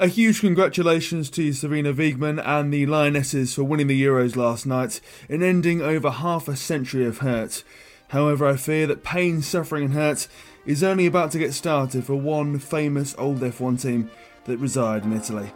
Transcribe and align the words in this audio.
A 0.00 0.06
huge 0.06 0.40
congratulations 0.40 1.28
to 1.28 1.50
Sarina 1.50 1.94
Wiegman 1.94 2.42
and 2.42 2.72
the 2.72 2.86
Lionesses 2.86 3.54
for 3.54 3.64
winning 3.64 3.88
the 3.88 4.02
Euros 4.02 4.34
last 4.34 4.64
night 4.64 4.98
and 5.28 5.42
ending 5.42 5.82
over 5.82 6.10
half 6.10 6.48
a 6.48 6.56
century 6.56 7.04
of 7.04 7.18
hurt. 7.18 7.62
However, 8.08 8.46
I 8.46 8.56
fear 8.56 8.86
that 8.86 9.04
pain, 9.04 9.42
suffering, 9.42 9.84
and 9.84 9.92
hurt 9.92 10.26
is 10.64 10.82
only 10.82 11.04
about 11.04 11.32
to 11.32 11.38
get 11.38 11.52
started 11.52 12.06
for 12.06 12.14
one 12.14 12.58
famous 12.58 13.14
old 13.18 13.40
F1 13.40 13.82
team 13.82 14.10
that 14.44 14.56
reside 14.56 15.04
in 15.04 15.12
Italy. 15.12 15.52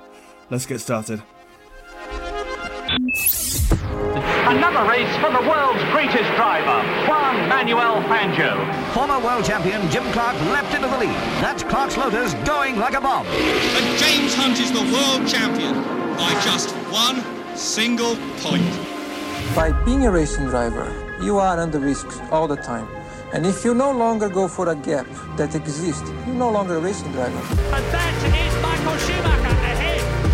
Let's 0.51 0.67
get 0.67 0.81
started. 0.81 1.23
Another 4.47 4.87
race 4.87 5.11
for 5.17 5.31
the 5.33 5.41
world's 5.49 5.83
greatest 5.85 6.31
driver, 6.37 6.87
Juan 7.09 7.49
Manuel 7.49 8.03
Fangio. 8.03 8.53
Former 8.93 9.19
world 9.19 9.43
champion 9.43 9.89
Jim 9.91 10.05
Clark 10.13 10.39
leapt 10.53 10.75
into 10.75 10.87
the 10.87 10.99
lead. 10.99 11.17
That's 11.41 11.63
Clark's 11.63 11.97
Lotus 11.97 12.35
going 12.47 12.77
like 12.77 12.93
a 12.93 13.01
bomb. 13.01 13.27
And 13.27 13.99
James 13.99 14.35
Hunt 14.35 14.61
is 14.61 14.71
the 14.71 14.83
world 14.93 15.27
champion 15.27 15.83
by 16.19 16.39
just 16.45 16.69
one 16.93 17.25
single 17.57 18.17
point. 18.41 18.69
By 19.57 19.73
being 19.83 20.05
a 20.05 20.11
racing 20.11 20.45
driver, 20.49 20.93
you 21.23 21.39
are 21.39 21.59
under 21.59 21.79
risk 21.79 22.07
all 22.31 22.47
the 22.47 22.57
time. 22.57 22.87
And 23.33 23.47
if 23.47 23.65
you 23.65 23.73
no 23.73 23.93
longer 23.93 24.29
go 24.29 24.47
for 24.47 24.69
a 24.69 24.77
gap 24.77 25.07
that 25.39 25.55
exists, 25.55 26.11
you're 26.27 26.37
no 26.37 26.51
longer 26.51 26.77
a 26.77 26.81
racing 26.81 27.11
driver. 27.13 27.39
And 27.75 27.85
that 27.93 28.15
is 28.29 28.63
Michael 28.63 28.99
Schumacher 28.99 29.47
ahead, 29.47 29.64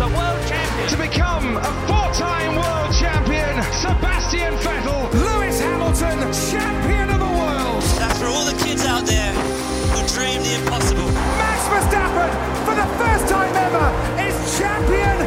the 0.01 0.07
world 0.17 0.41
champion. 0.49 0.89
To 0.89 0.97
become 0.97 1.57
a 1.57 1.71
four-time 1.85 2.55
world 2.57 2.89
champion, 2.97 3.53
Sebastian 3.85 4.53
Vettel, 4.65 5.13
Lewis 5.13 5.61
Hamilton, 5.61 6.17
champion 6.49 7.07
of 7.13 7.19
the 7.21 7.33
world. 7.37 7.83
That's 8.01 8.17
for 8.17 8.25
all 8.25 8.45
the 8.45 8.57
kids 8.65 8.83
out 8.83 9.05
there 9.05 9.33
who 9.93 10.01
dream 10.09 10.41
the 10.41 10.57
impossible. 10.57 11.05
Max 11.37 11.59
Verstappen, 11.69 12.31
for 12.65 12.73
the 12.81 12.89
first 12.97 13.29
time 13.29 13.53
ever, 13.53 13.87
is 14.25 14.33
champion 14.57 15.17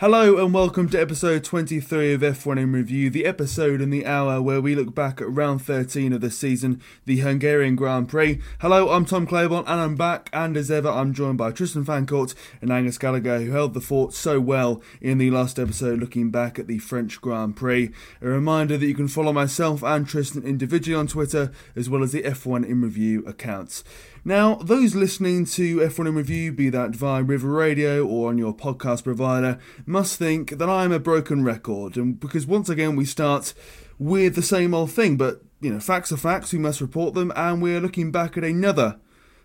Hello 0.00 0.36
and 0.36 0.54
welcome 0.54 0.88
to 0.90 1.00
episode 1.00 1.42
23 1.42 2.12
of 2.12 2.20
F1 2.20 2.56
in 2.56 2.70
Review, 2.70 3.10
the 3.10 3.26
episode 3.26 3.80
in 3.80 3.90
the 3.90 4.06
hour 4.06 4.40
where 4.40 4.60
we 4.60 4.76
look 4.76 4.94
back 4.94 5.20
at 5.20 5.28
round 5.28 5.60
13 5.60 6.12
of 6.12 6.20
the 6.20 6.30
season, 6.30 6.80
the 7.04 7.18
Hungarian 7.18 7.74
Grand 7.74 8.08
Prix. 8.08 8.40
Hello, 8.60 8.90
I'm 8.90 9.04
Tom 9.04 9.26
Claiborne 9.26 9.64
and 9.66 9.80
I'm 9.80 9.96
back, 9.96 10.30
and 10.32 10.56
as 10.56 10.70
ever, 10.70 10.88
I'm 10.88 11.12
joined 11.12 11.38
by 11.38 11.50
Tristan 11.50 11.84
Fancourt 11.84 12.32
and 12.62 12.70
Angus 12.70 12.96
Gallagher, 12.96 13.40
who 13.40 13.50
held 13.50 13.74
the 13.74 13.80
fort 13.80 14.12
so 14.12 14.38
well 14.38 14.80
in 15.00 15.18
the 15.18 15.32
last 15.32 15.58
episode 15.58 15.98
looking 15.98 16.30
back 16.30 16.60
at 16.60 16.68
the 16.68 16.78
French 16.78 17.20
Grand 17.20 17.56
Prix. 17.56 17.90
A 18.22 18.28
reminder 18.28 18.78
that 18.78 18.86
you 18.86 18.94
can 18.94 19.08
follow 19.08 19.32
myself 19.32 19.82
and 19.82 20.06
Tristan 20.06 20.44
individually 20.44 20.94
on 20.94 21.08
Twitter, 21.08 21.50
as 21.74 21.90
well 21.90 22.04
as 22.04 22.12
the 22.12 22.22
F1 22.22 22.64
in 22.64 22.82
Review 22.82 23.26
accounts. 23.26 23.82
Now, 24.24 24.56
those 24.56 24.94
listening 24.94 25.44
to 25.46 25.78
F1 25.78 26.08
in 26.08 26.14
Review, 26.14 26.52
be 26.52 26.70
that 26.70 26.90
via 26.90 27.22
River 27.22 27.50
Radio 27.50 28.04
or 28.06 28.28
on 28.30 28.38
your 28.38 28.54
podcast 28.54 29.04
provider, 29.04 29.58
must 29.86 30.18
think 30.18 30.58
that 30.58 30.68
I'm 30.68 30.92
a 30.92 30.98
broken 30.98 31.44
record, 31.44 31.96
and 31.96 32.18
because 32.18 32.46
once 32.46 32.68
again 32.68 32.96
we 32.96 33.04
start 33.04 33.54
with 33.98 34.34
the 34.34 34.42
same 34.42 34.74
old 34.74 34.90
thing, 34.90 35.16
but 35.16 35.42
you 35.60 35.72
know, 35.72 35.80
facts 35.80 36.12
are 36.12 36.16
facts, 36.16 36.52
we 36.52 36.58
must 36.58 36.80
report 36.80 37.14
them, 37.14 37.32
and 37.36 37.62
we're 37.62 37.80
looking 37.80 38.10
back 38.10 38.36
at 38.36 38.44
another, 38.44 38.98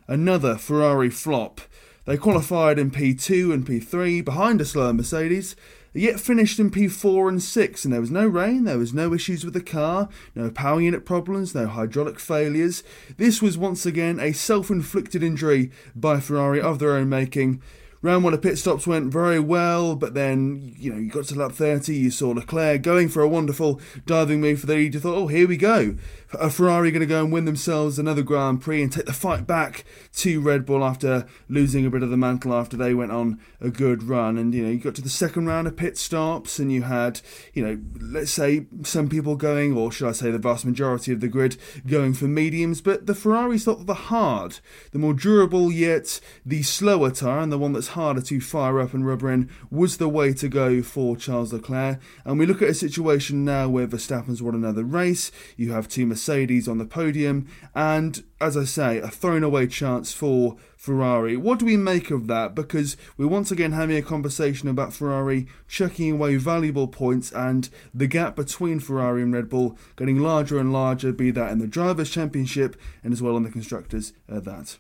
another 0.08 0.56
Ferrari 0.56 1.10
flop. 1.10 1.62
They 2.06 2.18
qualified 2.18 2.78
in 2.78 2.92
P2 2.92 3.54
and 3.54 3.66
P3 3.66 4.26
behind 4.26 4.60
a 4.60 4.66
slower 4.66 4.94
Mercedes, 4.94 5.56
yet 6.02 6.20
finished 6.20 6.60
in 6.60 6.72
P4 6.72 7.30
and 7.30 7.42
6, 7.42 7.86
and 7.86 7.94
there 7.94 8.02
was 8.02 8.12
no 8.12 8.26
rain, 8.26 8.64
there 8.64 8.78
was 8.78 8.94
no 8.94 9.14
issues 9.14 9.46
with 9.46 9.54
the 9.54 9.62
car, 9.62 10.10
no 10.36 10.50
power 10.50 10.82
unit 10.82 11.06
problems, 11.06 11.54
no 11.54 11.68
hydraulic 11.68 12.20
failures. 12.20 12.84
This 13.18 13.42
was 13.42 13.58
once 13.58 13.86
again 13.86 14.20
a 14.20 14.34
self 14.34 14.70
inflicted 14.70 15.24
injury 15.24 15.72
by 15.96 16.20
Ferrari 16.20 16.62
of 16.62 16.80
their 16.80 16.94
own 16.94 17.10
making. 17.10 17.62
Round 18.04 18.22
one 18.26 18.34
of 18.34 18.42
pit 18.42 18.58
stops 18.58 18.86
went 18.86 19.14
very 19.14 19.40
well, 19.40 19.96
but 19.96 20.14
then, 20.14 20.76
you 20.78 20.92
know, 20.92 21.00
you 21.00 21.10
got 21.10 21.24
to 21.26 21.36
lap 21.36 21.54
30, 21.54 21.96
you 21.96 22.12
saw 22.12 22.32
Leclerc 22.32 22.82
going 22.82 23.08
for 23.08 23.22
a 23.22 23.30
wonderful 23.30 23.80
diving 24.06 24.42
move 24.42 24.60
for 24.60 24.68
the 24.68 24.76
lead. 24.76 24.94
You 24.94 25.00
thought, 25.00 25.16
oh, 25.16 25.28
here 25.28 25.48
we 25.48 25.56
go. 25.56 25.96
A 26.40 26.50
Ferrari 26.50 26.92
going 26.92 27.02
to 27.02 27.06
go 27.06 27.24
and 27.24 27.32
win 27.32 27.46
themselves 27.46 28.00
another 28.00 28.22
Grand 28.22 28.62
Prix 28.62 28.82
and 28.82 28.92
take 28.92 29.06
the 29.06 29.14
fight 29.14 29.46
back 29.46 29.86
to 30.18 30.42
Red 30.42 30.66
Bull 30.66 30.84
after 30.84 31.28
losing 31.48 31.86
a 31.86 31.90
bit 31.90 32.04
of 32.04 32.10
the 32.10 32.18
mantle 32.18 32.54
after 32.54 32.76
they 32.76 32.94
went 32.94 33.12
on 33.12 33.40
a 33.62 33.70
good 33.70 34.04
run. 34.04 34.38
And, 34.38 34.54
you 34.54 34.64
know, 34.64 34.70
you 34.70 34.80
got 34.80 34.96
to 34.96 35.02
the 35.02 35.10
second 35.10 35.46
round 35.46 35.68
of 35.68 35.78
pit 35.78 35.98
stops 35.98 36.60
and 36.60 36.72
you 36.72 36.84
had, 36.84 37.22
you 37.54 37.66
know, 37.66 37.80
let's 38.00 38.32
say 38.32 38.66
some 38.84 39.10
people 39.10 39.36
going, 39.36 39.76
or 39.78 39.92
should 39.92 40.08
I 40.08 40.14
say 40.14 40.32
the 40.32 40.38
vast 40.38 40.66
majority 40.66 41.12
of 41.12 41.22
the 41.22 41.28
grid 41.28 41.58
going 41.86 42.14
for 42.14 42.26
mediums, 42.26 42.82
but 42.82 43.06
the 43.06 43.16
Ferraris 43.16 43.66
thought 43.66 43.80
that 43.80 43.88
the 43.88 43.94
hard, 43.94 44.60
the 44.92 45.00
more 45.00 45.14
durable 45.14 45.72
yet 45.72 46.20
the 46.46 46.64
slower 46.64 47.12
tyre 47.12 47.40
and 47.40 47.52
the 47.52 47.58
one 47.58 47.74
that's 47.74 47.90
harder 47.90 48.22
to 48.22 48.42
fire 48.42 48.80
up 48.80 48.94
and 48.94 49.06
rubber 49.06 49.32
in 49.32 49.50
was 49.70 49.98
the 49.98 50.10
way 50.10 50.34
to 50.34 50.50
go 50.50 50.82
for 50.82 51.16
Charles 51.16 51.54
Leclerc. 51.54 52.00
And 52.26 52.40
we 52.40 52.46
look 52.46 52.62
at 52.62 52.70
a 52.70 52.74
situation 52.74 53.46
now 53.46 53.70
where 53.70 53.88
Verstappen's 53.88 54.42
won 54.42 54.56
another 54.56 54.84
race. 54.84 55.32
You 55.58 55.72
have 55.74 55.88
two 55.88 56.06
on 56.30 56.78
the 56.78 56.86
podium, 56.86 57.48
and 57.76 58.24
as 58.40 58.56
I 58.56 58.64
say, 58.64 59.00
a 59.00 59.08
thrown 59.08 59.44
away 59.44 59.68
chance 59.68 60.14
for 60.14 60.58
Ferrari. 60.78 61.38
What 61.38 61.60
do 61.60 61.66
we 61.66 61.78
make 61.78 62.12
of 62.12 62.28
that? 62.28 62.56
Because 62.56 62.98
we're 63.18 63.28
once 63.28 63.52
again 63.52 63.72
having 63.72 63.98
a 63.98 64.02
conversation 64.02 64.68
about 64.68 64.94
Ferrari 64.94 65.48
chucking 65.68 66.12
away 66.12 66.36
valuable 66.36 66.88
points 66.88 67.32
and 67.32 67.70
the 67.94 68.08
gap 68.08 68.36
between 68.36 68.80
Ferrari 68.80 69.22
and 69.22 69.34
Red 69.34 69.50
Bull 69.50 69.78
getting 69.96 70.20
larger 70.20 70.60
and 70.60 70.74
larger, 70.74 71.12
be 71.12 71.32
that 71.32 71.52
in 71.52 71.60
the 71.60 71.68
Drivers' 71.68 72.10
Championship 72.10 72.76
and 73.04 73.14
as 73.14 73.22
well 73.22 73.36
on 73.36 73.44
the 73.44 73.52
Constructors 73.52 74.14
at 74.28 74.44
that. 74.46 74.78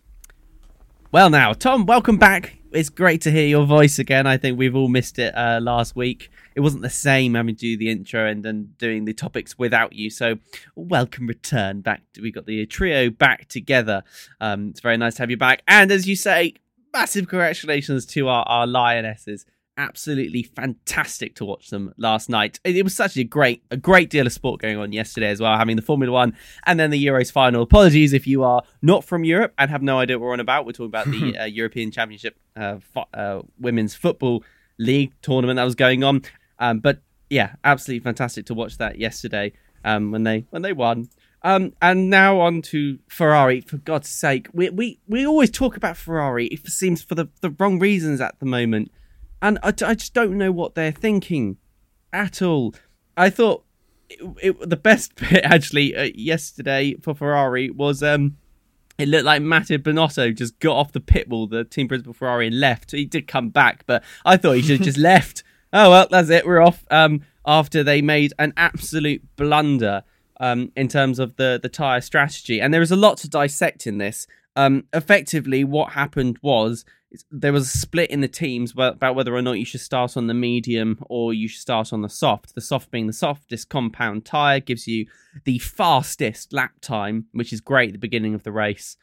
Well, 1.11 1.29
now, 1.29 1.53
Tom, 1.53 1.85
welcome 1.85 2.17
back. 2.17 2.57
It's 2.71 2.89
great 2.89 3.21
to 3.21 3.31
hear 3.31 3.45
your 3.45 3.67
voice 3.67 3.99
again. 3.99 4.25
I 4.25 4.37
think 4.37 4.57
we've 4.57 4.75
all 4.75 4.89
missed 4.89 5.19
it 5.19 5.37
uh, 5.37 5.59
last 5.61 5.95
week. 5.95 6.31
It 6.55 6.61
wasn't 6.61 6.83
the 6.83 6.89
same 6.89 7.33
having 7.33 7.55
to 7.55 7.59
do 7.59 7.77
the 7.77 7.89
intro 7.89 8.27
and 8.27 8.43
then 8.43 8.73
doing 8.77 9.05
the 9.05 9.13
topics 9.13 9.57
without 9.57 9.93
you. 9.93 10.09
So, 10.09 10.37
welcome 10.75 11.27
return 11.27 11.81
back. 11.81 12.03
We 12.21 12.31
got 12.31 12.45
the 12.45 12.65
trio 12.65 13.09
back 13.09 13.47
together. 13.47 14.03
Um, 14.39 14.69
it's 14.69 14.79
very 14.79 14.97
nice 14.97 15.15
to 15.15 15.23
have 15.23 15.31
you 15.31 15.37
back. 15.37 15.63
And 15.67 15.91
as 15.91 16.07
you 16.07 16.15
say, 16.15 16.55
massive 16.93 17.27
congratulations 17.27 18.05
to 18.07 18.27
our, 18.27 18.43
our 18.47 18.67
lionesses 18.67 19.45
absolutely 19.77 20.43
fantastic 20.43 21.35
to 21.35 21.45
watch 21.45 21.69
them 21.69 21.93
last 21.97 22.29
night. 22.29 22.59
It, 22.63 22.83
was 22.83 22.95
such 22.95 23.17
a 23.17 23.23
great, 23.23 23.63
a 23.71 23.77
great 23.77 24.09
deal 24.09 24.25
of 24.25 24.33
sport 24.33 24.61
going 24.61 24.77
on 24.77 24.91
yesterday 24.91 25.29
as 25.29 25.39
well, 25.39 25.57
having 25.57 25.75
the 25.75 25.81
Formula 25.81 26.11
One 26.11 26.35
and 26.65 26.79
then 26.79 26.91
the 26.91 27.05
Euros 27.05 27.31
final. 27.31 27.63
Apologies 27.63 28.13
if 28.13 28.27
you 28.27 28.43
are 28.43 28.63
not 28.81 29.03
from 29.03 29.23
Europe 29.23 29.53
and 29.57 29.71
have 29.71 29.81
no 29.81 29.99
idea 29.99 30.19
what 30.19 30.25
we're 30.27 30.33
on 30.33 30.39
about. 30.39 30.65
We're 30.65 30.73
talking 30.73 30.85
about 30.85 31.07
the 31.07 31.37
uh, 31.41 31.45
European 31.45 31.91
Championship 31.91 32.37
uh, 32.55 32.77
fo- 32.93 33.09
uh, 33.13 33.41
Women's 33.59 33.95
Football 33.95 34.43
League 34.77 35.13
tournament 35.21 35.57
that 35.57 35.63
was 35.63 35.75
going 35.75 36.03
on. 36.03 36.21
Um, 36.63 36.79
but 36.79 37.01
yeah, 37.29 37.55
absolutely 37.63 38.03
fantastic 38.03 38.45
to 38.47 38.53
watch 38.53 38.77
that 38.77 38.97
yesterday 38.97 39.53
um, 39.83 40.11
when 40.11 40.23
they 40.23 40.45
when 40.49 40.61
they 40.61 40.73
won. 40.73 41.09
Um, 41.45 41.73
and 41.81 42.09
now 42.09 42.39
on 42.39 42.61
to 42.63 42.99
Ferrari. 43.09 43.59
For 43.61 43.77
God's 43.77 44.09
sake, 44.09 44.47
we 44.53 44.69
we 44.69 44.99
we 45.07 45.25
always 45.25 45.51
talk 45.51 45.75
about 45.75 45.97
Ferrari. 45.97 46.47
It 46.47 46.67
seems 46.67 47.03
for 47.03 47.15
the 47.15 47.27
the 47.41 47.49
wrong 47.51 47.79
reasons 47.79 48.21
at 48.21 48.39
the 48.39 48.45
moment 48.45 48.91
and 49.43 49.59
I, 49.61 49.67
I 49.85 49.93
just 49.93 50.13
don't 50.13 50.37
know 50.37 50.51
what 50.53 50.73
they're 50.73 50.93
thinking 50.93 51.57
at 52.13 52.41
all. 52.41 52.73
I 53.17 53.29
thought 53.29 53.65
it, 54.09 54.35
it, 54.41 54.69
the 54.69 54.77
best 54.77 55.15
bit 55.29 55.43
actually 55.43 55.95
uh, 55.95 56.09
yesterday 56.15 56.95
for 56.95 57.13
Ferrari 57.13 57.69
was 57.69 58.01
um, 58.01 58.37
it 58.97 59.09
looked 59.09 59.25
like 59.25 59.41
Matteo 59.41 59.77
Binotto 59.77 60.33
just 60.33 60.59
got 60.59 60.77
off 60.77 60.93
the 60.93 61.01
pit 61.01 61.27
wall, 61.27 61.45
the 61.45 61.65
team 61.65 61.89
principal 61.89 62.13
Ferrari, 62.13 62.47
and 62.47 62.59
left. 62.59 62.91
He 62.91 63.05
did 63.05 63.27
come 63.27 63.49
back, 63.49 63.83
but 63.85 64.01
I 64.25 64.37
thought 64.37 64.53
he 64.53 64.61
should 64.61 64.77
have 64.77 64.85
just 64.85 64.97
left. 65.13 65.43
Oh 65.73 65.89
well, 65.89 66.07
that's 66.09 66.29
it. 66.29 66.45
We're 66.45 66.61
off. 66.61 66.85
Um, 66.91 67.21
after 67.45 67.83
they 67.83 68.01
made 68.01 68.31
an 68.39 68.53
absolute 68.55 69.21
blunder 69.35 70.03
um, 70.39 70.71
in 70.75 70.87
terms 70.87 71.19
of 71.19 71.35
the 71.35 71.59
the 71.61 71.69
tire 71.69 72.01
strategy, 72.01 72.61
and 72.61 72.73
there 72.73 72.81
is 72.81 72.91
a 72.91 72.95
lot 72.95 73.17
to 73.19 73.29
dissect 73.29 73.87
in 73.87 73.97
this. 73.97 74.27
Um, 74.55 74.85
effectively, 74.93 75.63
what 75.63 75.93
happened 75.93 76.37
was 76.43 76.85
there 77.31 77.53
was 77.53 77.73
a 77.73 77.77
split 77.77 78.09
in 78.11 78.21
the 78.21 78.27
teams 78.27 78.73
about 78.75 79.15
whether 79.15 79.35
or 79.35 79.41
not 79.41 79.59
you 79.59 79.65
should 79.65 79.81
start 79.81 80.15
on 80.17 80.27
the 80.27 80.33
medium 80.33 80.97
or 81.09 81.33
you 81.33 81.47
should 81.47 81.61
start 81.61 81.93
on 81.93 82.01
the 82.01 82.09
soft. 82.09 82.55
The 82.55 82.61
soft 82.61 82.91
being 82.91 83.07
the 83.07 83.13
softest 83.13 83.69
compound 83.69 84.25
tire 84.25 84.59
gives 84.59 84.87
you 84.87 85.07
the 85.45 85.59
fastest 85.59 86.53
lap 86.53 86.73
time, 86.81 87.25
which 87.31 87.53
is 87.53 87.61
great 87.61 87.89
at 87.89 87.93
the 87.93 87.99
beginning 87.99 88.33
of 88.33 88.43
the 88.43 88.51
race. 88.51 88.97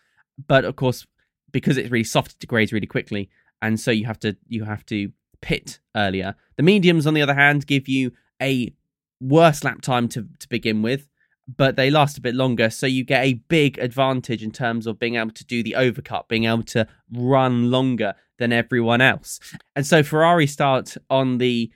But 0.46 0.64
of 0.64 0.76
course, 0.76 1.06
because 1.50 1.76
it's 1.76 1.90
really 1.90 2.04
soft, 2.04 2.32
it 2.32 2.38
degrades 2.38 2.72
really 2.72 2.86
quickly, 2.86 3.28
and 3.60 3.78
so 3.78 3.90
you 3.90 4.06
have 4.06 4.20
to 4.20 4.36
you 4.48 4.64
have 4.64 4.86
to 4.86 5.10
pit 5.42 5.80
earlier. 5.96 6.34
The 6.56 6.62
mediums, 6.62 7.06
on 7.06 7.14
the 7.14 7.22
other 7.22 7.34
hand, 7.34 7.66
give 7.66 7.88
you 7.88 8.12
a 8.40 8.74
worse 9.20 9.64
lap 9.64 9.82
time 9.82 10.08
to 10.08 10.26
to 10.38 10.48
begin 10.48 10.82
with, 10.82 11.08
but 11.56 11.76
they 11.76 11.90
last 11.90 12.18
a 12.18 12.20
bit 12.20 12.34
longer. 12.34 12.70
So 12.70 12.86
you 12.86 13.04
get 13.04 13.24
a 13.24 13.34
big 13.48 13.78
advantage 13.78 14.42
in 14.42 14.50
terms 14.50 14.86
of 14.86 14.98
being 14.98 15.16
able 15.16 15.32
to 15.32 15.44
do 15.44 15.62
the 15.62 15.76
overcut, 15.78 16.28
being 16.28 16.44
able 16.44 16.62
to 16.64 16.86
run 17.12 17.70
longer 17.70 18.14
than 18.38 18.52
everyone 18.52 19.00
else. 19.00 19.38
And 19.76 19.86
so 19.86 20.02
Ferrari 20.02 20.46
start 20.46 20.96
on 21.08 21.38
the 21.38 21.70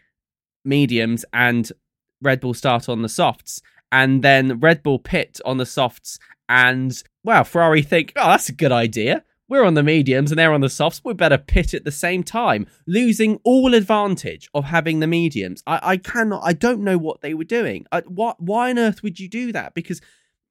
mediums 0.65 1.25
and 1.33 1.71
Red 2.23 2.41
Bull 2.41 2.55
start 2.55 2.89
on 2.89 3.03
the 3.03 3.09
softs, 3.09 3.61
and 3.93 4.23
then 4.23 4.59
Red 4.61 4.83
Bull 4.83 4.99
pit 4.99 5.41
on 5.45 5.59
the 5.59 5.67
softs, 5.67 6.19
and 6.49 7.03
well, 7.23 7.45
Ferrari 7.45 7.83
think, 7.83 8.13
oh, 8.17 8.29
that's 8.29 8.49
a 8.49 8.53
good 8.53 8.73
idea. 8.73 9.25
We're 9.49 9.65
on 9.65 9.75
the 9.75 9.83
mediums 9.83 10.31
and 10.31 10.39
they're 10.39 10.55
on 10.55 10.63
the 10.63 10.71
softs. 10.71 11.03
We 11.05 11.13
better 11.13 11.39
pit 11.39 11.75
at 11.75 11.85
the 11.85 11.91
same 11.91 12.23
time, 12.23 12.67
losing 12.87 13.41
all 13.45 13.75
advantage 13.75 14.49
of 14.55 14.65
having 14.65 15.01
the 15.01 15.07
mediums. 15.07 15.63
I, 15.67 15.81
I 15.83 15.97
cannot. 15.99 16.43
I 16.45 16.55
don't 16.55 16.81
know 16.81 16.97
what 16.97 17.21
they 17.21 17.35
were 17.35 17.45
doing. 17.45 17.87
I, 17.93 18.01
what? 18.01 18.41
Why 18.41 18.71
on 18.71 18.79
earth 18.79 19.03
would 19.03 19.21
you 19.21 19.29
do 19.29 19.53
that? 19.53 19.75
Because 19.75 20.01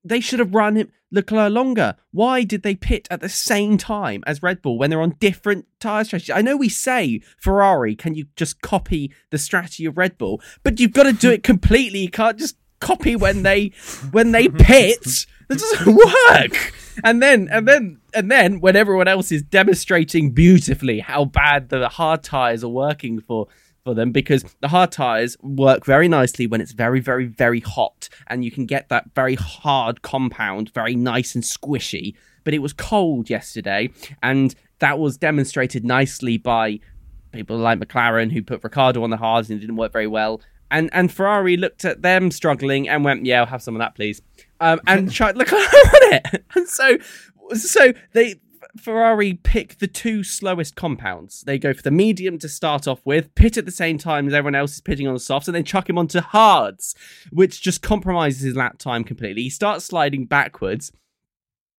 they 0.04 0.20
should 0.20 0.40
have 0.40 0.54
run 0.54 0.76
him 0.76 0.92
Leclerc 1.12 1.52
longer. 1.52 1.96
Why 2.12 2.44
did 2.44 2.64
they 2.64 2.76
pit 2.76 3.08
at 3.10 3.22
the 3.22 3.30
same 3.30 3.78
time 3.78 4.24
as 4.26 4.44
Red 4.44 4.62
Bull 4.62 4.78
when 4.78 4.90
they're 4.90 5.02
on 5.02 5.16
different 5.20 5.66
tyre 5.80 6.04
strategies? 6.04 6.36
I 6.36 6.42
know 6.42 6.58
we 6.58 6.70
say 6.70 7.22
Ferrari, 7.38 7.96
can 7.96 8.16
you 8.16 8.26
just 8.36 8.62
copy 8.62 9.12
the 9.30 9.38
strategy 9.38 9.86
of 9.86 9.98
Red 9.98 10.18
Bull? 10.18 10.42
But 10.64 10.80
you've 10.80 10.94
got 10.94 11.04
to 11.04 11.14
do 11.14 11.32
it 11.32 11.44
completely. 11.44 12.00
You 12.00 12.10
can't 12.10 12.38
just 12.38 12.58
copy 12.84 13.16
when 13.16 13.44
they 13.44 13.72
when 14.12 14.32
they 14.32 14.50
pit. 14.50 15.26
That 15.48 15.60
doesn't 15.60 15.96
work. 15.96 16.74
And 17.04 17.22
then 17.22 17.48
and 17.52 17.68
then 17.68 18.00
and 18.14 18.30
then 18.30 18.60
when 18.60 18.76
everyone 18.76 19.08
else 19.08 19.32
is 19.32 19.42
demonstrating 19.42 20.32
beautifully 20.32 21.00
how 21.00 21.26
bad 21.26 21.70
the 21.70 21.90
hard 21.90 22.24
tires 22.24 22.64
are 22.64 22.70
working 22.70 23.20
for 23.20 23.48
for 23.84 23.94
them 23.94 24.12
because 24.12 24.46
the 24.62 24.70
hard 24.70 24.92
tires 24.92 25.36
work 25.42 25.86
very 25.86 26.08
nicely 26.08 26.48
when 26.48 26.62
it's 26.62 26.72
very 26.72 27.00
very 27.00 27.26
very 27.26 27.60
hot 27.60 28.10
and 28.28 28.46
you 28.46 28.52
can 28.52 28.66
get 28.66 28.90
that 28.90 29.06
very 29.16 29.36
hard 29.36 30.02
compound 30.02 30.72
very 30.74 30.96
nice 30.96 31.36
and 31.36 31.44
squishy 31.44 32.16
but 32.44 32.54
it 32.54 32.60
was 32.60 32.74
cold 32.74 33.30
yesterday 33.30 33.90
and 34.22 34.56
that 34.80 35.00
was 35.00 35.18
demonstrated 35.18 35.84
nicely 35.84 36.38
by 36.38 36.80
people 37.32 37.58
like 37.58 37.80
McLaren 37.80 38.32
who 38.32 38.42
put 38.44 38.64
Ricciardo 38.64 39.04
on 39.04 39.10
the 39.10 39.18
hards 39.18 39.50
and 39.50 39.58
it 39.58 39.62
didn't 39.62 39.76
work 39.76 39.92
very 39.92 40.08
well 40.08 40.42
and 40.74 40.90
and 40.92 41.12
Ferrari 41.12 41.56
looked 41.56 41.86
at 41.86 42.02
them 42.02 42.32
struggling 42.32 42.90
and 42.90 43.06
went 43.06 43.26
yeah 43.26 43.40
I'll 43.40 43.46
have 43.46 43.64
some 43.64 43.76
of 43.76 43.80
that 43.80 43.96
please 43.96 44.22
um, 44.60 44.82
and 44.88 45.10
tried 45.20 45.38
Leclerc 45.38 45.74
on 45.74 46.14
it 46.14 46.46
and 46.56 46.68
so 46.68 46.98
so 47.54 47.94
they 48.12 48.36
Ferrari 48.78 49.34
pick 49.34 49.78
the 49.78 49.88
two 49.88 50.24
slowest 50.24 50.76
compounds. 50.76 51.42
They 51.42 51.60
go 51.60 51.74
for 51.74 51.82
the 51.82 51.92
medium 51.92 52.40
to 52.40 52.50
start 52.50 52.88
off 52.88 53.02
with, 53.06 53.34
pit 53.36 53.58
at 53.58 53.66
the 53.66 53.72
same 53.72 53.98
time 53.98 54.28
as 54.28 54.34
everyone 54.34 54.56
else 54.56 54.74
is 54.74 54.82
pitting 54.82 55.08
on 55.08 55.14
the 55.14 55.20
softs, 55.20 55.48
and 55.48 55.56
then 55.56 55.64
chuck 55.64 55.90
him 55.90 55.98
onto 55.98 56.22
hards, 56.22 56.96
which 57.32 57.62
just 57.62 57.82
compromises 57.82 58.42
his 58.42 58.56
lap 58.56 58.80
time 58.80 59.04
completely. 59.04 59.44
He 59.44 59.50
starts 59.50 59.86
sliding 59.86 60.26
backwards, 60.26 60.92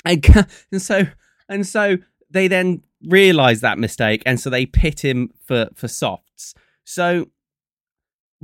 and, 0.05 0.25
and 0.73 0.81
so 0.81 1.06
and 1.49 1.67
so 1.67 1.99
they 2.31 2.49
then 2.49 2.82
realise 3.02 3.61
that 3.61 3.79
mistake, 3.79 4.23
and 4.25 4.38
so 4.38 4.49
they 4.49 4.67
pit 4.67 5.05
him 5.05 5.31
for 5.44 5.69
for 5.75 5.88
softs. 5.88 6.55
So 6.85 7.26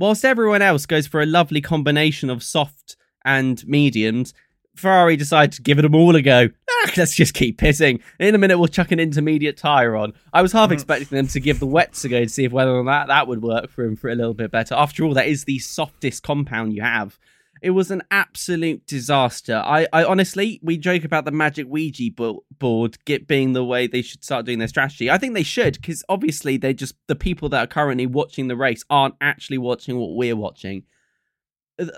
whilst 0.01 0.25
everyone 0.25 0.61
else 0.61 0.85
goes 0.85 1.07
for 1.07 1.21
a 1.21 1.25
lovely 1.25 1.61
combination 1.61 2.29
of 2.29 2.43
soft 2.43 2.97
and 3.23 3.65
mediums, 3.67 4.33
Ferrari 4.75 5.15
decided 5.15 5.51
to 5.53 5.61
give 5.61 5.77
it 5.79 5.83
them 5.83 5.95
all 5.95 6.15
a 6.15 6.21
go. 6.21 6.49
Ah, 6.69 6.91
let's 6.97 7.13
just 7.15 7.33
keep 7.33 7.59
pissing. 7.59 8.01
In 8.19 8.33
a 8.33 8.37
minute, 8.37 8.57
we'll 8.57 8.67
chuck 8.67 8.91
an 8.91 8.99
intermediate 8.99 9.57
tyre 9.57 9.95
on. 9.95 10.13
I 10.33 10.41
was 10.41 10.53
half 10.53 10.69
Mm. 10.69 10.73
expecting 10.73 11.15
them 11.17 11.27
to 11.27 11.39
give 11.39 11.59
the 11.59 11.67
wets 11.67 12.03
a 12.05 12.09
go 12.09 12.23
to 12.23 12.29
see 12.29 12.45
if 12.45 12.51
whether 12.51 12.71
or 12.71 12.83
not 12.83 13.07
that 13.07 13.27
would 13.27 13.41
work 13.43 13.69
for 13.69 13.83
him 13.83 13.95
for 13.95 14.09
a 14.09 14.15
little 14.15 14.33
bit 14.33 14.49
better. 14.49 14.73
After 14.75 15.03
all, 15.03 15.13
that 15.13 15.27
is 15.27 15.43
the 15.43 15.59
softest 15.59 16.23
compound 16.23 16.73
you 16.73 16.81
have. 16.81 17.19
It 17.61 17.71
was 17.71 17.91
an 17.91 18.01
absolute 18.09 18.87
disaster. 18.87 19.61
I, 19.63 19.87
I 19.93 20.03
honestly, 20.03 20.59
we 20.63 20.77
joke 20.77 21.03
about 21.03 21.25
the 21.25 21.31
magic 21.31 21.67
Ouija 21.67 22.09
board 22.57 22.97
get 23.05 23.27
being 23.27 23.53
the 23.53 23.63
way 23.63 23.85
they 23.85 24.01
should 24.01 24.23
start 24.23 24.45
doing 24.45 24.59
their 24.59 24.67
strategy. 24.67 25.11
I 25.11 25.17
think 25.17 25.35
they 25.35 25.43
should 25.43 25.75
because 25.75 26.03
obviously 26.09 26.57
they 26.57 26.73
just 26.73 26.95
the 27.07 27.15
people 27.15 27.49
that 27.49 27.63
are 27.63 27.67
currently 27.67 28.07
watching 28.07 28.47
the 28.47 28.55
race 28.55 28.83
aren't 28.89 29.15
actually 29.21 29.59
watching 29.59 29.97
what 29.97 30.15
we're 30.15 30.35
watching 30.35 30.83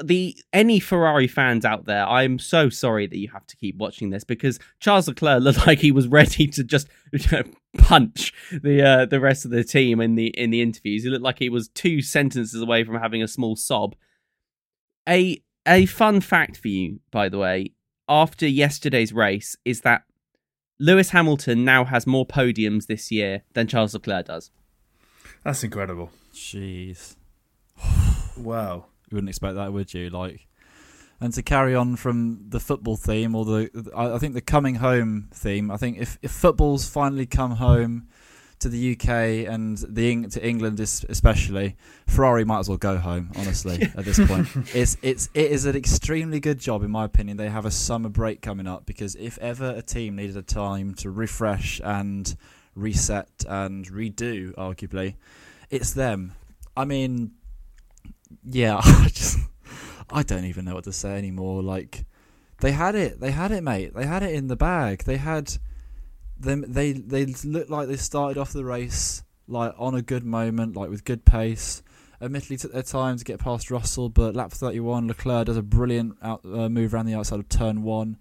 the 0.03 0.37
any 0.51 0.79
Ferrari 0.79 1.27
fans 1.27 1.65
out 1.65 1.85
there, 1.85 2.07
I'm 2.07 2.39
so 2.39 2.69
sorry 2.69 3.07
that 3.07 3.17
you 3.17 3.29
have 3.29 3.45
to 3.47 3.55
keep 3.55 3.77
watching 3.77 4.09
this 4.09 4.23
because 4.23 4.59
Charles 4.79 5.07
Leclerc 5.07 5.41
looked 5.41 5.65
like 5.67 5.79
he 5.79 5.91
was 5.91 6.07
ready 6.19 6.47
to 6.47 6.63
just 6.63 6.87
punch 7.77 8.33
the 8.51 8.81
uh, 8.81 9.05
the 9.05 9.19
rest 9.19 9.45
of 9.45 9.51
the 9.51 9.63
team 9.63 9.99
in 9.99 10.15
the 10.15 10.27
in 10.27 10.51
the 10.51 10.61
interviews. 10.61 11.03
He 11.03 11.09
looked 11.09 11.23
like 11.23 11.39
he 11.39 11.49
was 11.49 11.69
two 11.69 12.01
sentences 12.01 12.61
away 12.61 12.83
from 12.83 12.95
having 12.95 13.23
a 13.23 13.27
small 13.27 13.55
sob. 13.55 13.95
A 15.07 15.42
a 15.67 15.85
fun 15.85 16.21
fact 16.21 16.57
for 16.57 16.67
you, 16.67 16.99
by 17.11 17.29
the 17.29 17.37
way, 17.37 17.71
after 18.07 18.47
yesterday's 18.47 19.13
race, 19.13 19.55
is 19.65 19.81
that 19.81 20.03
Lewis 20.79 21.11
Hamilton 21.11 21.63
now 21.63 21.85
has 21.85 22.05
more 22.05 22.25
podiums 22.25 22.87
this 22.87 23.11
year 23.11 23.43
than 23.53 23.67
Charles 23.67 23.93
Leclerc 23.93 24.27
does. 24.27 24.51
That's 25.43 25.63
incredible. 25.63 26.11
Jeez. 26.33 27.15
Wow. 28.37 28.87
You 29.09 29.15
wouldn't 29.15 29.29
expect 29.29 29.55
that, 29.55 29.71
would 29.71 29.93
you? 29.93 30.09
Like, 30.09 30.47
and 31.21 31.33
to 31.33 31.43
carry 31.43 31.75
on 31.75 31.95
from 31.95 32.49
the 32.49 32.59
football 32.59 32.97
theme 32.97 33.35
or 33.35 33.45
the, 33.45 33.91
I 33.95 34.15
I 34.15 34.17
think 34.17 34.33
the 34.33 34.41
coming 34.41 34.75
home 34.75 35.29
theme. 35.33 35.71
I 35.71 35.77
think 35.77 35.97
if 35.99 36.17
if 36.21 36.31
football's 36.31 36.89
finally 36.89 37.25
come 37.25 37.51
home 37.51 38.07
to 38.63 38.69
the 38.69 38.93
UK 38.93 39.47
and 39.51 39.77
the 39.77 40.27
to 40.27 40.45
England 40.45 40.79
especially, 40.79 41.75
Ferrari 42.07 42.43
might 42.45 42.59
as 42.59 42.69
well 42.69 42.77
go 42.77 42.97
home. 42.97 43.31
Honestly, 43.37 43.81
at 43.97 44.05
this 44.05 44.19
point, 44.25 44.47
it's 44.73 44.97
it's 45.01 45.29
it 45.33 45.51
is 45.51 45.65
an 45.65 45.75
extremely 45.75 46.39
good 46.39 46.59
job 46.59 46.83
in 46.83 46.91
my 46.91 47.05
opinion. 47.05 47.37
They 47.37 47.49
have 47.49 47.65
a 47.65 47.71
summer 47.71 48.09
break 48.09 48.41
coming 48.41 48.67
up 48.67 48.85
because 48.85 49.15
if 49.15 49.37
ever 49.39 49.73
a 49.75 49.81
team 49.81 50.15
needed 50.15 50.37
a 50.37 50.41
time 50.41 50.93
to 50.95 51.11
refresh 51.11 51.79
and 51.83 52.35
reset 52.75 53.45
and 53.47 53.85
redo, 53.89 54.53
arguably, 54.55 55.15
it's 55.69 55.91
them. 55.91 56.33
I 56.75 56.85
mean, 56.85 57.31
yeah, 58.49 58.77
I 58.83 59.09
just 59.09 59.39
I 60.09 60.23
don't 60.23 60.45
even 60.45 60.65
know 60.65 60.75
what 60.75 60.85
to 60.85 60.93
say 60.93 61.17
anymore. 61.17 61.61
Like 61.61 62.05
they 62.61 62.71
had 62.71 62.95
it, 62.95 63.19
they 63.19 63.31
had 63.31 63.51
it, 63.51 63.61
mate. 63.61 63.93
They 63.93 64.05
had 64.05 64.23
it 64.23 64.33
in 64.33 64.47
the 64.47 64.55
bag. 64.55 65.03
They 65.03 65.17
had 65.17 65.57
them. 66.43 66.65
They 66.67 66.93
they 66.93 67.25
looked 67.25 67.69
like 67.69 67.87
they 67.87 67.97
started 67.97 68.39
off 68.39 68.53
the 68.53 68.65
race 68.65 69.23
like 69.47 69.73
on 69.77 69.95
a 69.95 70.01
good 70.01 70.23
moment, 70.25 70.75
like 70.75 70.89
with 70.89 71.03
good 71.03 71.25
pace. 71.25 71.81
Admittedly, 72.21 72.57
took 72.57 72.71
their 72.71 72.83
time 72.83 73.17
to 73.17 73.23
get 73.25 73.39
past 73.39 73.69
Russell, 73.69 74.07
but 74.07 74.33
lap 74.33 74.51
31, 74.51 75.07
Leclerc 75.07 75.47
does 75.47 75.57
a 75.57 75.61
brilliant 75.61 76.17
out, 76.21 76.39
uh, 76.45 76.69
move 76.69 76.93
around 76.93 77.05
the 77.05 77.13
outside 77.13 77.39
of 77.39 77.49
turn 77.49 77.83
one 77.83 78.17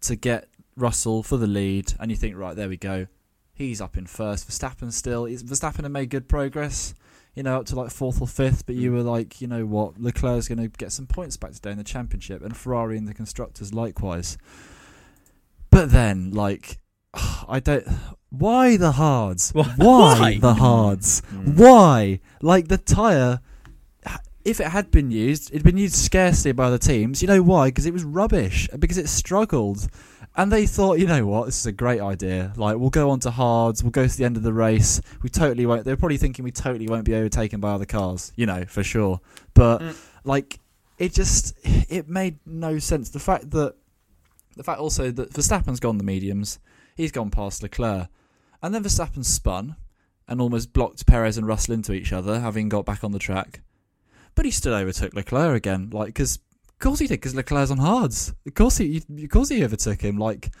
to 0.00 0.16
get 0.16 0.48
Russell 0.74 1.22
for 1.22 1.36
the 1.36 1.46
lead. 1.46 1.92
And 2.00 2.10
you 2.10 2.16
think, 2.16 2.34
right, 2.34 2.56
there 2.56 2.70
we 2.70 2.78
go. 2.78 3.08
He's 3.52 3.82
up 3.82 3.98
in 3.98 4.06
first. 4.06 4.48
Verstappen 4.48 4.90
still. 4.90 5.26
He's, 5.26 5.42
Verstappen 5.42 5.82
had 5.82 5.92
made 5.92 6.08
good 6.08 6.30
progress 6.30 6.94
you 7.34 7.42
know, 7.42 7.60
up 7.60 7.66
to 7.66 7.76
like 7.76 7.90
fourth 7.90 8.20
or 8.20 8.28
fifth, 8.28 8.66
but 8.66 8.74
you 8.74 8.92
were 8.92 9.02
like, 9.02 9.40
you 9.40 9.46
know 9.46 9.64
what, 9.64 9.98
Leclerc's 9.98 10.48
going 10.48 10.58
to 10.58 10.68
get 10.68 10.92
some 10.92 11.06
points 11.06 11.36
back 11.36 11.52
today 11.52 11.70
in 11.70 11.78
the 11.78 11.84
championship, 11.84 12.42
and 12.42 12.56
Ferrari 12.56 12.98
and 12.98 13.08
the 13.08 13.14
constructors 13.14 13.72
likewise. 13.72 14.36
But 15.70 15.90
then, 15.90 16.32
like, 16.32 16.78
I 17.14 17.60
don't. 17.60 17.86
Why 18.30 18.76
the 18.76 18.92
hards? 18.92 19.50
Why, 19.52 19.74
Why? 19.76 20.38
the 20.38 20.54
hards? 20.54 21.20
Hmm. 21.28 21.56
Why? 21.56 22.20
Like 22.40 22.68
the 22.68 22.78
tire. 22.78 23.40
If 24.44 24.58
it 24.58 24.68
had 24.68 24.90
been 24.90 25.12
used, 25.12 25.50
it'd 25.50 25.62
been 25.62 25.76
used 25.76 25.94
scarcely 25.94 26.50
by 26.50 26.70
the 26.70 26.78
teams. 26.78 27.22
You 27.22 27.28
know 27.28 27.42
why? 27.42 27.68
Because 27.68 27.86
it 27.86 27.92
was 27.92 28.02
rubbish. 28.02 28.68
Because 28.76 28.98
it 28.98 29.08
struggled. 29.08 29.86
And 30.34 30.50
they 30.50 30.66
thought, 30.66 30.98
you 30.98 31.06
know 31.06 31.26
what, 31.26 31.46
this 31.46 31.60
is 31.60 31.66
a 31.66 31.72
great 31.72 32.00
idea. 32.00 32.54
Like, 32.56 32.78
we'll 32.78 32.90
go 32.90 33.10
on 33.10 33.20
to 33.20 33.30
hards, 33.30 33.84
we'll 33.84 33.90
go 33.90 34.06
to 34.06 34.16
the 34.16 34.24
end 34.24 34.38
of 34.38 34.42
the 34.42 34.52
race. 34.52 35.00
We 35.22 35.28
totally 35.28 35.66
won't. 35.66 35.84
They're 35.84 35.96
probably 35.96 36.16
thinking 36.16 36.42
we 36.42 36.50
totally 36.50 36.88
won't 36.88 37.04
be 37.04 37.14
overtaken 37.14 37.60
by 37.60 37.72
other 37.72 37.84
cars, 37.84 38.32
you 38.34 38.46
know, 38.46 38.64
for 38.64 38.82
sure. 38.82 39.20
But, 39.52 39.82
hmm. 39.82 39.90
like, 40.24 40.58
it 40.98 41.12
just, 41.12 41.54
it 41.64 42.08
made 42.08 42.38
no 42.46 42.78
sense. 42.78 43.10
The 43.10 43.20
fact 43.20 43.50
that, 43.50 43.74
the 44.56 44.62
fact 44.62 44.80
also 44.80 45.10
that 45.10 45.30
Verstappen's 45.34 45.80
gone 45.80 45.98
the 45.98 46.04
mediums, 46.04 46.58
he's 46.96 47.12
gone 47.12 47.30
past 47.30 47.62
Leclerc. 47.62 48.08
And 48.62 48.74
then 48.74 48.84
Verstappen 48.84 49.24
spun 49.24 49.76
and 50.28 50.40
almost 50.40 50.72
blocked 50.72 51.06
Perez 51.06 51.36
and 51.36 51.46
Russell 51.46 51.74
into 51.74 51.92
each 51.92 52.12
other, 52.12 52.40
having 52.40 52.68
got 52.68 52.86
back 52.86 53.02
on 53.02 53.12
the 53.12 53.18
track. 53.18 53.60
But 54.34 54.44
he 54.44 54.50
still 54.50 54.74
overtook 54.74 55.14
Leclerc 55.14 55.56
again, 55.56 55.90
like, 55.92 56.06
because 56.06 56.36
of 56.36 56.78
course 56.78 57.00
he 57.00 57.06
did, 57.06 57.20
because 57.20 57.34
Leclerc's 57.34 57.70
on 57.70 57.78
hards. 57.78 58.32
Of 58.46 58.54
course 58.54 58.78
he, 58.78 59.02
of 59.22 59.28
course 59.30 59.48
he 59.50 59.64
overtook 59.64 60.00
him. 60.00 60.16
Like, 60.16 60.52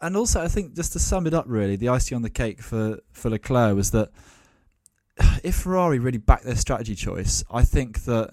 and 0.00 0.16
also 0.16 0.42
I 0.42 0.48
think 0.48 0.74
just 0.74 0.92
to 0.92 0.98
sum 0.98 1.26
it 1.26 1.34
up, 1.34 1.44
really, 1.48 1.76
the 1.76 1.88
icing 1.88 2.16
on 2.16 2.22
the 2.22 2.30
cake 2.30 2.60
for 2.60 2.98
for 3.12 3.30
Leclerc 3.30 3.74
was 3.74 3.92
that 3.92 4.10
if 5.42 5.56
Ferrari 5.56 5.98
really 5.98 6.18
backed 6.18 6.44
their 6.44 6.56
strategy 6.56 6.94
choice, 6.94 7.42
I 7.50 7.64
think 7.64 8.04
that 8.04 8.30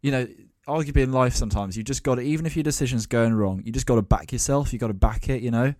you 0.00 0.10
know, 0.10 0.26
arguably 0.66 1.02
in 1.02 1.12
life 1.12 1.34
sometimes 1.34 1.76
you 1.76 1.82
just 1.82 2.02
got 2.02 2.16
to, 2.16 2.22
even 2.22 2.46
if 2.46 2.56
your 2.56 2.62
decision's 2.62 3.06
going 3.06 3.34
wrong, 3.34 3.62
you 3.64 3.72
just 3.72 3.86
got 3.86 3.96
to 3.96 4.02
back 4.02 4.32
yourself. 4.32 4.72
You 4.72 4.78
got 4.78 4.88
to 4.88 4.94
back 4.94 5.28
it, 5.28 5.42
you 5.42 5.50
know. 5.50 5.74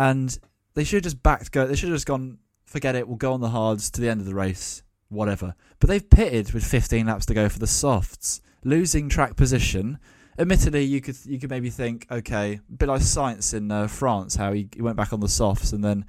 And 0.00 0.38
they 0.74 0.84
should 0.84 0.98
have 0.98 1.12
just 1.12 1.22
backed. 1.22 1.52
Go. 1.52 1.66
They 1.66 1.76
should 1.76 1.88
have 1.88 1.96
just 1.96 2.06
gone. 2.06 2.38
Forget 2.64 2.94
it. 2.94 3.06
We'll 3.06 3.16
go 3.16 3.32
on 3.32 3.40
the 3.40 3.50
hards 3.50 3.90
to 3.90 4.00
the 4.00 4.08
end 4.08 4.20
of 4.20 4.26
the 4.26 4.34
race. 4.34 4.82
Whatever. 5.08 5.54
But 5.78 5.90
they've 5.90 6.08
pitted 6.08 6.52
with 6.52 6.64
15 6.64 7.06
laps 7.06 7.26
to 7.26 7.34
go 7.34 7.48
for 7.48 7.58
the 7.58 7.66
softs, 7.66 8.40
losing 8.64 9.08
track 9.08 9.36
position 9.36 9.98
admittedly, 10.40 10.84
you 10.84 11.00
could 11.00 11.16
you 11.26 11.38
could 11.38 11.50
maybe 11.50 11.70
think, 11.70 12.06
okay, 12.10 12.54
a 12.54 12.72
bit 12.72 12.88
like 12.88 13.02
Sainz 13.02 13.54
in 13.54 13.70
uh, 13.70 13.86
France, 13.86 14.36
how 14.36 14.52
he, 14.52 14.68
he 14.74 14.82
went 14.82 14.96
back 14.96 15.12
on 15.12 15.20
the 15.20 15.28
softs 15.28 15.72
and 15.72 15.84
then 15.84 16.04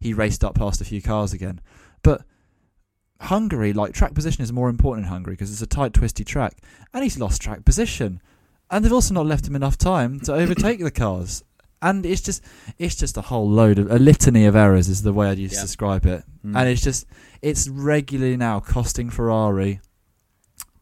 he 0.00 0.12
raced 0.12 0.44
up 0.44 0.56
past 0.56 0.80
a 0.80 0.84
few 0.84 1.00
cars 1.00 1.32
again. 1.32 1.60
But 2.02 2.22
Hungary, 3.20 3.72
like 3.72 3.94
track 3.94 4.14
position 4.14 4.42
is 4.42 4.52
more 4.52 4.68
important 4.68 5.06
in 5.06 5.12
Hungary 5.12 5.34
because 5.34 5.52
it's 5.52 5.62
a 5.62 5.66
tight, 5.66 5.92
twisty 5.92 6.24
track, 6.24 6.58
and 6.92 7.02
he's 7.02 7.18
lost 7.18 7.40
track 7.40 7.64
position, 7.64 8.20
and 8.70 8.84
they've 8.84 8.92
also 8.92 9.14
not 9.14 9.26
left 9.26 9.46
him 9.46 9.56
enough 9.56 9.78
time 9.78 10.20
to 10.20 10.34
overtake 10.34 10.80
the 10.80 10.90
cars. 10.90 11.42
And 11.80 12.04
it's 12.04 12.20
just, 12.20 12.42
it's 12.78 12.96
just 12.96 13.16
a 13.16 13.20
whole 13.22 13.48
load 13.48 13.78
of 13.78 13.90
a 13.90 13.98
litany 13.98 14.46
of 14.46 14.56
errors 14.56 14.88
is 14.88 15.02
the 15.02 15.12
way 15.12 15.28
I'd 15.28 15.38
use 15.38 15.52
Yeah. 15.52 15.60
to 15.60 15.66
describe 15.66 16.06
it, 16.06 16.24
Mm. 16.44 16.56
and 16.56 16.68
it's 16.68 16.82
just, 16.82 17.06
it's 17.42 17.68
regularly 17.68 18.36
now 18.36 18.58
costing 18.60 19.10
Ferrari 19.10 19.80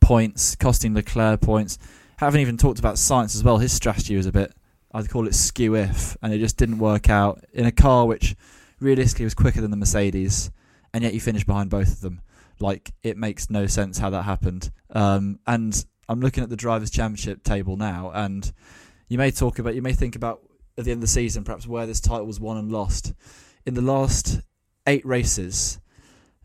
points, 0.01 0.57
costing 0.57 0.95
Leclerc 0.95 1.41
points. 1.41 1.79
Haven't 2.19 2.41
even 2.41 2.57
talked 2.57 2.79
about 2.79 2.95
Sainz 2.97 3.35
as 3.35 3.45
well. 3.45 3.59
His 3.59 3.73
strategy 3.73 4.17
was 4.17 4.27
a 4.27 4.33
bit, 4.33 4.55
I'd 4.95 5.11
call 5.11 5.27
it 5.27 5.35
skew 5.35 5.75
if, 5.77 6.17
and 6.23 6.33
it 6.33 6.39
just 6.39 6.57
didn't 6.57 6.79
work 6.79 7.11
out 7.11 7.45
in 7.53 7.67
a 7.67 7.73
car 7.73 8.07
which 8.07 8.35
realistically 8.81 9.25
was 9.25 9.35
quicker 9.35 9.61
than 9.61 9.71
the 9.71 9.77
Mercedes, 9.77 10.51
and 10.95 11.03
yet 11.05 11.13
you 11.13 11.21
finished 11.21 11.47
behind 11.47 11.69
both 11.71 11.89
of 11.89 12.01
them. 12.01 12.21
Like 12.59 12.93
it 13.03 13.19
makes 13.19 13.51
no 13.51 13.67
sense 13.67 13.99
how 13.99 14.09
that 14.11 14.23
happened. 14.23 14.71
Um, 14.91 15.41
and 15.47 15.85
I'm 16.09 16.21
looking 16.21 16.43
at 16.43 16.49
the 16.49 16.57
drivers' 16.57 16.91
championship 16.91 17.43
table 17.43 17.77
now, 17.77 18.11
and 18.15 18.51
you 19.09 19.19
may 19.19 19.31
talk 19.31 19.59
about, 19.59 19.75
you 19.75 19.83
may 19.83 19.93
think 19.93 20.17
about 20.17 20.41
at 20.79 20.85
the 20.85 20.91
end 20.91 20.99
of 20.99 21.03
the 21.03 21.07
season, 21.07 21.45
perhaps 21.45 21.67
where 21.67 21.87
this 21.87 22.01
title 22.01 22.27
was 22.27 22.41
won 22.41 22.57
and 22.57 22.71
lost. 22.71 23.15
In 23.65 23.75
the 23.75 23.83
last 23.83 24.41
eight 24.87 25.05
races, 25.05 25.81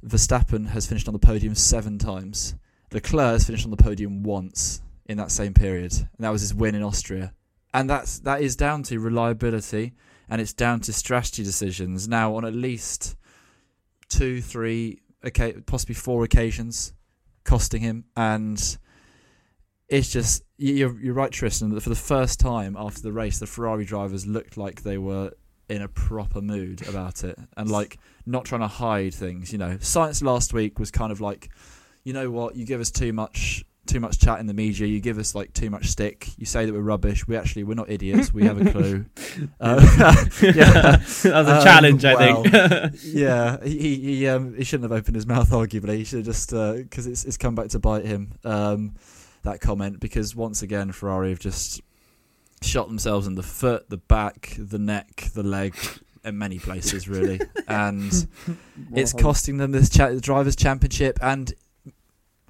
Verstappen 0.03 0.69
has 0.69 0.87
finished 0.87 1.07
on 1.07 1.13
the 1.13 1.19
podium 1.19 1.55
seven 1.55 1.97
times. 1.97 2.55
Leclerc 2.91 3.33
has 3.33 3.45
finished 3.45 3.65
on 3.65 3.71
the 3.71 3.77
podium 3.77 4.23
once 4.23 4.81
in 5.05 5.17
that 5.17 5.31
same 5.31 5.53
period, 5.53 5.93
and 5.93 6.09
that 6.19 6.29
was 6.29 6.41
his 6.41 6.53
win 6.53 6.75
in 6.75 6.83
Austria. 6.83 7.33
And 7.73 7.89
that's 7.89 8.19
that 8.19 8.41
is 8.41 8.55
down 8.55 8.83
to 8.83 8.99
reliability, 8.99 9.93
and 10.29 10.41
it's 10.41 10.53
down 10.53 10.81
to 10.81 10.93
strategy 10.93 11.43
decisions. 11.43 12.07
Now, 12.07 12.35
on 12.35 12.45
at 12.45 12.53
least 12.53 13.15
two, 14.09 14.41
three, 14.41 15.01
okay, 15.25 15.53
possibly 15.65 15.95
four 15.95 16.23
occasions, 16.23 16.93
costing 17.43 17.81
him, 17.81 18.05
and 18.15 18.77
it's 19.91 20.09
just 20.11 20.43
you- 20.57 20.73
you're 20.73 20.99
you're 20.99 21.13
right, 21.13 21.31
Tristan. 21.31 21.69
That 21.69 21.81
for 21.81 21.89
the 21.89 21.95
first 21.95 22.39
time 22.39 22.75
after 22.79 23.01
the 23.03 23.11
race, 23.11 23.37
the 23.37 23.45
Ferrari 23.45 23.85
drivers 23.85 24.25
looked 24.25 24.57
like 24.57 24.81
they 24.81 24.97
were 24.97 25.31
in 25.69 25.81
a 25.83 25.87
proper 25.87 26.41
mood 26.41 26.87
about 26.89 27.23
it, 27.23 27.37
and 27.55 27.69
like 27.69 27.97
not 28.25 28.45
trying 28.45 28.61
to 28.61 28.67
hide 28.67 29.13
things. 29.13 29.51
You 29.51 29.59
know, 29.59 29.77
Sainz 29.77 30.23
last 30.23 30.53
week 30.53 30.79
was 30.79 30.89
kind 30.91 31.11
of 31.11 31.21
like, 31.21 31.49
you 32.03 32.13
know 32.13 32.31
what, 32.31 32.55
you 32.55 32.65
give 32.65 32.81
us 32.81 32.89
too 32.89 33.13
much. 33.13 33.63
Too 33.87 33.99
much 33.99 34.19
chat 34.19 34.39
in 34.39 34.45
the 34.45 34.53
media. 34.53 34.85
You 34.85 34.99
give 35.01 35.17
us 35.17 35.33
like 35.33 35.53
too 35.53 35.71
much 35.71 35.87
stick. 35.87 36.29
You 36.37 36.45
say 36.45 36.65
that 36.67 36.71
we're 36.71 36.81
rubbish. 36.81 37.27
We 37.27 37.35
actually 37.35 37.63
we're 37.63 37.73
not 37.73 37.89
idiots. 37.89 38.31
We 38.31 38.43
have 38.45 38.61
a 38.65 38.71
clue. 38.75 39.05
Uh, 39.59 39.81
yeah, 40.43 40.97
that 40.97 40.99
was 41.01 41.25
a 41.25 41.57
Um, 41.57 41.63
challenge, 41.63 42.05
I 42.05 42.13
well, 42.13 42.43
think. 42.43 42.95
yeah, 43.03 43.57
he 43.63 43.95
he 43.95 44.27
um, 44.27 44.53
he 44.55 44.63
shouldn't 44.63 44.89
have 44.89 44.97
opened 44.97 45.15
his 45.15 45.25
mouth. 45.25 45.49
Arguably, 45.49 45.97
he 45.97 46.03
should 46.03 46.17
have 46.19 46.25
just 46.27 46.51
because 46.51 47.07
it's 47.07 47.25
it's 47.25 47.37
come 47.37 47.55
back 47.55 47.69
to 47.69 47.79
bite 47.79 48.05
him. 48.05 48.33
Um, 48.45 48.93
that 49.43 49.61
comment 49.61 49.99
because 49.99 50.35
once 50.35 50.61
again 50.61 50.91
Ferrari 50.91 51.29
have 51.29 51.39
just 51.39 51.81
shot 52.61 52.87
themselves 52.87 53.27
in 53.27 53.35
the 53.35 53.43
foot, 53.43 53.89
the 53.89 53.97
back, 53.97 54.55
the 54.57 54.79
neck, 54.79 55.29
the 55.33 55.43
leg, 55.43 55.75
in 56.23 56.37
many 56.37 56.59
places 56.59 57.07
really, 57.07 57.39
and 57.67 58.27
it's 58.93 59.13
costing 59.13 59.57
them 59.57 59.71
this 59.71 59.89
cha- 59.89 60.13
drivers' 60.13 60.55
championship. 60.55 61.19
And 61.21 61.53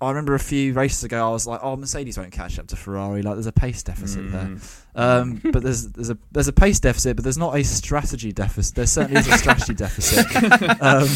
I 0.02 0.10
remember 0.10 0.34
a 0.34 0.40
few 0.40 0.74
races 0.74 1.04
ago, 1.04 1.28
I 1.28 1.32
was 1.32 1.46
like, 1.46 1.60
"Oh, 1.62 1.76
Mercedes 1.76 2.18
won't 2.18 2.32
catch 2.32 2.58
up 2.58 2.68
to 2.68 2.76
Ferrari. 2.76 3.22
Like, 3.22 3.36
there's 3.36 3.46
a 3.46 3.52
pace 3.52 3.84
deficit 3.84 4.32
there." 4.32 4.58
Um, 4.96 5.40
but 5.52 5.62
there's 5.62 5.90
there's 5.90 6.10
a 6.10 6.18
there's 6.32 6.48
a 6.48 6.54
pace 6.54 6.80
deficit, 6.80 7.16
but 7.16 7.24
there's 7.24 7.38
not 7.38 7.56
a 7.56 7.64
strategy 7.64 8.32
deficit. 8.32 8.76
There 8.76 8.88
certainly 8.88 9.20
is 9.20 9.28
a 9.28 9.38
strategy 9.38 9.76
deficit 9.76 10.26
um, 10.82 11.08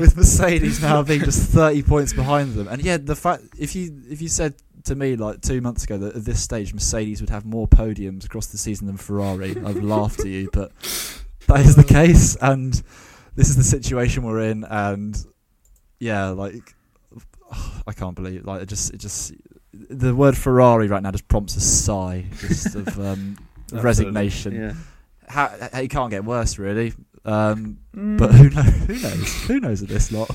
with 0.00 0.16
Mercedes 0.16 0.80
now 0.80 1.02
being 1.02 1.24
just 1.24 1.50
30 1.50 1.82
points 1.82 2.12
behind 2.12 2.54
them. 2.54 2.68
And 2.68 2.80
yeah, 2.80 2.96
the 2.96 3.16
fact 3.16 3.42
if 3.58 3.74
you 3.74 4.00
if 4.08 4.22
you 4.22 4.28
said 4.28 4.54
to 4.84 4.94
me 4.94 5.16
like 5.16 5.40
two 5.40 5.60
months 5.60 5.84
ago 5.84 5.98
that 5.98 6.16
at 6.16 6.24
this 6.24 6.40
stage 6.42 6.72
Mercedes 6.74 7.20
would 7.20 7.30
have 7.30 7.44
more 7.44 7.66
podiums 7.68 8.24
across 8.24 8.46
the 8.46 8.58
season 8.58 8.86
than 8.86 8.96
Ferrari, 8.96 9.50
I've 9.64 9.82
laughed 9.82 10.20
at 10.20 10.26
you. 10.26 10.48
But 10.52 10.72
that 11.48 11.60
is 11.60 11.76
the 11.76 11.84
case, 11.84 12.36
and 12.40 12.82
this 13.34 13.48
is 13.48 13.56
the 13.56 13.62
situation 13.64 14.22
we're 14.22 14.40
in. 14.40 14.64
And 14.64 15.16
yeah, 15.98 16.28
like 16.28 16.74
I 17.86 17.92
can't 17.92 18.14
believe 18.14 18.44
like 18.44 18.62
it 18.62 18.66
just 18.68 18.92
it 18.94 18.98
just 18.98 19.32
the 19.72 20.14
word 20.14 20.36
Ferrari 20.36 20.86
right 20.88 21.02
now 21.02 21.10
just 21.10 21.28
prompts 21.28 21.56
a 21.56 21.60
sigh 21.60 22.26
just 22.40 22.74
of 22.74 22.98
um, 23.00 23.38
resignation. 23.72 24.54
yeah. 24.54 24.72
How, 25.28 25.48
how- 25.48 25.80
it 25.80 25.88
can't 25.88 26.10
get 26.10 26.24
worse, 26.24 26.58
really. 26.58 26.92
Um, 27.24 27.78
Mm. 27.96 28.18
but 28.18 28.32
who 28.32 28.50
knows? 28.50 28.74
Who 28.86 28.94
knows? 28.98 29.42
Who 29.46 29.60
knows 29.60 29.82
at 29.82 29.88
this 29.88 30.10
lot? 30.12 30.30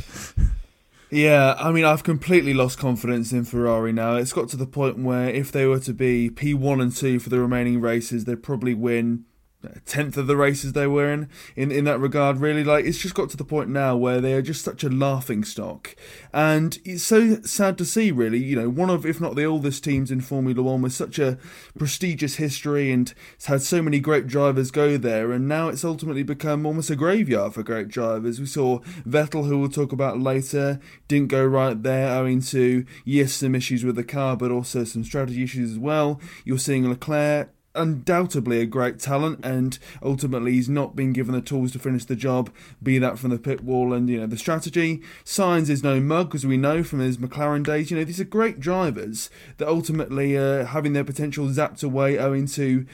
Yeah, 1.09 1.55
I 1.57 1.71
mean, 1.71 1.85
I've 1.85 2.03
completely 2.03 2.53
lost 2.53 2.79
confidence 2.79 3.31
in 3.31 3.45
Ferrari 3.45 3.93
now. 3.93 4.17
It's 4.17 4.33
got 4.33 4.49
to 4.49 4.57
the 4.57 4.65
point 4.65 4.99
where 4.99 5.29
if 5.29 5.51
they 5.53 5.65
were 5.65 5.79
to 5.79 5.93
be 5.93 6.29
P1 6.29 6.81
and 6.81 6.93
2 6.93 7.19
for 7.19 7.29
the 7.29 7.39
remaining 7.39 7.79
races, 7.79 8.25
they'd 8.25 8.43
probably 8.43 8.73
win 8.73 9.23
a 9.63 9.79
tenth 9.81 10.17
of 10.17 10.27
the 10.27 10.37
races 10.37 10.73
they 10.73 10.87
were 10.87 11.11
in, 11.11 11.29
in. 11.55 11.71
In 11.71 11.85
that 11.85 11.99
regard, 11.99 12.37
really, 12.37 12.63
like, 12.63 12.85
it's 12.85 12.99
just 12.99 13.15
got 13.15 13.29
to 13.31 13.37
the 13.37 13.43
point 13.43 13.69
now 13.69 13.95
where 13.95 14.21
they 14.21 14.33
are 14.33 14.41
just 14.41 14.63
such 14.63 14.83
a 14.83 14.89
laughing 14.89 15.43
stock. 15.43 15.95
And 16.31 16.77
it's 16.85 17.03
so 17.03 17.41
sad 17.41 17.77
to 17.79 17.85
see, 17.85 18.11
really, 18.11 18.37
you 18.37 18.55
know, 18.55 18.69
one 18.69 18.89
of, 18.89 19.05
if 19.05 19.19
not 19.19 19.35
the 19.35 19.45
oldest 19.45 19.83
teams 19.83 20.11
in 20.11 20.21
Formula 20.21 20.61
One 20.61 20.81
with 20.81 20.93
such 20.93 21.19
a 21.19 21.37
prestigious 21.77 22.35
history 22.35 22.91
and 22.91 23.13
it's 23.33 23.47
had 23.47 23.61
so 23.61 23.81
many 23.81 23.99
great 23.99 24.27
drivers 24.27 24.71
go 24.71 24.97
there, 24.97 25.31
and 25.31 25.47
now 25.47 25.69
it's 25.69 25.83
ultimately 25.83 26.23
become 26.23 26.65
almost 26.65 26.89
a 26.89 26.95
graveyard 26.95 27.53
for 27.53 27.63
great 27.63 27.87
drivers. 27.87 28.39
We 28.39 28.45
saw 28.45 28.79
Vettel, 29.07 29.47
who 29.47 29.57
we'll 29.57 29.69
talk 29.69 29.91
about 29.91 30.19
later, 30.19 30.79
didn't 31.07 31.29
go 31.29 31.45
right 31.45 31.81
there 31.81 32.09
owing 32.09 32.41
to, 32.41 32.85
yes, 33.05 33.33
some 33.33 33.55
issues 33.55 33.83
with 33.83 33.95
the 33.95 34.03
car, 34.03 34.37
but 34.37 34.51
also 34.51 34.83
some 34.83 35.03
strategy 35.03 35.43
issues 35.43 35.71
as 35.71 35.79
well. 35.79 36.21
You're 36.45 36.59
seeing 36.59 36.87
Leclerc. 36.87 37.51
Undoubtedly 37.77 38.59
a 38.59 38.65
great 38.65 38.99
talent, 38.99 39.39
and 39.45 39.77
ultimately 40.01 40.53
he's 40.53 40.67
not 40.67 40.95
been 40.95 41.13
given 41.13 41.33
the 41.33 41.41
tools 41.41 41.71
to 41.71 41.79
finish 41.79 42.05
the 42.05 42.15
job. 42.15 42.49
Be 42.81 42.97
that 42.97 43.19
from 43.19 43.29
the 43.29 43.37
pit 43.37 43.63
wall 43.63 43.93
and 43.93 44.09
you 44.09 44.19
know 44.19 44.27
the 44.27 44.37
strategy. 44.37 45.01
Sainz 45.23 45.69
is 45.69 45.83
no 45.83 45.99
mug, 45.99 46.33
as 46.35 46.45
we 46.45 46.57
know 46.57 46.83
from 46.83 46.99
his 46.99 47.17
McLaren 47.17 47.63
days. 47.63 47.91
You 47.91 47.97
know 47.97 48.03
these 48.03 48.19
are 48.19 48.25
great 48.25 48.59
drivers 48.59 49.29
that 49.57 49.67
ultimately 49.67 50.37
uh, 50.37 50.65
having 50.65 50.93
their 50.93 51.03
potential 51.03 51.45
zapped 51.47 51.83
away 51.83 52.17
owing 52.17 52.47
to 52.47 52.85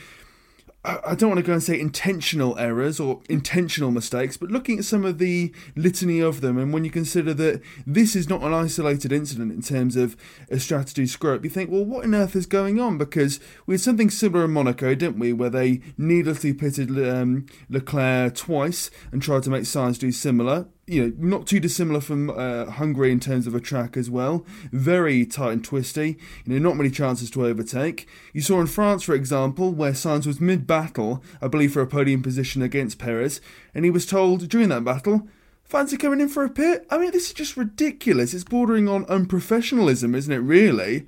I 0.85 1.15
don't 1.15 1.29
want 1.29 1.39
to 1.39 1.47
go 1.47 1.53
and 1.53 1.63
say 1.63 1.79
intentional 1.79 2.59
errors 2.59 2.99
or 2.99 3.21
intentional 3.29 3.89
mistakes, 3.89 4.35
but 4.35 4.51
looking 4.51 4.79
at 4.79 4.83
some 4.83 5.05
of 5.05 5.17
the 5.17 5.53
litany 5.77 6.19
of 6.19 6.41
them, 6.41 6.57
and 6.57 6.73
when 6.73 6.83
you 6.83 6.91
consider 6.91 7.33
that 7.35 7.61
this 7.87 8.17
is 8.17 8.27
not 8.27 8.41
an 8.41 8.53
isolated 8.53 9.13
incident 9.13 9.53
in 9.53 9.61
terms 9.61 9.95
of 9.95 10.17
a 10.49 10.59
strategy 10.59 11.07
screw 11.07 11.35
up, 11.35 11.43
you 11.45 11.49
think, 11.49 11.71
well, 11.71 11.85
what 11.85 12.03
on 12.03 12.13
earth 12.13 12.35
is 12.35 12.45
going 12.45 12.81
on? 12.81 12.97
Because 12.97 13.39
we 13.65 13.75
had 13.75 13.81
something 13.81 14.09
similar 14.09 14.43
in 14.43 14.51
Monaco, 14.51 14.93
didn't 14.93 15.19
we, 15.19 15.31
where 15.31 15.49
they 15.49 15.79
needlessly 15.97 16.53
pitted 16.53 16.89
um, 17.07 17.45
Leclerc 17.69 18.35
twice 18.35 18.91
and 19.13 19.21
tried 19.21 19.43
to 19.43 19.49
make 19.49 19.63
Sainz 19.63 19.97
do 19.97 20.11
similar. 20.11 20.67
You 20.85 21.01
know, 21.01 21.13
not 21.17 21.47
too 21.47 21.61
dissimilar 21.61 22.01
from 22.01 22.29
uh, 22.29 22.65
Hungary 22.65 23.11
in 23.11 23.21
terms 23.21 23.47
of 23.47 23.55
a 23.55 23.61
track 23.61 23.95
as 23.95 24.09
well. 24.09 24.45
Very 24.71 25.25
tight 25.25 25.53
and 25.53 25.63
twisty. 25.63 26.17
You 26.45 26.53
know, 26.53 26.69
not 26.69 26.75
many 26.75 26.89
chances 26.89 27.31
to 27.31 27.45
overtake. 27.45 28.05
You 28.33 28.41
saw 28.41 28.59
in 28.59 28.67
France, 28.67 29.03
for 29.03 29.15
example, 29.15 29.71
where 29.71 29.93
Sainz 29.93 30.27
was 30.27 30.41
mid-battle, 30.41 31.23
I 31.41 31.47
believe, 31.47 31.71
for 31.71 31.81
a 31.81 31.87
podium 31.87 32.21
position 32.21 32.61
against 32.61 32.99
Perez, 32.99 33.39
and 33.73 33.85
he 33.85 33.91
was 33.91 34.05
told 34.05 34.49
during 34.49 34.67
that 34.69 34.83
battle, 34.83 35.29
"Fancy 35.63 35.95
coming 35.95 36.19
in 36.19 36.27
for 36.27 36.43
a 36.43 36.49
pit?" 36.49 36.85
I 36.89 36.97
mean, 36.97 37.11
this 37.11 37.27
is 37.27 37.33
just 37.33 37.55
ridiculous. 37.55 38.33
It's 38.33 38.43
bordering 38.43 38.89
on 38.89 39.05
unprofessionalism, 39.05 40.13
isn't 40.13 40.33
it? 40.33 40.39
Really. 40.39 41.07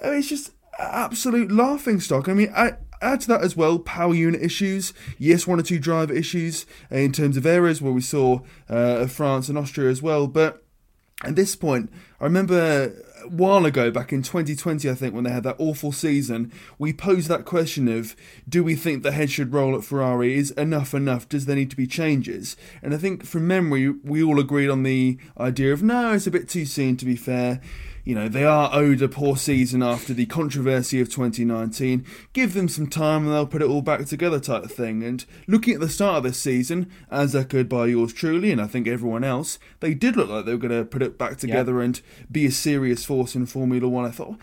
I 0.00 0.10
mean, 0.10 0.18
it's 0.18 0.28
just 0.28 0.52
absolute 0.78 1.50
laughing 1.50 1.98
stock. 1.98 2.28
I 2.28 2.34
mean, 2.34 2.52
I 2.54 2.74
add 3.02 3.20
to 3.22 3.28
that 3.28 3.42
as 3.42 3.56
well 3.56 3.78
power 3.78 4.14
unit 4.14 4.42
issues. 4.42 4.92
Yes, 5.18 5.46
one 5.46 5.60
or 5.60 5.62
two 5.62 5.78
driver 5.78 6.12
issues 6.12 6.66
uh, 6.90 6.96
in 6.96 7.12
terms 7.12 7.36
of 7.36 7.46
errors 7.46 7.82
where 7.82 7.92
we 7.92 8.00
saw 8.00 8.40
uh, 8.68 9.06
France 9.06 9.48
and 9.48 9.58
Austria 9.58 9.90
as 9.90 10.02
well. 10.02 10.26
But 10.26 10.64
at 11.24 11.36
this 11.36 11.54
point, 11.54 11.92
I 12.20 12.24
remember 12.24 12.94
a 13.22 13.28
while 13.28 13.64
ago, 13.64 13.90
back 13.90 14.12
in 14.12 14.22
2020, 14.22 14.88
I 14.90 14.94
think, 14.94 15.14
when 15.14 15.24
they 15.24 15.30
had 15.30 15.44
that 15.44 15.56
awful 15.58 15.92
season, 15.92 16.52
we 16.78 16.92
posed 16.92 17.28
that 17.28 17.44
question 17.44 17.88
of 17.88 18.16
do 18.48 18.64
we 18.64 18.74
think 18.74 19.02
the 19.02 19.12
head 19.12 19.30
should 19.30 19.52
roll 19.52 19.76
at 19.76 19.84
Ferrari? 19.84 20.34
Is 20.34 20.50
enough 20.52 20.94
enough? 20.94 21.28
Does 21.28 21.46
there 21.46 21.56
need 21.56 21.70
to 21.70 21.76
be 21.76 21.86
changes? 21.86 22.56
And 22.82 22.94
I 22.94 22.96
think 22.96 23.24
from 23.24 23.46
memory, 23.46 23.88
we 23.88 24.22
all 24.22 24.40
agreed 24.40 24.70
on 24.70 24.82
the 24.82 25.18
idea 25.38 25.72
of 25.72 25.82
no, 25.82 26.12
it's 26.12 26.26
a 26.26 26.30
bit 26.30 26.48
too 26.48 26.64
soon 26.64 26.96
to 26.96 27.04
be 27.04 27.16
fair. 27.16 27.60
You 28.04 28.14
know, 28.14 28.28
they 28.28 28.44
are 28.44 28.70
owed 28.72 29.00
a 29.00 29.08
poor 29.08 29.36
season 29.36 29.82
after 29.82 30.12
the 30.12 30.26
controversy 30.26 31.00
of 31.00 31.08
2019. 31.08 32.04
Give 32.32 32.52
them 32.52 32.68
some 32.68 32.88
time 32.88 33.24
and 33.24 33.32
they'll 33.32 33.46
put 33.46 33.62
it 33.62 33.68
all 33.68 33.82
back 33.82 34.04
together, 34.06 34.40
type 34.40 34.64
of 34.64 34.72
thing. 34.72 35.02
And 35.04 35.24
looking 35.46 35.74
at 35.74 35.80
the 35.80 35.88
start 35.88 36.18
of 36.18 36.22
this 36.24 36.38
season, 36.38 36.90
as 37.10 37.36
echoed 37.36 37.68
by 37.68 37.86
yours 37.86 38.12
truly, 38.12 38.50
and 38.50 38.60
I 38.60 38.66
think 38.66 38.88
everyone 38.88 39.22
else, 39.22 39.58
they 39.80 39.94
did 39.94 40.16
look 40.16 40.28
like 40.28 40.44
they 40.44 40.52
were 40.52 40.58
going 40.58 40.76
to 40.76 40.84
put 40.84 41.02
it 41.02 41.16
back 41.16 41.36
together 41.36 41.80
and 41.80 42.00
be 42.30 42.46
a 42.46 42.50
serious 42.50 43.04
force 43.04 43.36
in 43.36 43.46
Formula 43.46 43.88
One. 43.88 44.04
I 44.04 44.10
thought. 44.10 44.36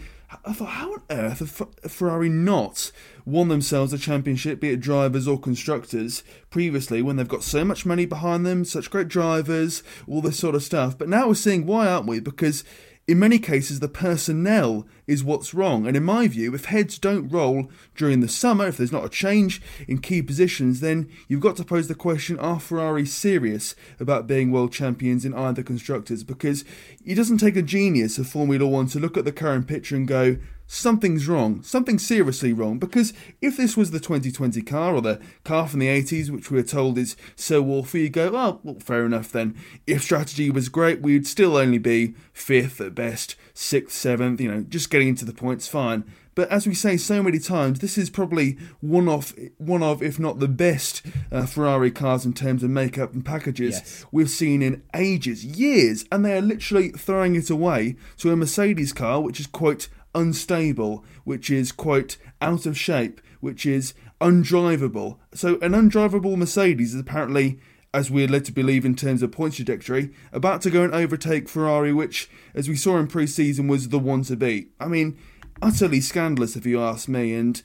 I 0.45 0.53
thought, 0.53 0.65
how 0.65 0.93
on 0.93 1.01
earth 1.09 1.39
have 1.39 1.91
Ferrari 1.91 2.29
not 2.29 2.91
won 3.25 3.47
themselves 3.47 3.93
a 3.93 3.97
championship, 3.97 4.59
be 4.59 4.69
it 4.69 4.79
drivers 4.79 5.27
or 5.27 5.39
constructors, 5.39 6.23
previously 6.51 7.01
when 7.01 7.15
they've 7.15 7.27
got 7.27 7.41
so 7.41 7.65
much 7.65 7.83
money 7.83 8.05
behind 8.05 8.45
them, 8.45 8.63
such 8.63 8.91
great 8.91 9.07
drivers, 9.07 9.81
all 10.07 10.21
this 10.21 10.37
sort 10.37 10.53
of 10.53 10.61
stuff? 10.61 10.95
But 10.95 11.09
now 11.09 11.27
we're 11.27 11.33
seeing 11.33 11.65
why, 11.65 11.87
aren't 11.87 12.05
we? 12.05 12.19
Because 12.19 12.63
in 13.09 13.17
many 13.17 13.39
cases, 13.39 13.79
the 13.79 13.87
personnel 13.87 14.85
is 15.07 15.23
what's 15.23 15.55
wrong. 15.55 15.87
And 15.87 15.97
in 15.97 16.03
my 16.03 16.27
view, 16.27 16.53
if 16.53 16.65
heads 16.65 16.99
don't 16.99 17.27
roll 17.27 17.71
during 17.95 18.19
the 18.19 18.27
summer, 18.27 18.67
if 18.67 18.77
there's 18.77 18.91
not 18.91 19.03
a 19.03 19.09
change 19.09 19.63
in 19.87 19.97
key 19.97 20.21
positions, 20.21 20.79
then 20.79 21.09
you've 21.27 21.41
got 21.41 21.55
to 21.55 21.63
pose 21.63 21.87
the 21.87 21.95
question 21.95 22.37
are 22.37 22.59
Ferrari 22.59 23.07
serious 23.07 23.73
about 23.99 24.27
being 24.27 24.51
world 24.51 24.71
champions 24.71 25.25
in 25.25 25.33
either 25.33 25.63
constructors? 25.63 26.23
Because 26.23 26.63
it 27.03 27.15
doesn't 27.15 27.39
take 27.39 27.55
a 27.55 27.63
genius 27.63 28.19
of 28.19 28.27
Formula 28.27 28.67
One 28.67 28.85
to 28.89 28.99
look 28.99 29.17
at 29.17 29.25
the 29.25 29.31
current 29.31 29.65
picture 29.65 29.95
and 29.95 30.07
go, 30.07 30.37
something's 30.71 31.27
wrong, 31.27 31.63
something 31.63 31.97
seriously 31.97 32.53
wrong. 32.53 32.77
Because 32.77 33.11
if 33.41 33.57
this 33.57 33.75
was 33.75 33.89
the 33.89 33.99
2020 33.99 34.61
car 34.61 34.93
or 34.93 35.01
the 35.01 35.19
car 35.43 35.67
from 35.67 35.79
the 35.79 35.87
80s, 35.87 36.29
which 36.29 36.51
we 36.51 36.59
are 36.59 36.63
told 36.63 36.97
is 36.99 37.17
so 37.35 37.65
awful, 37.65 37.99
you 37.99 38.09
go, 38.09 38.27
oh, 38.35 38.59
well, 38.63 38.77
fair 38.79 39.03
enough 39.05 39.31
then. 39.31 39.57
If 39.87 40.03
strategy 40.03 40.51
was 40.51 40.69
great, 40.69 41.01
we'd 41.01 41.25
still 41.25 41.57
only 41.57 41.79
be 41.79 42.13
fifth 42.33 42.79
at 42.79 42.93
best, 42.93 43.35
sixth, 43.55 43.97
seventh, 43.97 44.39
you 44.39 44.51
know, 44.51 44.61
just 44.61 44.91
getting 44.91 45.07
into 45.07 45.25
the 45.25 45.33
points, 45.33 45.67
fine. 45.67 46.03
But 46.35 46.49
as 46.49 46.65
we 46.67 46.75
say 46.75 46.95
so 46.95 47.21
many 47.23 47.39
times, 47.39 47.79
this 47.79 47.97
is 47.97 48.09
probably 48.11 48.57
one 48.79 49.09
of, 49.09 49.33
one 49.57 49.81
of 49.83 50.03
if 50.03 50.19
not 50.19 50.39
the 50.39 50.47
best 50.47 51.01
uh, 51.31 51.47
Ferrari 51.47 51.91
cars 51.91 52.25
in 52.25 52.31
terms 52.33 52.63
of 52.63 52.69
makeup 52.69 53.11
and 53.13 53.25
packages 53.25 53.75
Yes. 53.79 54.05
we've 54.11 54.29
seen 54.29 54.61
in 54.61 54.83
ages, 54.95 55.43
years, 55.43 56.05
and 56.11 56.23
they 56.23 56.37
are 56.37 56.41
literally 56.41 56.89
throwing 56.89 57.35
it 57.35 57.49
away 57.49 57.95
to 58.17 58.31
a 58.31 58.37
Mercedes 58.37 58.93
car, 58.93 59.19
which 59.19 59.39
is 59.39 59.47
quite 59.47 59.89
unstable, 60.15 61.03
which 61.23 61.49
is 61.49 61.71
quite 61.71 62.17
out 62.41 62.65
of 62.65 62.77
shape, 62.77 63.21
which 63.39 63.65
is 63.65 63.93
undrivable. 64.19 65.17
So 65.33 65.59
an 65.59 65.71
undrivable 65.71 66.37
Mercedes 66.37 66.93
is 66.93 66.99
apparently, 66.99 67.59
as 67.93 68.11
we're 68.11 68.27
led 68.27 68.45
to 68.45 68.51
believe 68.51 68.85
in 68.85 68.95
terms 68.95 69.21
of 69.21 69.31
points 69.31 69.57
trajectory, 69.57 70.11
about 70.31 70.61
to 70.63 70.69
go 70.69 70.83
and 70.83 70.93
overtake 70.93 71.47
Ferrari, 71.49 71.93
which, 71.93 72.29
as 72.53 72.67
we 72.67 72.75
saw 72.75 72.97
in 72.97 73.07
pre-season, 73.07 73.67
was 73.67 73.89
the 73.89 73.99
one 73.99 74.23
to 74.23 74.35
beat. 74.35 74.71
I 74.79 74.87
mean, 74.87 75.17
utterly 75.61 76.01
scandalous 76.01 76.55
if 76.55 76.65
you 76.65 76.81
ask 76.81 77.07
me, 77.07 77.33
and 77.33 77.61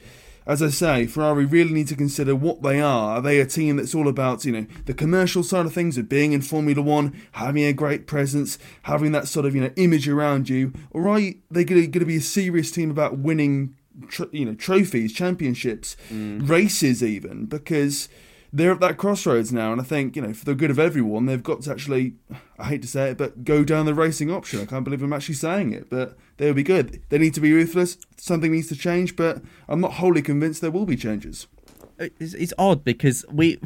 as 0.47 0.63
I 0.63 0.69
say, 0.69 1.07
Ferrari 1.07 1.47
really 1.47 1.73
need 1.73 1.89
to 1.89 1.97
consider 1.97 2.37
what 2.37 2.63
they 2.63 2.81
are. 2.81 3.17
Are 3.17 3.23
they 3.23 3.41
a 3.41 3.47
team 3.47 3.77
that's 3.77 3.95
all 3.95 4.09
about, 4.09 4.45
you 4.45 4.53
know, 4.53 4.67
the 4.85 4.95
commercial 4.95 5.43
side 5.43 5.65
of 5.67 5.73
things, 5.73 5.97
of 5.97 6.09
being 6.09 6.33
in 6.33 6.43
Formula 6.43 6.83
One, 6.83 7.19
having 7.33 7.65
a 7.65 7.73
great 7.73 8.07
presence, 8.07 8.59
having 8.83 9.13
that 9.13 9.27
sort 9.27 9.47
of, 9.47 9.55
you 9.55 9.63
know, 9.63 9.73
image 9.77 10.09
around 10.09 10.49
you? 10.49 10.73
Or 10.91 11.09
are 11.09 11.21
they 11.51 11.65
going 11.65 11.91
to 11.91 12.05
be 12.05 12.17
a 12.17 12.21
serious 12.21 12.71
team 12.71 12.91
about 12.91 13.19
winning, 13.19 13.75
tr- 14.09 14.25
you 14.33 14.45
know, 14.45 14.55
trophies, 14.55 15.15
championships, 15.15 15.97
mm. 16.13 16.47
races 16.47 17.03
even? 17.03 17.47
Because 17.47 18.11
they're 18.53 18.73
at 18.73 18.81
that 18.81 18.99
crossroads 18.99 19.53
now, 19.53 19.73
and 19.73 19.81
I 19.81 19.85
think, 19.85 20.15
you 20.15 20.23
know, 20.23 20.33
for 20.33 20.45
the 20.45 20.55
good 20.55 20.71
of 20.71 20.79
everyone, 20.79 21.27
they've 21.27 21.43
got 21.43 21.63
to 21.63 21.73
actually, 21.73 22.15
I 22.59 22.65
hate 22.65 22.83
to 22.83 22.89
say 22.89 23.11
it, 23.11 23.19
but 23.19 23.45
go 23.45 23.65
down 23.65 23.87
the 23.87 23.95
racing 23.95 24.31
option. 24.31 24.61
I 24.61 24.67
can't 24.67 24.85
believe 24.85 25.03
I'm 25.03 25.13
actually 25.13 25.35
saying 25.35 25.73
it, 25.73 25.91
but 25.91 26.17
they 26.37 26.47
will 26.47 26.55
be 26.55 26.63
good. 26.63 27.03
They 27.09 27.19
need 27.19 27.35
to 27.35 27.41
be 27.41 27.53
ruthless. 27.53 27.99
Something 28.17 28.53
needs 28.53 28.69
to 28.69 28.77
change, 28.77 29.17
but 29.17 29.43
I'm 29.69 29.81
not 29.81 29.95
wholly 29.95 30.23
convinced 30.23 30.61
there 30.61 30.71
will 30.71 30.87
be 30.87 30.97
changes. 30.97 31.47
it's, 31.99 32.35
it's 32.35 32.53
odd 32.59 32.85
because 32.85 33.25
we 33.31 33.59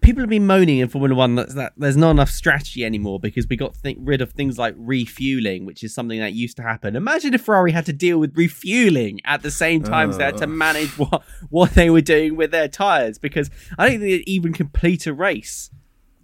people 0.00 0.20
have 0.20 0.28
been 0.28 0.46
moaning 0.46 0.78
in 0.78 0.88
Formula 0.88 1.14
One 1.14 1.34
that, 1.36 1.54
that 1.54 1.72
there's 1.76 1.96
not 1.96 2.10
enough 2.10 2.30
strategy 2.30 2.84
anymore 2.84 3.18
because 3.18 3.46
we 3.48 3.56
got 3.56 3.74
th- 3.82 3.96
rid 4.00 4.20
of 4.20 4.32
things 4.32 4.58
like 4.58 4.74
refueling, 4.76 5.64
which 5.64 5.82
is 5.82 5.94
something 5.94 6.20
that 6.20 6.34
used 6.34 6.56
to 6.58 6.62
happen. 6.62 6.94
Imagine 6.96 7.34
if 7.34 7.42
Ferrari 7.42 7.72
had 7.72 7.86
to 7.86 7.92
deal 7.92 8.18
with 8.18 8.36
refueling 8.36 9.20
at 9.24 9.42
the 9.42 9.50
same 9.50 9.82
time 9.82 10.10
as 10.10 10.18
they 10.18 10.24
had 10.24 10.36
to 10.38 10.46
manage 10.46 10.98
what 10.98 11.22
what 11.50 11.72
they 11.72 11.90
were 11.90 12.00
doing 12.00 12.36
with 12.36 12.50
their 12.50 12.68
tires 12.68 13.18
because 13.18 13.50
I 13.78 13.88
don't 13.88 14.00
think 14.00 14.02
they'd 14.02 14.28
even 14.28 14.52
complete 14.52 15.06
a 15.06 15.12
race. 15.12 15.70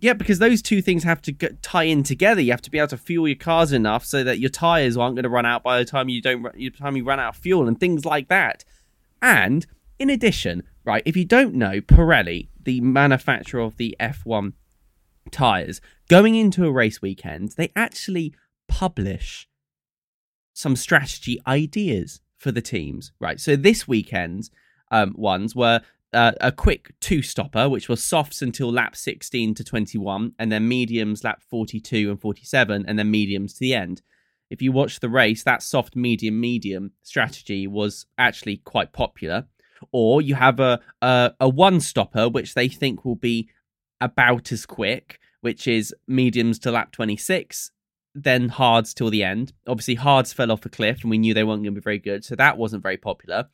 Yeah, 0.05 0.13
because 0.13 0.39
those 0.39 0.61
two 0.61 0.83
things 0.83 1.03
have 1.05 1.23
to 1.23 1.33
get, 1.33 1.63
tie 1.63 1.85
in 1.85 2.03
together. 2.03 2.43
You 2.43 2.51
have 2.51 2.61
to 2.61 2.71
be 2.71 2.77
able 2.77 2.89
to 2.89 2.99
fuel 2.99 3.27
your 3.27 3.39
cars 3.39 3.73
enough 3.73 4.05
so 4.05 4.23
that 4.23 4.39
your 4.39 4.51
tires 4.51 4.99
aren't 4.99 5.17
going 5.17 5.23
to 5.23 5.31
run 5.31 5.47
out 5.47 5.63
by 5.63 5.79
the 5.79 5.87
time 5.87 6.11
you 6.11 6.21
don't 6.21 6.53
the 6.53 6.69
time 6.69 6.95
you 6.95 7.05
run 7.05 7.19
out 7.19 7.37
of 7.37 7.41
fuel 7.41 7.67
and 7.67 7.81
things 7.81 8.05
like 8.05 8.29
that. 8.29 8.67
And 9.23 9.67
in 9.99 10.11
addition, 10.11 10.65
right, 10.85 11.03
if 11.07 11.17
you 11.17 11.25
don't 11.25 11.55
know, 11.55 11.81
Pirelli, 11.81 12.49
the 12.63 12.83
manufacturer 12.83 13.63
of 13.63 13.79
the 13.79 13.97
F1 13.99 14.53
tires, 15.31 15.81
going 16.11 16.35
into 16.35 16.67
a 16.67 16.71
race 16.71 17.01
weekend, 17.01 17.53
they 17.53 17.73
actually 17.75 18.35
publish 18.69 19.49
some 20.53 20.77
strategy 20.77 21.41
ideas 21.47 22.21
for 22.37 22.53
the 22.53 22.61
teams, 22.61 23.13
right? 23.21 23.41
So 23.41 23.57
this 23.57 23.89
weekend 23.89 24.51
um, 24.91 25.15
ones 25.17 25.57
were 25.57 25.81
uh, 26.15 26.33
a 26.41 26.53
quick 26.53 26.95
two 27.01 27.23
stopper, 27.23 27.69
which 27.69 27.89
was 27.89 28.03
softs 28.03 28.43
until 28.43 28.73
lap 28.73 28.97
16 28.97 29.55
to 29.55 29.65
21, 29.65 30.33
and 30.39 30.51
then 30.51 30.69
mediums 30.69 31.25
lap 31.25 31.43
42 31.51 32.11
and 32.11 32.21
47, 32.21 32.85
and 32.87 32.99
then 32.99 33.11
mediums 33.11 33.55
to 33.55 33.61
the 33.61 33.75
end. 33.75 34.03
If 34.51 34.63
you 34.63 34.73
watch 34.73 35.01
the 35.01 35.09
race, 35.09 35.43
that 35.43 35.63
soft, 35.63 35.97
medium, 35.97 36.41
medium 36.41 36.93
strategy 37.03 37.67
was 37.67 38.07
actually 38.17 38.59
quite 38.59 38.93
popular. 38.93 39.47
Or 39.93 40.23
you 40.23 40.37
have 40.37 40.61
a 40.61 40.81
a, 41.03 41.33
a 41.41 41.49
one 41.49 41.81
stopper, 41.81 42.29
which 42.29 42.55
they 42.55 42.69
think 42.69 43.05
will 43.05 43.17
be 43.17 43.51
about 44.01 44.53
as 44.53 44.65
quick, 44.65 45.19
which 45.41 45.67
is 45.67 45.95
mediums 46.07 46.59
to 46.61 46.71
lap 46.71 46.93
26, 46.93 47.71
then 48.15 48.49
hards 48.49 48.95
till 48.95 49.11
the 49.11 49.25
end. 49.25 49.53
Obviously, 49.67 49.97
hards 49.97 50.33
fell 50.33 50.53
off 50.53 50.65
a 50.65 50.69
cliff, 50.69 51.03
and 51.03 51.11
we 51.11 51.19
knew 51.19 51.35
they 51.35 51.45
weren't 51.45 51.63
going 51.63 51.75
to 51.75 51.81
be 51.81 51.85
very 51.85 51.99
good, 51.99 52.25
so 52.25 52.37
that 52.37 52.57
wasn't 52.57 52.83
very 52.83 52.97
popular. 52.97 53.49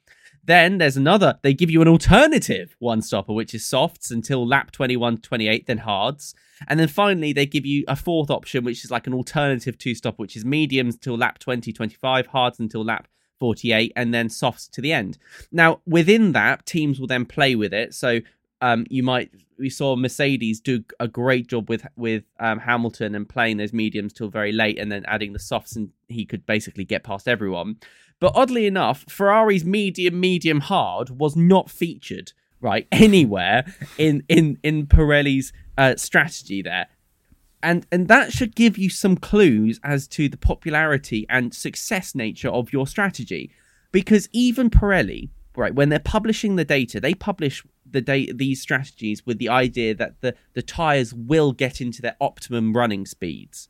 Then 0.44 0.78
there's 0.78 0.96
another, 0.96 1.38
they 1.42 1.54
give 1.54 1.70
you 1.70 1.82
an 1.82 1.88
alternative 1.88 2.76
one 2.78 3.02
stopper, 3.02 3.32
which 3.32 3.54
is 3.54 3.64
softs 3.64 4.10
until 4.10 4.46
lap 4.46 4.70
21 4.72 5.18
28, 5.18 5.66
then 5.66 5.78
hards. 5.78 6.34
And 6.68 6.78
then 6.78 6.88
finally, 6.88 7.32
they 7.32 7.46
give 7.46 7.66
you 7.66 7.84
a 7.88 7.96
fourth 7.96 8.30
option, 8.30 8.64
which 8.64 8.84
is 8.84 8.90
like 8.90 9.06
an 9.06 9.14
alternative 9.14 9.78
two 9.78 9.94
stopper, 9.94 10.16
which 10.16 10.36
is 10.36 10.44
mediums 10.44 10.96
till 10.96 11.16
lap 11.16 11.38
20 11.38 11.72
25, 11.72 12.26
hards 12.28 12.58
until 12.58 12.84
lap 12.84 13.08
48, 13.38 13.92
and 13.96 14.12
then 14.12 14.28
softs 14.28 14.68
to 14.68 14.80
the 14.80 14.92
end. 14.92 15.18
Now, 15.50 15.80
within 15.86 16.32
that, 16.32 16.66
teams 16.66 17.00
will 17.00 17.06
then 17.06 17.24
play 17.24 17.54
with 17.54 17.72
it. 17.72 17.94
So 17.94 18.20
um, 18.60 18.86
you 18.90 19.02
might 19.02 19.30
we 19.58 19.70
saw 19.70 19.94
Mercedes 19.94 20.60
do 20.60 20.82
a 20.98 21.06
great 21.06 21.46
job 21.46 21.68
with 21.68 21.86
with 21.96 22.24
um, 22.40 22.58
Hamilton 22.58 23.14
and 23.14 23.28
playing 23.28 23.58
those 23.58 23.72
mediums 23.72 24.12
till 24.12 24.28
very 24.28 24.52
late, 24.52 24.78
and 24.78 24.90
then 24.90 25.04
adding 25.06 25.32
the 25.32 25.38
softs, 25.38 25.76
and 25.76 25.90
he 26.08 26.24
could 26.24 26.46
basically 26.46 26.84
get 26.84 27.04
past 27.04 27.28
everyone. 27.28 27.76
But 28.18 28.32
oddly 28.34 28.66
enough, 28.66 29.04
Ferrari's 29.08 29.64
medium, 29.64 30.18
medium, 30.18 30.60
hard 30.60 31.10
was 31.10 31.36
not 31.36 31.70
featured 31.70 32.32
right 32.60 32.86
anywhere 32.92 33.64
in 33.98 34.24
in 34.28 34.58
in 34.62 34.86
Pirelli's 34.86 35.52
uh, 35.78 35.96
strategy 35.96 36.62
there. 36.62 36.88
And 37.62 37.86
and 37.92 38.08
that 38.08 38.32
should 38.32 38.56
give 38.56 38.78
you 38.78 38.88
some 38.88 39.16
clues 39.16 39.78
as 39.84 40.08
to 40.08 40.28
the 40.28 40.38
popularity 40.38 41.26
and 41.28 41.54
success 41.54 42.14
nature 42.14 42.48
of 42.48 42.72
your 42.72 42.86
strategy, 42.86 43.50
because 43.92 44.30
even 44.32 44.70
Pirelli, 44.70 45.28
right, 45.54 45.74
when 45.74 45.90
they're 45.90 45.98
publishing 45.98 46.56
the 46.56 46.64
data, 46.64 47.00
they 47.00 47.12
publish 47.12 47.62
the 47.92 48.00
data 48.00 48.32
these 48.34 48.60
strategies 48.60 49.24
with 49.26 49.38
the 49.38 49.48
idea 49.48 49.94
that 49.94 50.20
the 50.20 50.34
the 50.54 50.62
tires 50.62 51.12
will 51.14 51.52
get 51.52 51.80
into 51.80 52.02
their 52.02 52.16
optimum 52.20 52.72
running 52.72 53.06
speeds. 53.06 53.68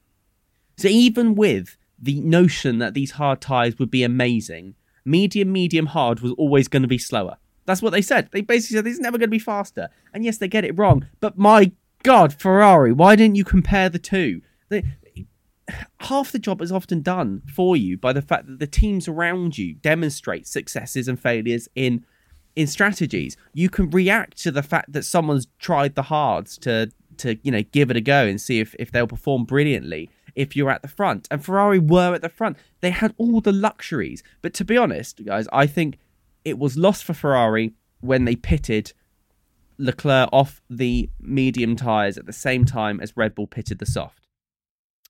So 0.77 0.89
even 0.89 1.35
with 1.35 1.77
the 1.99 2.21
notion 2.21 2.79
that 2.79 2.95
these 2.95 3.13
hard 3.13 3.41
tires 3.41 3.79
would 3.79 3.91
be 3.91 4.03
amazing, 4.03 4.75
medium, 5.05 5.53
medium, 5.53 5.87
hard 5.87 6.21
was 6.21 6.33
always 6.33 6.69
going 6.69 6.83
to 6.83 6.89
be 6.89 6.99
slower. 6.99 7.37
That's 7.67 7.83
what 7.83 7.91
they 7.91 8.03
said. 8.03 8.31
They 8.33 8.41
basically 8.41 8.77
said 8.77 8.87
it's 8.87 8.99
never 8.99 9.19
going 9.19 9.29
to 9.29 9.31
be 9.31 9.39
faster. 9.39 9.91
And 10.15 10.25
yes, 10.25 10.39
they 10.39 10.49
get 10.49 10.65
it 10.65 10.79
wrong. 10.79 11.07
But 11.21 11.37
my 11.37 11.73
God, 12.03 12.33
Ferrari, 12.33 12.93
why 12.93 13.17
didn't 13.17 13.37
you 13.37 13.45
compare 13.45 13.89
the 13.91 13.99
two? 13.99 14.41
They, 14.71 14.85
half 16.01 16.33
the 16.33 16.39
job 16.39 16.63
is 16.63 16.73
often 16.73 17.03
done 17.03 17.43
for 17.55 17.77
you 17.77 17.97
by 17.97 18.13
the 18.13 18.23
fact 18.23 18.47
that 18.47 18.59
the 18.59 18.67
teams 18.67 19.07
around 19.07 19.59
you 19.59 19.75
demonstrate 19.75 20.47
successes 20.47 21.09
and 21.09 21.21
failures 21.21 21.69
in 21.75 22.05
in 22.57 22.67
strategies. 22.67 23.37
You 23.53 23.69
can 23.69 23.91
react 23.91 24.39
to 24.43 24.51
the 24.51 24.63
fact 24.63 24.93
that 24.93 25.05
someone's 25.05 25.47
tried 25.59 25.95
the 25.95 26.03
hards 26.03 26.59
to 26.59 26.91
to 27.19 27.37
you 27.43 27.53
know 27.53 27.63
give 27.63 27.91
it 27.91 27.97
a 27.97 28.01
go 28.01 28.27
and 28.27 28.41
see 28.41 28.61
if 28.61 28.75
if 28.79 28.91
they'll 28.91 29.07
perform 29.07 29.45
brilliantly 29.45 30.11
if 30.35 30.57
you're 30.57 30.71
at 30.71 30.83
the 30.83 30.89
front. 30.89 31.29
And 31.31 31.45
Ferrari 31.45 31.79
were 31.79 32.15
at 32.15 32.23
the 32.23 32.29
front. 32.29 32.57
They 32.81 32.91
had 32.91 33.15
all 33.19 33.41
the 33.41 33.53
luxuries. 33.53 34.23
But 34.43 34.55
to 34.55 34.65
be 34.65 34.77
honest, 34.77 35.25
guys, 35.25 35.47
I 35.53 35.67
think 35.67 35.99
it 36.45 36.59
was 36.59 36.77
lost 36.77 37.05
for 37.05 37.15
Ferrari 37.15 37.75
when 38.01 38.25
they 38.25 38.37
pitted 38.37 38.93
Leclerc 39.79 40.29
off 40.33 40.61
the 40.69 41.11
medium 41.21 41.77
tyres 41.77 42.19
at 42.19 42.27
the 42.27 42.33
same 42.33 42.65
time 42.65 43.01
as 43.01 43.17
Red 43.17 43.35
Bull 43.35 43.47
pitted 43.47 43.79
the 43.79 43.87
soft. 43.87 44.27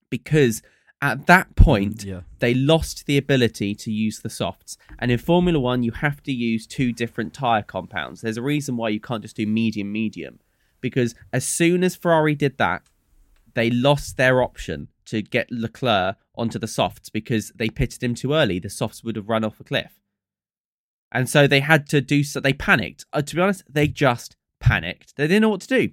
Because 0.08 0.62
At 1.02 1.26
that 1.26 1.56
point, 1.56 2.04
yeah. 2.04 2.20
they 2.40 2.52
lost 2.52 3.06
the 3.06 3.16
ability 3.16 3.74
to 3.74 3.90
use 3.90 4.20
the 4.20 4.28
softs. 4.28 4.76
And 4.98 5.10
in 5.10 5.18
Formula 5.18 5.58
One, 5.58 5.82
you 5.82 5.92
have 5.92 6.22
to 6.24 6.32
use 6.32 6.66
two 6.66 6.92
different 6.92 7.32
tyre 7.32 7.62
compounds. 7.62 8.20
There's 8.20 8.36
a 8.36 8.42
reason 8.42 8.76
why 8.76 8.90
you 8.90 9.00
can't 9.00 9.22
just 9.22 9.36
do 9.36 9.46
medium, 9.46 9.90
medium. 9.90 10.40
Because 10.82 11.14
as 11.32 11.46
soon 11.46 11.84
as 11.84 11.96
Ferrari 11.96 12.34
did 12.34 12.58
that, 12.58 12.82
they 13.54 13.70
lost 13.70 14.16
their 14.16 14.42
option 14.42 14.88
to 15.06 15.22
get 15.22 15.50
Leclerc 15.50 16.16
onto 16.34 16.58
the 16.58 16.68
softs 16.68 17.08
because 17.08 17.50
they 17.54 17.68
pitted 17.68 18.02
him 18.02 18.14
too 18.14 18.34
early. 18.34 18.58
The 18.58 18.70
softs 18.70 19.02
would 19.02 19.16
have 19.16 19.28
run 19.28 19.44
off 19.44 19.60
a 19.60 19.64
cliff. 19.64 20.00
And 21.12 21.28
so 21.28 21.46
they 21.46 21.60
had 21.60 21.88
to 21.88 22.00
do 22.00 22.22
so. 22.22 22.40
They 22.40 22.52
panicked. 22.52 23.04
Uh, 23.12 23.22
to 23.22 23.34
be 23.34 23.42
honest, 23.42 23.64
they 23.68 23.88
just 23.88 24.36
panicked. 24.60 25.16
They 25.16 25.26
didn't 25.26 25.42
know 25.42 25.48
what 25.48 25.62
to 25.62 25.66
do. 25.66 25.90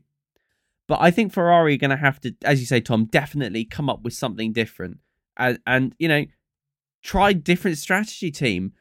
But 0.87 0.99
I 1.01 1.11
think 1.11 1.33
Ferrari 1.33 1.75
are 1.75 1.77
going 1.77 1.91
to 1.91 1.97
have 1.97 2.19
to, 2.21 2.33
as 2.43 2.59
you 2.59 2.65
say, 2.65 2.79
Tom, 2.79 3.05
definitely 3.05 3.65
come 3.65 3.89
up 3.89 4.03
with 4.03 4.13
something 4.13 4.53
different 4.53 4.99
and, 5.35 5.59
and 5.67 5.95
you 5.99 6.07
know, 6.07 6.25
try 7.03 7.33
different 7.33 7.77
strategy 7.77 8.31
team. 8.31 8.73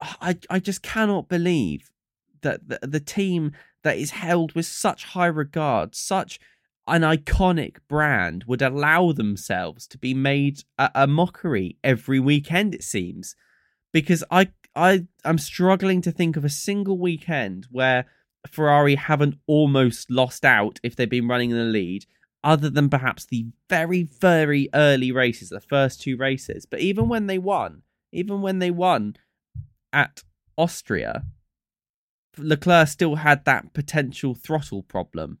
I, 0.00 0.38
I 0.48 0.58
just 0.58 0.82
cannot 0.82 1.28
believe 1.28 1.90
that 2.42 2.68
the, 2.68 2.78
the 2.82 3.00
team 3.00 3.52
that 3.82 3.98
is 3.98 4.10
held 4.12 4.54
with 4.54 4.66
such 4.66 5.04
high 5.04 5.26
regard, 5.26 5.94
such 5.94 6.38
an 6.86 7.02
iconic 7.02 7.76
brand, 7.88 8.44
would 8.46 8.62
allow 8.62 9.12
themselves 9.12 9.86
to 9.88 9.98
be 9.98 10.14
made 10.14 10.62
a, 10.78 10.90
a 10.94 11.06
mockery 11.06 11.76
every 11.82 12.20
weekend, 12.20 12.74
it 12.74 12.82
seems. 12.82 13.34
Because 13.92 14.22
I, 14.30 14.50
I, 14.74 15.06
I'm 15.24 15.38
struggling 15.38 16.00
to 16.02 16.12
think 16.12 16.36
of 16.36 16.44
a 16.44 16.50
single 16.50 16.98
weekend 16.98 17.66
where 17.70 18.06
Ferrari 18.48 18.94
haven't 18.94 19.38
almost 19.46 20.10
lost 20.10 20.44
out 20.44 20.80
if 20.82 20.96
they've 20.96 21.08
been 21.08 21.28
running 21.28 21.50
in 21.50 21.56
the 21.56 21.64
lead, 21.64 22.06
other 22.42 22.70
than 22.70 22.88
perhaps 22.88 23.26
the 23.26 23.46
very, 23.68 24.02
very 24.02 24.68
early 24.74 25.12
races, 25.12 25.50
the 25.50 25.60
first 25.60 26.00
two 26.00 26.16
races. 26.16 26.66
But 26.66 26.80
even 26.80 27.08
when 27.08 27.26
they 27.26 27.38
won, 27.38 27.82
even 28.12 28.40
when 28.40 28.58
they 28.58 28.70
won 28.70 29.16
at 29.92 30.22
Austria, 30.56 31.24
Leclerc 32.38 32.88
still 32.88 33.16
had 33.16 33.44
that 33.44 33.74
potential 33.74 34.34
throttle 34.34 34.82
problem. 34.82 35.38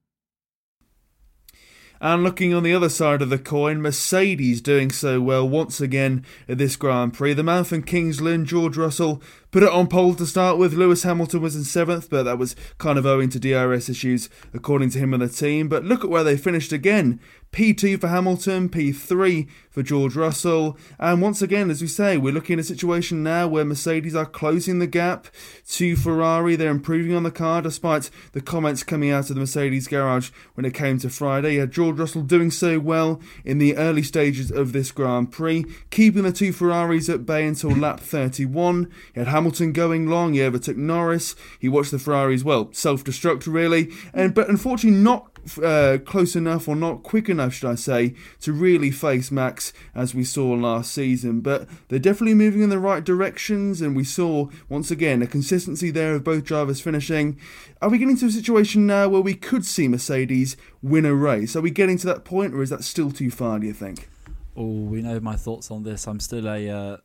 And 2.02 2.24
looking 2.24 2.54
on 2.54 2.62
the 2.62 2.72
other 2.72 2.88
side 2.88 3.20
of 3.20 3.28
the 3.28 3.38
coin, 3.38 3.82
Mercedes 3.82 4.62
doing 4.62 4.90
so 4.90 5.20
well 5.20 5.46
once 5.46 5.82
again 5.82 6.24
at 6.48 6.56
this 6.56 6.74
Grand 6.74 7.12
Prix. 7.12 7.34
The 7.34 7.42
man 7.42 7.64
from 7.64 7.82
King's 7.82 8.22
Lynn, 8.22 8.46
George 8.46 8.78
Russell, 8.78 9.22
put 9.50 9.62
it 9.62 9.68
on 9.68 9.86
pole 9.86 10.14
to 10.14 10.26
start 10.26 10.58
with. 10.58 10.74
Lewis 10.74 11.02
Hamilton 11.02 11.40
was 11.40 11.56
in 11.56 11.64
seventh, 11.64 12.10
but 12.10 12.24
that 12.24 12.38
was 12.38 12.56
kind 12.78 12.98
of 12.98 13.06
owing 13.06 13.28
to 13.30 13.38
DRS 13.38 13.88
issues, 13.88 14.28
according 14.54 14.90
to 14.90 14.98
him 14.98 15.12
and 15.14 15.22
the 15.22 15.28
team. 15.28 15.68
But 15.68 15.84
look 15.84 16.04
at 16.04 16.10
where 16.10 16.24
they 16.24 16.36
finished 16.36 16.72
again. 16.72 17.20
P2 17.52 18.00
for 18.00 18.06
Hamilton, 18.06 18.68
P3 18.68 19.48
for 19.70 19.82
George 19.82 20.14
Russell. 20.14 20.78
And 21.00 21.20
once 21.20 21.42
again, 21.42 21.68
as 21.68 21.82
we 21.82 21.88
say, 21.88 22.16
we're 22.16 22.32
looking 22.32 22.54
at 22.54 22.64
a 22.64 22.64
situation 22.64 23.24
now 23.24 23.48
where 23.48 23.64
Mercedes 23.64 24.14
are 24.14 24.26
closing 24.26 24.78
the 24.78 24.86
gap 24.86 25.26
to 25.70 25.96
Ferrari. 25.96 26.54
They're 26.54 26.70
improving 26.70 27.14
on 27.14 27.24
the 27.24 27.30
car 27.32 27.60
despite 27.60 28.10
the 28.32 28.40
comments 28.40 28.84
coming 28.84 29.10
out 29.10 29.30
of 29.30 29.34
the 29.34 29.40
Mercedes 29.40 29.88
garage 29.88 30.30
when 30.54 30.64
it 30.64 30.74
came 30.74 30.98
to 30.98 31.10
Friday. 31.10 31.56
Had 31.56 31.72
George 31.72 31.98
Russell 31.98 32.22
doing 32.22 32.52
so 32.52 32.78
well 32.78 33.20
in 33.44 33.58
the 33.58 33.76
early 33.76 34.04
stages 34.04 34.52
of 34.52 34.72
this 34.72 34.92
Grand 34.92 35.32
Prix, 35.32 35.64
keeping 35.90 36.22
the 36.22 36.32
two 36.32 36.52
Ferraris 36.52 37.08
at 37.08 37.26
bay 37.26 37.44
until 37.44 37.70
lap 37.70 37.98
31. 37.98 38.82
You 39.14 39.24
had 39.24 39.28
Hamilton 39.40 39.72
going 39.72 40.06
long, 40.06 40.34
he 40.34 40.42
overtook 40.42 40.76
Norris. 40.76 41.34
He 41.58 41.66
watched 41.66 41.92
the 41.92 41.98
Ferraris, 41.98 42.44
well, 42.44 42.68
self 42.74 43.02
destruct 43.02 43.50
really, 43.50 43.88
and 44.12 44.34
but 44.34 44.50
unfortunately 44.50 45.00
not 45.00 45.30
uh, 45.64 45.96
close 46.04 46.36
enough 46.36 46.68
or 46.68 46.76
not 46.76 47.02
quick 47.02 47.30
enough, 47.30 47.54
should 47.54 47.70
I 47.70 47.74
say, 47.76 48.14
to 48.40 48.52
really 48.52 48.90
face 48.90 49.30
Max 49.30 49.72
as 49.94 50.14
we 50.14 50.24
saw 50.24 50.50
last 50.50 50.92
season. 50.92 51.40
But 51.40 51.66
they're 51.88 51.98
definitely 51.98 52.34
moving 52.34 52.60
in 52.60 52.68
the 52.68 52.78
right 52.78 53.02
directions, 53.02 53.80
and 53.80 53.96
we 53.96 54.04
saw 54.04 54.50
once 54.68 54.90
again 54.90 55.22
a 55.22 55.26
consistency 55.26 55.90
there 55.90 56.14
of 56.14 56.22
both 56.22 56.44
drivers 56.44 56.82
finishing. 56.82 57.40
Are 57.80 57.88
we 57.88 57.96
getting 57.96 58.18
to 58.18 58.26
a 58.26 58.30
situation 58.30 58.86
now 58.86 59.08
where 59.08 59.22
we 59.22 59.32
could 59.32 59.64
see 59.64 59.88
Mercedes 59.88 60.54
win 60.82 61.06
a 61.06 61.14
race? 61.14 61.56
Are 61.56 61.62
we 61.62 61.70
getting 61.70 61.96
to 61.96 62.06
that 62.08 62.26
point, 62.26 62.52
or 62.52 62.60
is 62.60 62.68
that 62.68 62.84
still 62.84 63.10
too 63.10 63.30
far? 63.30 63.58
Do 63.58 63.66
you 63.66 63.72
think? 63.72 64.10
Oh, 64.54 64.82
we 64.82 65.00
know 65.00 65.18
my 65.18 65.36
thoughts 65.36 65.70
on 65.70 65.82
this. 65.82 66.06
I'm 66.06 66.20
still 66.20 66.46
a. 66.46 66.68
Uh, 66.68 66.96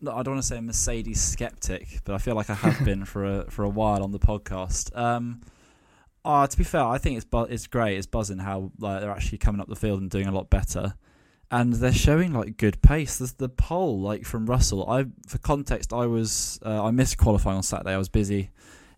no, 0.00 0.12
I 0.12 0.22
don't 0.22 0.34
want 0.34 0.42
to 0.42 0.48
say 0.48 0.58
a 0.58 0.62
Mercedes 0.62 1.20
skeptic, 1.20 2.00
but 2.04 2.14
I 2.14 2.18
feel 2.18 2.34
like 2.34 2.50
I 2.50 2.54
have 2.54 2.84
been 2.84 3.04
for 3.04 3.24
a 3.24 3.50
for 3.50 3.64
a 3.64 3.68
while 3.68 4.02
on 4.02 4.12
the 4.12 4.18
podcast. 4.18 4.96
Um, 4.96 5.40
uh, 6.24 6.46
to 6.46 6.56
be 6.56 6.64
fair, 6.64 6.84
I 6.84 6.98
think 6.98 7.16
it's 7.16 7.24
bu- 7.24 7.44
it's 7.44 7.66
great. 7.66 7.96
It's 7.96 8.06
buzzing 8.06 8.38
how 8.38 8.72
like 8.78 9.00
they're 9.00 9.10
actually 9.10 9.38
coming 9.38 9.60
up 9.60 9.68
the 9.68 9.76
field 9.76 10.00
and 10.00 10.10
doing 10.10 10.26
a 10.26 10.32
lot 10.32 10.50
better, 10.50 10.94
and 11.50 11.72
they're 11.74 11.92
showing 11.92 12.32
like 12.32 12.56
good 12.56 12.82
pace. 12.82 13.18
There's 13.18 13.34
the 13.34 13.48
pole 13.48 14.00
like 14.00 14.24
from 14.24 14.46
Russell. 14.46 14.88
I 14.88 15.06
for 15.26 15.38
context, 15.38 15.92
I 15.92 16.06
was 16.06 16.60
uh, 16.64 16.84
I 16.84 16.90
missed 16.90 17.16
qualifying 17.18 17.58
on 17.58 17.62
Saturday. 17.62 17.92
I 17.92 17.98
was 17.98 18.08
busy 18.08 18.50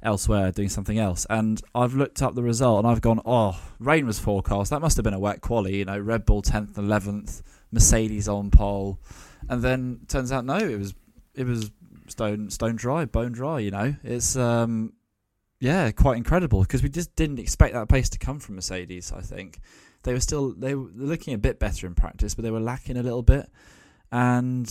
elsewhere 0.03 0.51
doing 0.51 0.69
something 0.69 0.99
else, 0.99 1.27
and 1.31 1.61
I've 1.75 1.95
looked 1.95 2.23
up 2.23 2.35
the 2.35 2.43
result 2.43 2.85
and 2.85 2.93
I've 2.93 3.01
gone, 3.01 3.21
oh, 3.25 3.61
rain 3.79 4.05
was 4.05 4.19
forecast. 4.19 4.71
That 4.71 4.81
must 4.81 4.97
have 4.97 5.05
been 5.05 5.15
a 5.15 5.21
wet 5.21 5.41
quali. 5.41 5.77
You 5.77 5.85
know, 5.85 5.99
Red 5.99 6.27
Bull 6.27 6.43
tenth, 6.43 6.77
eleventh, 6.77 7.43
Mercedes 7.71 8.29
on 8.29 8.51
pole, 8.51 8.99
and 9.48 9.62
then 9.62 10.00
turns 10.09 10.33
out 10.33 10.44
no, 10.44 10.57
it 10.57 10.78
was 10.78 10.94
it 11.35 11.46
was 11.46 11.70
stone 12.09 12.50
stone 12.50 12.76
dry, 12.76 13.05
bone 13.05 13.33
dry. 13.33 13.61
You 13.61 13.70
know, 13.70 13.94
it's 14.02 14.37
um 14.37 14.92
yeah, 15.61 15.92
quite 15.92 16.16
incredible 16.16 16.62
because 16.62 16.83
we 16.83 16.88
just 16.88 17.14
didn't 17.14 17.38
expect 17.38 17.74
that 17.74 17.88
pace 17.88 18.09
to 18.11 18.18
come 18.18 18.40
from 18.40 18.57
Mercedes. 18.57 19.12
I 19.12 19.20
think 19.20 19.61
they 20.02 20.12
were 20.12 20.20
still 20.20 20.55
they 20.55 20.74
were 20.74 20.88
looking 20.94 21.35
a 21.35 21.38
bit 21.38 21.59
better 21.59 21.87
in 21.87 21.94
practice, 21.94 22.35
but 22.35 22.42
they 22.42 22.50
were 22.50 22.61
lacking 22.61 22.96
a 22.96 23.02
little 23.02 23.22
bit. 23.22 23.48
And 24.11 24.68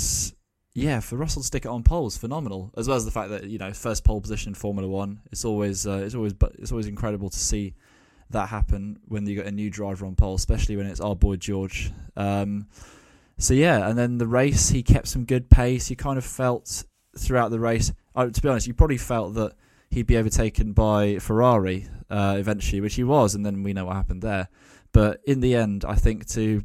yeah, 0.73 0.99
for 0.99 1.15
Russell 1.15 1.41
to 1.41 1.47
stick 1.47 1.65
it 1.65 1.69
on 1.69 1.83
pole 1.83 2.07
is 2.07 2.17
phenomenal, 2.17 2.71
as 2.77 2.87
well 2.87 2.97
as 2.97 3.05
the 3.05 3.11
fact 3.11 3.29
that 3.29 3.45
you 3.45 3.57
know 3.57 3.73
first 3.73 4.03
pole 4.03 4.21
position 4.21 4.51
in 4.51 4.55
Formula 4.55 4.87
One. 4.87 5.21
It's 5.31 5.45
always 5.45 5.87
uh, 5.87 6.01
it's 6.03 6.15
always 6.15 6.33
but 6.33 6.53
it's 6.59 6.71
always 6.71 6.87
incredible 6.87 7.29
to 7.29 7.39
see 7.39 7.73
that 8.29 8.49
happen 8.49 8.99
when 9.07 9.25
you 9.25 9.35
got 9.35 9.45
a 9.45 9.51
new 9.51 9.69
driver 9.69 10.05
on 10.05 10.15
pole, 10.15 10.35
especially 10.35 10.77
when 10.77 10.87
it's 10.87 11.01
our 11.01 11.15
boy 11.15 11.35
George. 11.35 11.91
Um, 12.15 12.67
so 13.41 13.53
yeah, 13.53 13.87
and 13.87 13.97
then 13.97 14.17
the 14.17 14.27
race, 14.27 14.69
he 14.69 14.83
kept 14.83 15.07
some 15.07 15.25
good 15.25 15.49
pace. 15.49 15.89
You 15.89 15.95
kind 15.95 16.17
of 16.17 16.25
felt 16.25 16.83
throughout 17.17 17.49
the 17.51 17.59
race. 17.59 17.91
Oh, 18.15 18.29
to 18.29 18.41
be 18.41 18.47
honest, 18.49 18.67
you 18.67 18.73
probably 18.73 18.97
felt 18.97 19.33
that 19.33 19.53
he'd 19.89 20.07
be 20.07 20.17
overtaken 20.17 20.73
by 20.73 21.17
Ferrari 21.19 21.87
uh, 22.09 22.35
eventually, 22.37 22.81
which 22.81 22.95
he 22.95 23.03
was, 23.03 23.35
and 23.35 23.45
then 23.45 23.63
we 23.63 23.73
know 23.73 23.85
what 23.85 23.95
happened 23.95 24.21
there. 24.21 24.47
But 24.91 25.21
in 25.25 25.39
the 25.39 25.55
end, 25.55 25.85
I 25.85 25.95
think 25.95 26.27
to 26.29 26.63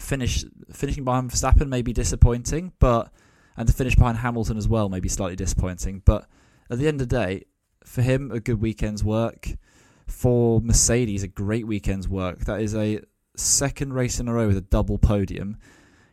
finish 0.00 0.44
finishing 0.72 1.04
behind 1.04 1.30
Verstappen 1.30 1.68
may 1.68 1.82
be 1.82 1.92
disappointing, 1.92 2.72
but 2.78 3.10
and 3.56 3.66
to 3.66 3.74
finish 3.74 3.96
behind 3.96 4.18
Hamilton 4.18 4.56
as 4.56 4.68
well 4.68 4.88
may 4.88 5.00
be 5.00 5.08
slightly 5.08 5.36
disappointing. 5.36 6.02
But 6.04 6.26
at 6.70 6.78
the 6.78 6.86
end 6.86 7.00
of 7.00 7.08
the 7.08 7.16
day, 7.16 7.44
for 7.84 8.02
him, 8.02 8.30
a 8.30 8.40
good 8.40 8.60
weekend's 8.60 9.02
work. 9.02 9.48
For 10.06 10.60
Mercedes, 10.60 11.22
a 11.22 11.28
great 11.28 11.66
weekend's 11.66 12.08
work. 12.08 12.46
That 12.46 12.62
is 12.62 12.74
a 12.74 13.00
second 13.36 13.92
race 13.92 14.18
in 14.20 14.28
a 14.28 14.32
row 14.32 14.46
with 14.46 14.56
a 14.56 14.62
double 14.62 14.96
podium. 14.98 15.58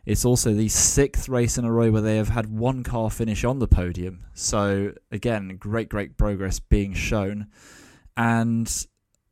It's 0.06 0.24
also 0.24 0.54
the 0.54 0.68
sixth 0.68 1.28
race 1.28 1.58
in 1.58 1.64
a 1.64 1.72
row 1.72 1.90
where 1.90 2.00
they 2.00 2.16
have 2.16 2.28
had 2.28 2.46
one 2.46 2.84
car 2.84 3.10
finish 3.10 3.44
on 3.44 3.58
the 3.58 3.66
podium. 3.66 4.24
So, 4.34 4.92
again, 5.10 5.56
great, 5.58 5.88
great 5.88 6.16
progress 6.16 6.60
being 6.60 6.94
shown. 6.94 7.48
And 8.16 8.86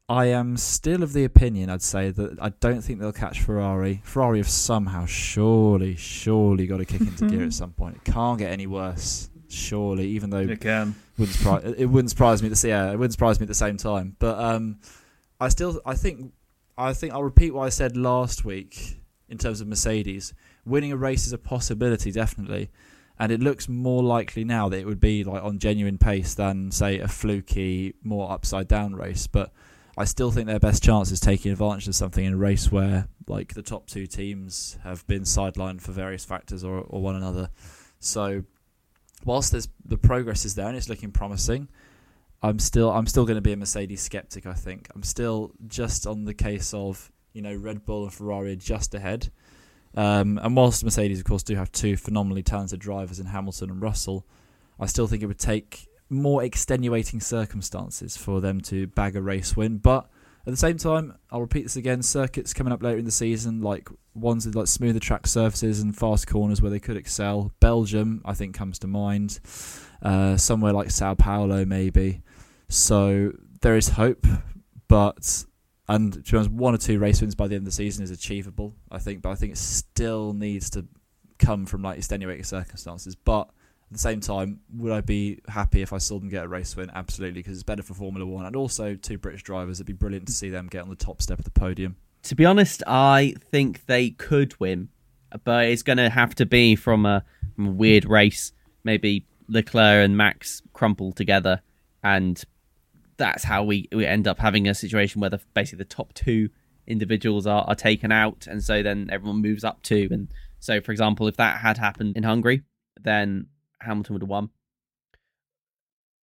I 0.09 0.27
am 0.27 0.57
still 0.57 1.05
of 1.05 1.13
the 1.13 1.25
opinion, 1.25 1.71
I'd 1.71 1.81
say, 1.81 2.11
that 2.11 2.43
I 2.43 2.49
don't 2.49 2.83
think 2.83 2.99
they'll 2.99 3.13
catch 3.13 3.41
Ferrari. 3.41 4.03
Ferrari 4.03 4.39
have 4.39 4.49
somehow, 4.49 5.07
surely, 5.07 5.95
surely 5.95 6.67
got 6.67 6.79
to 6.79 6.85
kick 6.85 7.03
into 7.03 7.29
gear 7.29 7.45
at 7.45 7.53
some 7.55 7.71
point. 7.73 7.97
It 7.97 8.05
can't 8.13 8.41
get 8.41 8.51
any 8.51 8.67
worse, 8.67 9.31
surely, 9.49 10.09
even 10.09 10.31
though 10.31 10.39
it 10.39 10.61
can. 10.61 10.97
Wouldn't 11.17 11.37
surprise, 11.37 11.75
it 11.79 11.87
wouldn't 11.87 12.11
surprise 12.11 12.43
me 12.43 12.49
to 12.49 12.57
see. 12.57 12.71
Yeah, 12.71 12.91
it 12.91 12.99
wouldn't 12.99 13.13
surprise 13.13 13.39
me 13.39 13.45
at 13.45 13.49
the 13.49 13.55
same 13.55 13.77
time. 13.77 14.17
But 14.19 14.41
um, 14.41 14.81
I 15.41 15.51
still, 15.51 15.81
I 15.87 15.95
think, 15.95 16.33
I 16.77 16.93
think 16.93 17.13
I'll 17.13 17.23
repeat 17.23 17.55
what 17.55 17.63
I 17.63 17.69
said 17.69 17.97
last 17.97 18.45
week 18.45 19.01
in 19.29 19.39
terms 19.39 19.61
of 19.61 19.69
Mercedes 19.69 20.35
winning 20.67 20.93
a 20.93 20.97
race 20.97 21.27
is 21.27 21.33
a 21.33 21.39
possibility, 21.39 22.11
definitely. 22.11 22.71
And 23.19 23.31
it 23.31 23.41
looks 23.41 23.69
more 23.69 24.03
likely 24.03 24.45
now 24.45 24.69
that 24.69 24.79
it 24.79 24.87
would 24.87 25.01
be 25.01 25.23
like 25.23 25.43
on 25.43 25.59
genuine 25.59 25.99
pace 25.99 26.35
than 26.35 26.71
say 26.71 26.99
a 26.99 27.09
fluky, 27.09 27.95
more 28.03 28.31
upside 28.31 28.67
down 28.67 28.95
race. 28.95 29.27
But 29.27 29.53
I 29.97 30.05
still 30.05 30.33
think 30.33 30.47
their 30.47 30.59
best 30.59 30.83
chance 30.83 31.13
is 31.13 31.21
taking 31.21 31.53
advantage 31.53 31.87
of 31.87 31.95
something 31.95 32.25
in 32.25 32.35
a 32.35 32.37
race 32.37 32.73
where 32.73 33.07
like 33.29 33.55
the 33.55 33.63
top 33.63 33.87
two 33.87 34.07
teams 34.07 34.77
have 34.83 35.07
been 35.07 35.23
sidelined 35.23 35.81
for 35.81 35.93
various 35.93 36.25
factors 36.25 36.65
or, 36.65 36.79
or 36.79 37.01
one 37.01 37.15
another. 37.15 37.51
So 38.01 38.43
whilst 39.25 39.53
there's 39.53 39.69
the 39.85 39.97
progress 39.97 40.45
is 40.45 40.57
there 40.57 40.67
and 40.67 40.77
it's 40.77 40.89
looking 40.89 41.13
promising, 41.13 41.69
I'm 42.43 42.59
still 42.59 42.91
I'm 42.91 43.07
still 43.07 43.25
going 43.25 43.37
to 43.37 43.43
be 43.43 43.53
a 43.53 43.57
Mercedes 43.57 44.03
skeptic. 44.03 44.47
I 44.47 44.55
think 44.55 44.89
I'm 44.95 45.03
still 45.03 45.53
just 45.67 46.07
on 46.07 46.25
the 46.25 46.35
case 46.35 46.75
of 46.75 47.11
you 47.33 47.43
know 47.43 47.55
Red 47.55 47.87
Bull 47.87 48.05
and 48.05 48.13
Ferrari 48.13 48.57
just 48.57 48.95
ahead. 48.95 49.31
Um, 49.97 50.39
and 50.43 50.57
whilst 50.57 50.83
Mercedes, 50.85 51.21
of 51.21 51.25
course, 51.25 51.43
do 51.43 51.55
have 51.57 51.71
two 51.71 51.97
phenomenally 51.97 52.43
talented 52.43 52.81
drivers 52.81 53.21
in 53.21 53.27
Hamilton 53.27 53.71
and 53.71 53.81
Russell, 53.81 54.27
I 54.79 54.87
still 54.87 55.07
think 55.07 55.23
it 55.23 55.27
would 55.27 55.39
take 55.39 55.89
more 56.11 56.43
extenuating 56.43 57.21
circumstances 57.21 58.17
for 58.17 58.41
them 58.41 58.61
to 58.63 58.87
bag 58.89 59.17
a 59.17 59.23
race 59.23 59.57
win. 59.57 59.79
But 59.79 60.11
At 60.47 60.51
the 60.51 60.59
same 60.59 60.77
time, 60.77 61.15
I'll 61.31 61.41
repeat 61.41 61.63
this 61.63 61.77
again: 61.77 62.03
circuits 62.03 62.53
coming 62.53 62.73
up 62.73 62.83
later 62.83 62.99
in 62.99 63.07
the 63.07 63.11
season, 63.11 63.63
like 63.63 63.89
ones 64.15 64.45
with 64.45 64.55
like 64.55 64.67
smoother 64.67 65.01
track 65.01 65.27
surfaces 65.27 65.81
and 65.81 65.97
fast 65.97 66.27
corners 66.27 66.61
where 66.61 66.71
they 66.71 66.81
could 66.81 66.99
excel. 66.99 67.53
Belgium, 67.61 68.21
I 68.25 68.35
think, 68.35 68.55
comes 68.55 68.79
to 68.81 68.87
mind. 68.87 69.41
Uh, 70.03 70.37
somewhere 70.37 70.73
like 70.75 70.91
Sao 70.91 71.15
Paulo, 71.15 71.65
maybe. 71.65 72.21
So 72.69 73.33
there 73.63 73.77
is 73.77 73.89
hope, 73.91 74.27
but 74.87 75.45
and 75.89 76.13
to 76.13 76.33
be 76.33 76.37
honest, 76.37 76.51
one 76.51 76.75
or 76.75 76.79
two 76.79 76.99
race 76.99 77.21
wins 77.21 77.35
by 77.35 77.47
the 77.47 77.55
end 77.55 77.63
of 77.63 77.67
the 77.67 77.73
season 77.73 78.05
is 78.05 78.11
achievable, 78.11 78.75
I 78.91 78.99
think. 78.99 79.23
But 79.23 79.31
I 79.31 79.35
think 79.35 79.53
it 79.53 79.59
still 79.59 80.33
needs 80.33 80.71
to 80.71 80.87
come 81.39 81.67
from 81.67 81.83
like 81.83 81.99
extenuating 81.99 82.45
circumstances. 82.45 83.15
But 83.15 83.43
at 83.43 83.93
the 83.93 83.99
same 83.99 84.21
time, 84.21 84.61
would 84.75 84.93
I 84.93 85.03
be 85.03 85.41
happy 85.47 85.83
if 85.83 85.93
I 85.93 85.99
saw 85.99 86.19
them 86.19 86.31
get 86.31 86.45
a 86.45 86.49
race 86.49 86.75
win? 86.75 86.91
Absolutely, 86.95 87.41
because 87.41 87.55
it's 87.55 87.63
better 87.63 87.83
for 87.83 87.93
Formula 87.95 88.25
One 88.25 88.47
and 88.47 88.57
also 88.57 88.95
two 88.95 89.19
British 89.19 89.43
drivers. 89.43 89.77
It'd 89.77 89.87
be 89.87 89.93
brilliant 89.93 90.27
to 90.27 90.33
see 90.33 90.49
them 90.49 90.69
get 90.69 90.83
on 90.83 90.89
the 90.89 90.97
top 90.97 91.21
step 91.21 91.39
of 91.39 91.45
the 91.45 91.51
podium. 91.51 91.97
To 92.25 92.35
be 92.35 92.47
honest, 92.47 92.83
I 92.87 93.35
think 93.51 93.85
they 93.85 94.11
could 94.11 94.59
win, 94.59 94.89
but 95.45 95.67
it's 95.67 95.83
going 95.83 95.99
to 95.99 96.09
have 96.09 96.35
to 96.37 96.47
be 96.47 96.77
from 96.77 97.05
a, 97.05 97.23
from 97.55 97.67
a 97.67 97.73
weird 97.73 98.07
race. 98.07 98.53
Maybe 98.85 99.27
Leclerc 99.49 100.05
and 100.05 100.17
Max 100.17 100.63
crumple 100.73 101.13
together, 101.13 101.61
and 102.03 102.43
that's 103.17 103.45
how 103.45 103.65
we, 103.65 103.89
we 103.93 104.07
end 104.07 104.27
up 104.27 104.39
having 104.39 104.69
a 104.69 104.75
situation 104.75 105.21
where 105.21 105.31
the, 105.31 105.41
basically 105.55 105.79
the 105.79 105.85
top 105.85 106.13
two 106.15 106.51
individuals 106.87 107.47
are, 107.47 107.65
are 107.67 107.75
taken 107.75 108.13
out, 108.13 108.47
and 108.47 108.63
so 108.63 108.83
then 108.83 109.09
everyone 109.11 109.41
moves 109.41 109.65
up 109.65 109.83
two. 109.83 110.09
And 110.11 110.33
so, 110.61 110.81
for 110.81 110.93
example, 110.93 111.27
if 111.29 111.37
that 111.37 111.61
had 111.61 111.79
happened 111.79 112.17
in 112.17 112.23
Hungary, 112.23 112.63
then 113.01 113.47
Hamilton 113.81 114.15
would 114.15 114.23
have 114.23 114.29
won. 114.29 114.51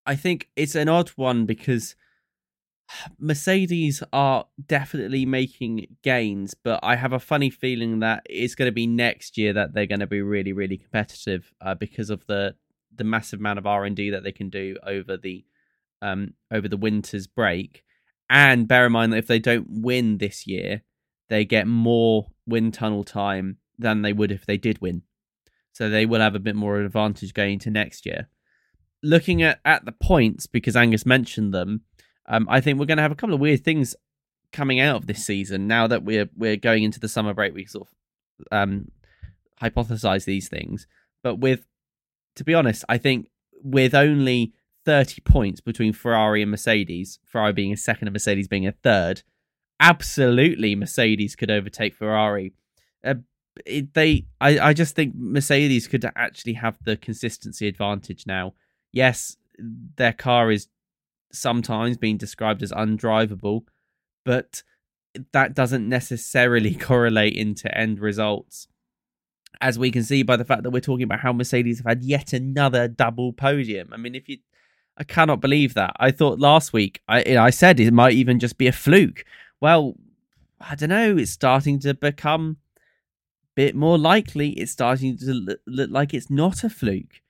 I 0.06 0.16
think 0.16 0.50
it's 0.56 0.76
an 0.76 0.90
odd 0.90 1.10
one 1.10 1.46
because 1.46 1.96
Mercedes 3.20 4.02
are 4.12 4.48
definitely 4.66 5.26
making 5.26 5.98
gains, 6.04 6.56
but 6.56 6.80
I 6.82 6.96
have 6.96 7.14
a 7.14 7.20
funny 7.20 7.50
feeling 7.50 8.00
that 8.00 8.24
it's 8.28 8.56
going 8.56 8.68
to 8.68 8.74
be 8.74 8.88
next 8.88 9.38
year 9.38 9.54
that 9.54 9.74
they're 9.74 9.86
going 9.86 10.00
to 10.00 10.08
be 10.08 10.22
really, 10.22 10.54
really 10.54 10.78
competitive 10.78 11.54
uh, 11.62 11.76
because 11.76 12.10
of 12.10 12.26
the 12.26 12.56
the 12.96 13.04
massive 13.04 13.40
amount 13.40 13.60
of 13.60 13.66
R 13.66 13.86
and 13.86 13.96
D 13.96 14.10
that 14.10 14.24
they 14.24 14.32
can 14.32 14.50
do 14.50 14.76
over 14.86 15.16
the 15.16 15.46
um 16.02 16.34
over 16.52 16.68
the 16.68 16.78
winter's 16.78 17.28
break. 17.28 17.84
And 18.30 18.68
bear 18.68 18.86
in 18.86 18.92
mind 18.92 19.12
that 19.12 19.18
if 19.18 19.28
they 19.28 19.40
don't 19.40 19.68
win 19.70 20.20
this 20.20 20.46
year, 20.46 20.84
they 21.30 21.46
get 21.46 21.68
more 21.68 22.28
wind 22.46 22.74
tunnel 22.74 23.04
time 23.04 23.58
than 23.78 24.02
they 24.02 24.14
would 24.14 24.32
if 24.32 24.46
they 24.46 24.58
did 24.58 24.82
win. 24.82 25.02
So 25.74 25.90
they 25.90 26.06
will 26.06 26.20
have 26.20 26.36
a 26.36 26.40
bit 26.40 26.56
more 26.56 26.80
advantage 26.80 27.34
going 27.34 27.54
into 27.54 27.72
next 27.72 28.06
year. 28.06 28.30
Looking 29.02 29.42
at, 29.42 29.60
at 29.64 29.86
the 29.86 29.94
points, 29.94 30.46
because 30.46 30.76
Angus 30.76 31.06
mentioned 31.06 31.54
them, 31.54 31.82
um, 32.28 32.48
I 32.50 32.60
think 32.60 32.78
we're 32.78 32.86
going 32.86 32.98
to 32.98 33.04
have 33.04 33.12
a 33.12 33.16
couple 33.16 33.34
of 33.34 33.40
weird 33.40 33.64
things 33.64 33.96
coming 34.52 34.80
out 34.80 34.98
of 34.98 35.08
this 35.08 35.26
season. 35.26 35.68
Now 35.68 35.88
that 35.88 36.04
we're 36.04 36.30
we're 36.36 36.58
going 36.58 36.84
into 36.84 37.00
the 37.00 37.08
summer 37.08 37.34
break, 37.34 37.54
we 37.54 37.66
sort 37.66 37.88
of 37.88 38.48
um, 38.52 38.92
hypothesize 39.62 40.26
these 40.26 40.50
things. 40.50 40.86
But 41.24 41.36
with, 41.36 41.66
to 42.36 42.44
be 42.44 42.54
honest, 42.54 42.84
I 42.90 42.98
think 42.98 43.30
with 43.64 43.96
only 43.96 44.54
30 44.90 45.22
points 45.22 45.62
between 45.62 45.94
Ferrari 45.94 46.42
and 46.42 46.50
Mercedes, 46.50 47.20
Ferrari 47.24 47.54
being 47.54 47.72
a 47.72 47.78
second 47.78 48.08
and 48.08 48.14
Mercedes 48.14 48.48
being 48.48 48.66
a 48.66 48.72
third, 48.72 49.22
absolutely 49.80 50.76
Mercedes 50.76 51.36
could 51.36 51.52
overtake 51.52 51.94
Ferrari. 51.94 52.54
Uh, 53.04 53.14
it, 53.68 53.94
they, 53.94 54.26
I, 54.42 54.58
I 54.58 54.74
just 54.74 54.96
think 54.96 55.14
Mercedes 55.16 55.86
could 55.88 56.10
actually 56.16 56.54
have 56.54 56.80
the 56.84 56.98
consistency 56.98 57.68
advantage 57.68 58.26
now. 58.26 58.56
Yes, 58.92 59.38
their 59.60 60.12
car 60.12 60.50
is 60.50 60.70
sometimes 61.32 61.96
being 61.96 62.18
described 62.18 62.64
as 62.64 62.72
undrivable, 62.72 63.66
but 64.26 64.64
that 65.34 65.54
doesn't 65.54 65.88
necessarily 65.88 66.74
correlate 66.90 67.36
into 67.36 67.78
end 67.78 68.00
results. 68.00 68.68
As 69.62 69.78
we 69.78 69.92
can 69.92 70.04
see 70.04 70.24
by 70.24 70.36
the 70.36 70.46
fact 70.46 70.64
that 70.64 70.72
we're 70.72 70.80
talking 70.80 71.04
about 71.04 71.20
how 71.20 71.32
Mercedes 71.32 71.78
have 71.78 71.86
had 71.86 72.04
yet 72.04 72.34
another 72.34 72.88
double 72.88 73.34
podium. 73.34 73.92
I 73.94 73.98
mean, 73.98 74.16
if 74.16 74.28
you, 74.28 74.40
I 75.00 75.06
cannot 75.06 75.40
believe 75.40 75.76
that. 75.76 75.94
I 75.98 76.12
thought 76.12 76.40
last 76.40 76.74
week, 76.74 77.02
I 77.08 77.38
I 77.38 77.50
said 77.52 77.80
it 77.80 77.94
might 77.94 78.14
even 78.14 78.38
just 78.38 78.58
be 78.58 78.68
a 78.68 78.74
fluke. 78.74 79.24
Well, 79.62 79.96
I 80.60 80.76
don't 80.76 80.90
know. 80.90 81.18
It's 81.18 81.32
starting 81.32 81.80
to 81.80 81.94
become 81.94 82.58
a 82.78 83.48
bit 83.56 83.76
more 83.76 83.98
likely. 83.98 84.50
It's 84.52 84.74
starting 84.74 85.18
to 85.20 85.58
look, 85.66 85.90
like 85.90 86.14
it's 86.14 86.30
not 86.30 86.64
a 86.64 86.70
fluke. 86.70 87.22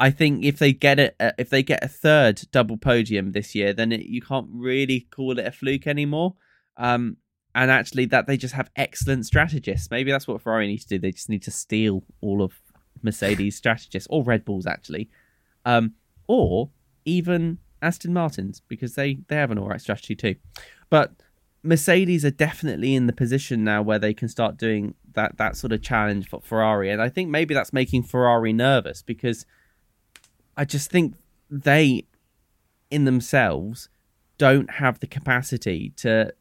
I 0.00 0.10
think 0.10 0.44
if 0.44 0.58
they 0.58 0.72
get 0.72 0.98
it, 0.98 1.14
if 1.38 1.48
they 1.48 1.62
get 1.62 1.84
a 1.84 1.88
third 1.88 2.42
double 2.50 2.76
podium 2.76 3.30
this 3.30 3.54
year, 3.54 3.72
then 3.72 3.92
it, 3.92 4.06
you 4.06 4.20
can't 4.20 4.48
really 4.50 5.06
call 5.10 5.38
it 5.38 5.46
a 5.46 5.52
fluke 5.52 5.86
anymore. 5.86 6.34
Um, 6.76 7.18
and 7.54 7.70
actually, 7.70 8.06
that 8.06 8.26
they 8.26 8.36
just 8.36 8.54
have 8.54 8.70
excellent 8.74 9.26
strategists. 9.26 9.90
Maybe 9.90 10.10
that's 10.10 10.26
what 10.26 10.40
Ferrari 10.40 10.66
needs 10.66 10.84
to 10.86 10.96
do. 10.96 10.98
They 10.98 11.12
just 11.12 11.28
need 11.28 11.42
to 11.42 11.52
steal 11.52 12.02
all 12.20 12.42
of 12.42 12.54
Mercedes' 13.02 13.56
strategists, 13.56 14.08
or 14.10 14.24
Red 14.24 14.44
Bulls 14.44 14.66
actually, 14.66 15.08
um, 15.64 15.94
or 16.26 16.70
even 17.04 17.58
Aston 17.80 18.12
Martins 18.12 18.62
because 18.68 18.94
they 18.94 19.18
they 19.28 19.36
have 19.36 19.50
an 19.50 19.58
alright 19.58 19.80
strategy 19.80 20.14
too. 20.14 20.36
But 20.90 21.12
Mercedes 21.62 22.24
are 22.24 22.30
definitely 22.30 22.94
in 22.94 23.06
the 23.06 23.12
position 23.12 23.64
now 23.64 23.82
where 23.82 23.98
they 23.98 24.14
can 24.14 24.28
start 24.28 24.56
doing 24.56 24.94
that 25.14 25.36
that 25.38 25.56
sort 25.56 25.72
of 25.72 25.82
challenge 25.82 26.28
for 26.28 26.40
Ferrari, 26.40 26.90
and 26.90 27.02
I 27.02 27.08
think 27.08 27.30
maybe 27.30 27.54
that's 27.54 27.72
making 27.72 28.04
Ferrari 28.04 28.52
nervous 28.52 29.02
because 29.02 29.46
I 30.56 30.64
just 30.64 30.90
think 30.90 31.14
they, 31.50 32.06
in 32.90 33.04
themselves, 33.04 33.88
don't 34.38 34.70
have 34.72 35.00
the 35.00 35.06
capacity 35.06 35.92
to 35.96 36.32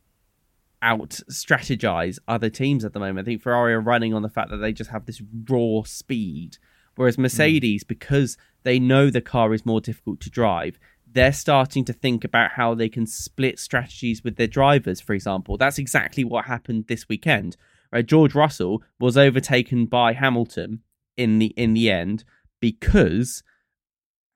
out 0.81 1.21
strategize 1.29 2.17
other 2.27 2.49
teams 2.49 2.83
at 2.83 2.93
the 2.93 2.99
moment. 2.99 3.19
I 3.19 3.29
think 3.29 3.41
Ferrari 3.41 3.73
are 3.73 3.81
running 3.81 4.13
on 4.13 4.21
the 4.21 4.29
fact 4.29 4.49
that 4.49 4.57
they 4.57 4.73
just 4.73 4.89
have 4.89 5.05
this 5.05 5.21
raw 5.47 5.83
speed, 5.83 6.57
whereas 6.95 7.17
Mercedes, 7.17 7.83
mm. 7.83 7.87
because 7.87 8.37
they 8.63 8.79
know 8.79 9.09
the 9.09 9.21
car 9.21 9.53
is 9.53 9.65
more 9.65 9.81
difficult 9.81 10.19
to 10.21 10.29
drive, 10.29 10.77
they're 11.13 11.33
starting 11.33 11.83
to 11.85 11.93
think 11.93 12.23
about 12.23 12.51
how 12.51 12.73
they 12.73 12.89
can 12.89 13.05
split 13.05 13.59
strategies 13.59 14.23
with 14.23 14.37
their 14.37 14.47
drivers. 14.47 15.01
For 15.01 15.13
example, 15.13 15.57
that's 15.57 15.77
exactly 15.77 16.23
what 16.23 16.45
happened 16.45 16.85
this 16.87 17.09
weekend. 17.09 17.57
Right, 17.91 18.05
George 18.05 18.33
Russell 18.33 18.81
was 18.99 19.17
overtaken 19.17 19.85
by 19.85 20.13
Hamilton 20.13 20.81
in 21.17 21.39
the 21.39 21.47
in 21.57 21.73
the 21.73 21.91
end 21.91 22.23
because 22.61 23.43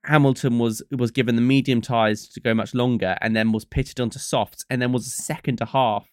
Hamilton 0.04 0.60
was 0.60 0.84
was 0.92 1.12
given 1.12 1.36
the 1.36 1.42
medium 1.42 1.82
tires 1.82 2.28
to 2.30 2.42
go 2.42 2.54
much 2.54 2.74
longer, 2.74 3.18
and 3.22 3.36
then 3.36 3.54
was 3.54 3.64
pitted 3.64 4.00
onto 4.02 4.20
softs, 4.20 4.66
and 4.70 4.82
then 4.82 4.92
was 4.92 5.08
a 5.08 5.10
second 5.10 5.62
and 5.62 5.70
a 5.70 5.72
half, 5.72 6.10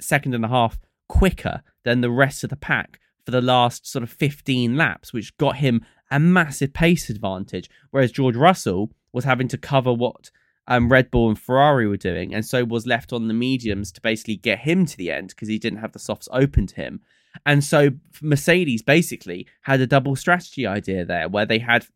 second 0.00 0.34
and 0.34 0.44
a 0.44 0.48
half 0.48 0.78
quicker 1.08 1.62
than 1.84 2.00
the 2.00 2.10
rest 2.10 2.42
of 2.42 2.50
the 2.50 2.56
pack 2.56 2.98
for 3.26 3.32
the 3.32 3.42
last 3.42 3.86
sort 3.86 4.04
of 4.04 4.10
15 4.10 4.76
laps, 4.76 5.12
which 5.12 5.36
got 5.36 5.56
him 5.56 5.84
a 6.12 6.20
massive 6.20 6.72
pace 6.72 7.10
advantage. 7.10 7.68
Whereas 7.90 8.12
George 8.12 8.36
Russell 8.36 8.92
was 9.12 9.24
having 9.24 9.48
to 9.48 9.58
cover 9.58 9.92
what 9.92 10.30
um, 10.68 10.88
Red 10.88 11.10
Bull 11.10 11.28
and 11.28 11.38
Ferrari 11.38 11.88
were 11.88 11.96
doing, 11.96 12.32
and 12.32 12.46
so 12.46 12.64
was 12.64 12.86
left 12.86 13.12
on 13.12 13.26
the 13.26 13.34
mediums 13.34 13.90
to 13.92 14.00
basically 14.00 14.36
get 14.36 14.60
him 14.60 14.86
to 14.86 14.96
the 14.96 15.10
end 15.10 15.30
because 15.30 15.48
he 15.48 15.58
didn't 15.58 15.80
have 15.80 15.92
the 15.92 15.98
softs 15.98 16.28
open 16.32 16.68
to 16.68 16.76
him. 16.76 17.00
And 17.44 17.62
so 17.62 17.90
Mercedes 18.22 18.82
basically 18.82 19.46
had 19.62 19.80
a 19.80 19.86
double 19.86 20.16
strategy 20.16 20.66
idea 20.66 21.04
there 21.04 21.28
where 21.28 21.44
they 21.44 21.58
had 21.58 21.86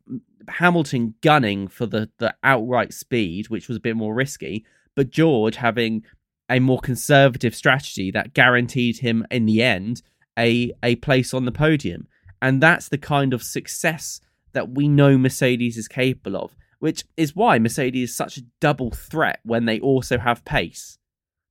Hamilton 0.47 1.15
gunning 1.21 1.67
for 1.67 1.85
the, 1.85 2.09
the 2.19 2.35
outright 2.43 2.93
speed, 2.93 3.49
which 3.49 3.67
was 3.67 3.77
a 3.77 3.81
bit 3.81 3.95
more 3.95 4.13
risky, 4.13 4.65
but 4.95 5.09
George 5.09 5.55
having 5.55 6.03
a 6.49 6.59
more 6.59 6.79
conservative 6.79 7.55
strategy 7.55 8.11
that 8.11 8.33
guaranteed 8.33 8.99
him 8.99 9.25
in 9.31 9.45
the 9.45 9.63
end 9.63 10.01
a, 10.41 10.73
a 10.83 10.95
place 10.97 11.33
on 11.33 11.45
the 11.45 11.51
podium. 11.51 12.07
And 12.41 12.61
that's 12.61 12.89
the 12.89 12.97
kind 12.97 13.33
of 13.33 13.43
success 13.43 14.19
that 14.53 14.69
we 14.69 14.87
know 14.87 15.17
Mercedes 15.17 15.77
is 15.77 15.87
capable 15.87 16.35
of, 16.35 16.55
which 16.79 17.05
is 17.15 17.35
why 17.35 17.59
Mercedes 17.59 18.09
is 18.09 18.15
such 18.15 18.37
a 18.37 18.45
double 18.59 18.91
threat 18.91 19.39
when 19.43 19.65
they 19.65 19.79
also 19.79 20.17
have 20.17 20.43
pace. 20.43 20.97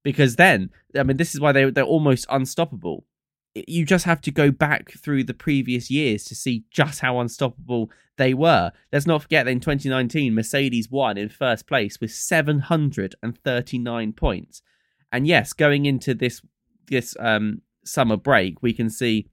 Because 0.02 0.36
then, 0.36 0.70
I 0.96 1.04
mean, 1.04 1.16
this 1.16 1.34
is 1.34 1.40
why 1.40 1.52
they, 1.52 1.70
they're 1.70 1.84
almost 1.84 2.26
unstoppable 2.28 3.04
you 3.54 3.84
just 3.84 4.04
have 4.04 4.20
to 4.22 4.30
go 4.30 4.50
back 4.50 4.92
through 4.92 5.24
the 5.24 5.34
previous 5.34 5.90
years 5.90 6.24
to 6.24 6.34
see 6.34 6.64
just 6.70 7.00
how 7.00 7.18
unstoppable 7.18 7.90
they 8.16 8.32
were. 8.34 8.72
Let's 8.92 9.06
not 9.06 9.22
forget 9.22 9.46
that 9.46 9.50
in 9.50 9.60
2019, 9.60 10.34
Mercedes 10.34 10.90
won 10.90 11.18
in 11.18 11.28
first 11.28 11.66
place 11.66 12.00
with 12.00 12.12
739 12.12 14.12
points. 14.12 14.62
And 15.12 15.26
yes, 15.26 15.52
going 15.52 15.86
into 15.86 16.14
this 16.14 16.40
this 16.86 17.16
um, 17.18 17.62
summer 17.84 18.16
break, 18.16 18.62
we 18.62 18.72
can 18.72 18.90
see 18.90 19.28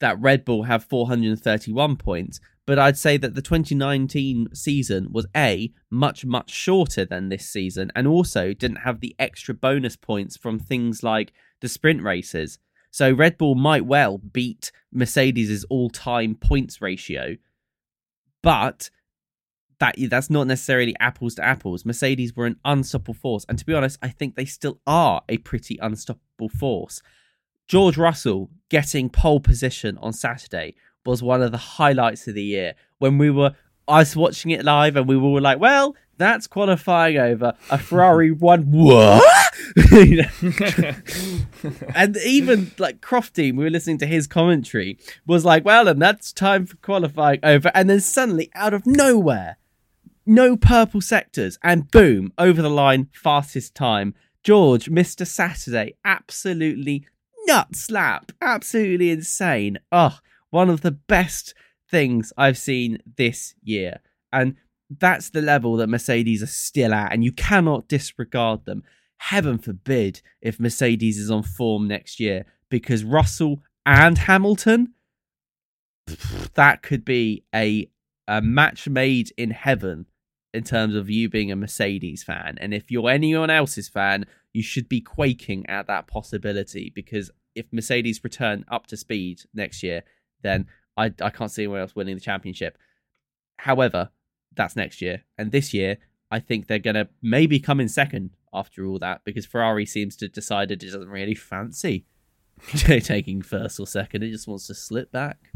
that 0.00 0.20
Red 0.20 0.44
Bull 0.44 0.64
have 0.64 0.84
431 0.84 1.96
points, 1.96 2.40
but 2.66 2.78
I'd 2.78 2.98
say 2.98 3.16
that 3.16 3.34
the 3.34 3.42
2019 3.42 4.48
season 4.52 5.08
was 5.10 5.26
a 5.34 5.72
much 5.90 6.24
much 6.24 6.50
shorter 6.50 7.04
than 7.04 7.28
this 7.28 7.48
season 7.48 7.90
and 7.94 8.06
also 8.06 8.52
didn't 8.52 8.78
have 8.78 9.00
the 9.00 9.14
extra 9.18 9.54
bonus 9.54 9.96
points 9.96 10.36
from 10.36 10.58
things 10.58 11.02
like 11.02 11.32
the 11.60 11.68
sprint 11.68 12.02
races. 12.02 12.58
So 12.90 13.12
Red 13.12 13.38
Bull 13.38 13.54
might 13.54 13.86
well 13.86 14.18
beat 14.18 14.72
Mercedes' 14.92 15.64
all-time 15.70 16.34
points 16.34 16.80
ratio, 16.80 17.36
but 18.42 18.90
that 19.78 19.96
that's 20.08 20.30
not 20.30 20.46
necessarily 20.46 20.94
apples 20.98 21.34
to 21.34 21.44
apples. 21.44 21.84
Mercedes 21.84 22.34
were 22.34 22.46
an 22.46 22.58
unstoppable 22.64 23.14
force, 23.14 23.44
and 23.48 23.58
to 23.58 23.66
be 23.66 23.74
honest, 23.74 23.98
I 24.02 24.08
think 24.08 24.34
they 24.34 24.46
still 24.46 24.80
are 24.86 25.22
a 25.28 25.38
pretty 25.38 25.78
unstoppable 26.36 26.48
force. 26.48 27.02
George 27.68 27.96
Russell 27.96 28.50
getting 28.68 29.10
pole 29.10 29.40
position 29.40 29.98
on 29.98 30.12
Saturday 30.12 30.74
was 31.04 31.22
one 31.22 31.42
of 31.42 31.52
the 31.52 31.58
highlights 31.58 32.26
of 32.28 32.34
the 32.34 32.42
year 32.42 32.74
when 32.98 33.18
we 33.18 33.30
were 33.30 33.54
I 33.88 34.00
was 34.00 34.16
watching 34.16 34.50
it 34.50 34.64
live 34.64 34.96
and 34.96 35.06
we 35.06 35.16
were 35.16 35.40
like, 35.40 35.60
well, 35.60 35.94
that's 36.18 36.48
qualifying 36.48 37.18
over. 37.18 37.54
A 37.70 37.78
Ferrari 37.78 38.30
won. 38.32 38.72
What? 38.72 39.22
and 41.94 42.16
even 42.16 42.72
like 42.78 43.00
Crofty, 43.00 43.54
we 43.54 43.62
were 43.62 43.70
listening 43.70 43.98
to 43.98 44.06
his 44.06 44.26
commentary, 44.26 44.98
was 45.24 45.44
like, 45.44 45.64
well, 45.64 45.86
and 45.86 46.02
that's 46.02 46.32
time 46.32 46.66
for 46.66 46.76
qualifying 46.78 47.38
over. 47.44 47.70
And 47.74 47.88
then 47.88 48.00
suddenly, 48.00 48.50
out 48.56 48.74
of 48.74 48.86
nowhere, 48.86 49.56
no 50.26 50.56
purple 50.56 51.00
sectors, 51.00 51.56
and 51.62 51.88
boom, 51.88 52.32
over 52.38 52.60
the 52.60 52.68
line, 52.68 53.08
fastest 53.12 53.76
time. 53.76 54.16
George, 54.46 54.88
Mr. 54.88 55.26
Saturday, 55.26 55.96
absolutely 56.04 57.04
nut 57.48 57.74
slap, 57.74 58.30
absolutely 58.40 59.10
insane. 59.10 59.76
Oh, 59.90 60.20
one 60.50 60.70
of 60.70 60.82
the 60.82 60.92
best 60.92 61.52
things 61.90 62.32
I've 62.36 62.56
seen 62.56 62.98
this 63.16 63.56
year. 63.64 63.98
And 64.32 64.54
that's 64.88 65.30
the 65.30 65.42
level 65.42 65.74
that 65.78 65.88
Mercedes 65.88 66.44
are 66.44 66.46
still 66.46 66.94
at, 66.94 67.12
and 67.12 67.24
you 67.24 67.32
cannot 67.32 67.88
disregard 67.88 68.66
them. 68.66 68.84
Heaven 69.16 69.58
forbid 69.58 70.22
if 70.40 70.60
Mercedes 70.60 71.18
is 71.18 71.28
on 71.28 71.42
form 71.42 71.88
next 71.88 72.20
year, 72.20 72.46
because 72.68 73.02
Russell 73.02 73.64
and 73.84 74.16
Hamilton, 74.16 74.94
that 76.54 76.84
could 76.84 77.04
be 77.04 77.42
a 77.52 77.90
a 78.28 78.40
match 78.40 78.88
made 78.88 79.32
in 79.36 79.50
heaven 79.50 80.06
in 80.56 80.64
terms 80.64 80.94
of 80.94 81.10
you 81.10 81.28
being 81.28 81.52
a 81.52 81.56
Mercedes 81.56 82.22
fan. 82.22 82.56
And 82.58 82.72
if 82.72 82.90
you're 82.90 83.10
anyone 83.10 83.50
else's 83.50 83.90
fan, 83.90 84.24
you 84.54 84.62
should 84.62 84.88
be 84.88 85.02
quaking 85.02 85.66
at 85.68 85.86
that 85.86 86.06
possibility 86.06 86.90
because 86.94 87.30
if 87.54 87.66
Mercedes 87.72 88.24
return 88.24 88.64
up 88.68 88.86
to 88.86 88.96
speed 88.96 89.42
next 89.52 89.82
year, 89.82 90.02
then 90.42 90.66
I, 90.96 91.12
I 91.20 91.28
can't 91.28 91.50
see 91.50 91.64
anyone 91.64 91.80
else 91.80 91.94
winning 91.94 92.14
the 92.14 92.22
championship. 92.22 92.78
However, 93.58 94.10
that's 94.54 94.76
next 94.76 95.02
year. 95.02 95.24
And 95.36 95.52
this 95.52 95.74
year, 95.74 95.98
I 96.30 96.40
think 96.40 96.66
they're 96.66 96.78
going 96.78 96.94
to 96.94 97.08
maybe 97.20 97.60
come 97.60 97.78
in 97.78 97.90
second 97.90 98.30
after 98.54 98.86
all 98.86 98.98
that 99.00 99.24
because 99.24 99.44
Ferrari 99.44 99.84
seems 99.84 100.16
to 100.16 100.24
have 100.24 100.32
decided 100.32 100.82
it 100.82 100.86
doesn't 100.86 101.10
really 101.10 101.34
fancy 101.34 102.06
taking 102.76 103.42
first 103.42 103.78
or 103.78 103.86
second. 103.86 104.22
It 104.22 104.30
just 104.30 104.48
wants 104.48 104.66
to 104.68 104.74
slip 104.74 105.12
back. 105.12 105.52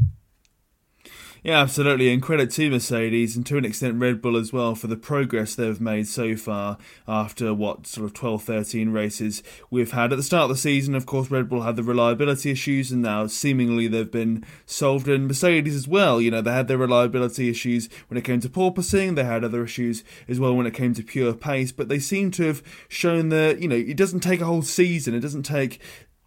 Yeah, 1.43 1.59
absolutely. 1.59 2.13
And 2.13 2.21
credit 2.21 2.51
to 2.51 2.69
Mercedes 2.69 3.35
and 3.35 3.43
to 3.47 3.57
an 3.57 3.65
extent 3.65 3.99
Red 3.99 4.21
Bull 4.21 4.37
as 4.37 4.53
well 4.53 4.75
for 4.75 4.85
the 4.85 4.95
progress 4.95 5.55
they've 5.55 5.81
made 5.81 6.07
so 6.07 6.35
far 6.35 6.77
after 7.07 7.51
what 7.51 7.87
sort 7.87 8.05
of 8.05 8.13
12, 8.13 8.43
13 8.43 8.91
races 8.91 9.41
we've 9.71 9.91
had. 9.91 10.13
At 10.13 10.17
the 10.17 10.23
start 10.23 10.43
of 10.43 10.49
the 10.49 10.55
season, 10.57 10.93
of 10.93 11.07
course, 11.07 11.31
Red 11.31 11.49
Bull 11.49 11.63
had 11.63 11.77
the 11.77 11.83
reliability 11.83 12.51
issues 12.51 12.91
and 12.91 13.01
now 13.01 13.25
seemingly 13.25 13.87
they've 13.87 14.11
been 14.11 14.45
solved. 14.67 15.07
And 15.07 15.27
Mercedes 15.27 15.75
as 15.75 15.87
well, 15.87 16.21
you 16.21 16.29
know, 16.29 16.41
they 16.41 16.53
had 16.53 16.67
their 16.67 16.77
reliability 16.77 17.49
issues 17.49 17.89
when 18.07 18.19
it 18.19 18.23
came 18.23 18.39
to 18.41 18.49
porpoising, 18.49 19.15
they 19.15 19.23
had 19.23 19.43
other 19.43 19.63
issues 19.63 20.03
as 20.27 20.39
well 20.39 20.55
when 20.55 20.67
it 20.67 20.75
came 20.75 20.93
to 20.93 21.01
pure 21.01 21.33
pace, 21.33 21.71
but 21.71 21.89
they 21.89 21.97
seem 21.97 22.29
to 22.31 22.43
have 22.43 22.61
shown 22.87 23.29
that, 23.29 23.59
you 23.59 23.67
know, 23.67 23.75
it 23.75 23.97
doesn't 23.97 24.19
take 24.19 24.41
a 24.41 24.45
whole 24.45 24.61
season, 24.61 25.15
it 25.15 25.21
doesn't 25.21 25.43
take 25.43 25.81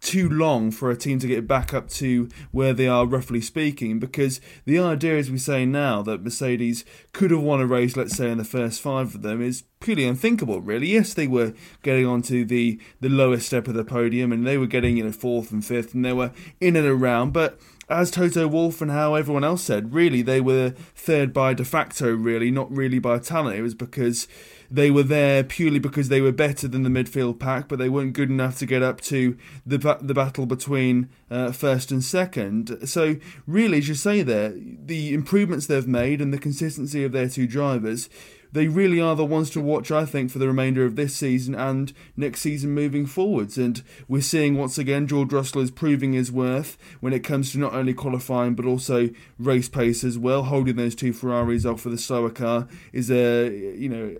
too 0.05 0.29
long 0.29 0.69
for 0.69 0.91
a 0.91 0.95
team 0.95 1.17
to 1.17 1.27
get 1.27 1.47
back 1.47 1.73
up 1.73 1.89
to 1.89 2.29
where 2.51 2.73
they 2.73 2.87
are, 2.87 3.07
roughly 3.07 3.41
speaking, 3.41 3.97
because 3.97 4.39
the 4.65 4.77
idea, 4.77 5.17
as 5.17 5.31
we 5.31 5.39
say 5.39 5.65
now, 5.65 6.03
that 6.03 6.23
Mercedes 6.23 6.85
could 7.11 7.31
have 7.31 7.41
won 7.41 7.59
a 7.59 7.65
race, 7.65 7.97
let's 7.97 8.15
say, 8.15 8.29
in 8.29 8.37
the 8.37 8.43
first 8.43 8.81
five 8.81 9.15
of 9.15 9.23
them, 9.23 9.41
is 9.41 9.63
purely 9.79 10.05
unthinkable, 10.05 10.61
really. 10.61 10.87
Yes, 10.87 11.15
they 11.15 11.27
were 11.27 11.55
getting 11.81 12.05
onto 12.05 12.45
the, 12.45 12.79
the 13.01 13.09
lowest 13.09 13.47
step 13.47 13.67
of 13.67 13.73
the 13.73 13.83
podium 13.83 14.31
and 14.31 14.45
they 14.45 14.59
were 14.59 14.67
getting, 14.67 14.97
you 14.97 15.05
know, 15.05 15.11
fourth 15.11 15.51
and 15.51 15.65
fifth 15.65 15.95
and 15.95 16.05
they 16.05 16.13
were 16.13 16.31
in 16.61 16.75
and 16.75 16.87
around, 16.87 17.33
but 17.33 17.59
as 17.89 18.11
Toto 18.11 18.47
Wolff 18.47 18.81
and 18.81 18.91
how 18.91 19.15
everyone 19.15 19.43
else 19.43 19.63
said, 19.63 19.93
really, 19.93 20.21
they 20.21 20.41
were 20.41 20.71
third 20.95 21.33
by 21.33 21.53
de 21.53 21.65
facto, 21.65 22.13
really, 22.13 22.51
not 22.51 22.71
really 22.71 22.99
by 22.99 23.19
talent. 23.19 23.57
It 23.57 23.61
was 23.61 23.75
because 23.75 24.27
they 24.69 24.91
were 24.91 25.03
there 25.03 25.43
purely 25.43 25.79
because 25.79 26.09
they 26.09 26.21
were 26.21 26.31
better 26.31 26.67
than 26.67 26.83
the 26.83 26.89
midfield 26.89 27.39
pack, 27.39 27.67
but 27.67 27.79
they 27.79 27.89
weren't 27.89 28.13
good 28.13 28.29
enough 28.29 28.57
to 28.59 28.65
get 28.65 28.81
up 28.81 29.01
to 29.01 29.37
the 29.65 29.77
the 30.01 30.13
battle 30.13 30.45
between 30.45 31.09
uh, 31.29 31.51
first 31.51 31.91
and 31.91 32.03
second. 32.03 32.77
So 32.85 33.17
really, 33.47 33.79
as 33.79 33.87
you 33.87 33.95
say 33.95 34.21
there, 34.21 34.53
the 34.55 35.13
improvements 35.13 35.67
they've 35.67 35.87
made 35.87 36.21
and 36.21 36.33
the 36.33 36.37
consistency 36.37 37.03
of 37.03 37.11
their 37.11 37.29
two 37.29 37.47
drivers 37.47 38.09
they 38.55 38.69
really 38.69 39.01
are 39.01 39.17
the 39.17 39.25
ones 39.25 39.49
to 39.49 39.59
watch, 39.59 39.91
I 39.91 40.05
think, 40.05 40.31
for 40.31 40.39
the 40.39 40.47
remainder 40.47 40.85
of 40.85 40.95
this 40.95 41.13
season 41.13 41.53
and 41.53 41.91
next 42.15 42.39
season 42.39 42.71
moving 42.71 43.05
forwards. 43.05 43.57
And 43.57 43.83
we're 44.07 44.21
seeing 44.21 44.57
once 44.57 44.77
again 44.77 45.07
George 45.07 45.33
Russell 45.33 45.59
is 45.59 45.71
proving 45.71 46.13
his 46.13 46.31
worth 46.31 46.77
when 47.01 47.11
it 47.11 47.19
comes 47.19 47.51
to 47.51 47.59
not 47.59 47.73
only 47.73 47.93
qualifying 47.93 48.55
but 48.55 48.65
also 48.65 49.09
race 49.37 49.67
pace 49.67 50.05
as 50.05 50.17
well. 50.17 50.43
Holding 50.43 50.77
those 50.77 50.95
two 50.95 51.11
Ferraris 51.11 51.65
off 51.65 51.81
for 51.81 51.89
the 51.89 51.97
slower 51.97 52.29
car 52.29 52.69
is 52.93 53.11
a 53.11 53.49
you 53.77 53.89
know 53.89 54.15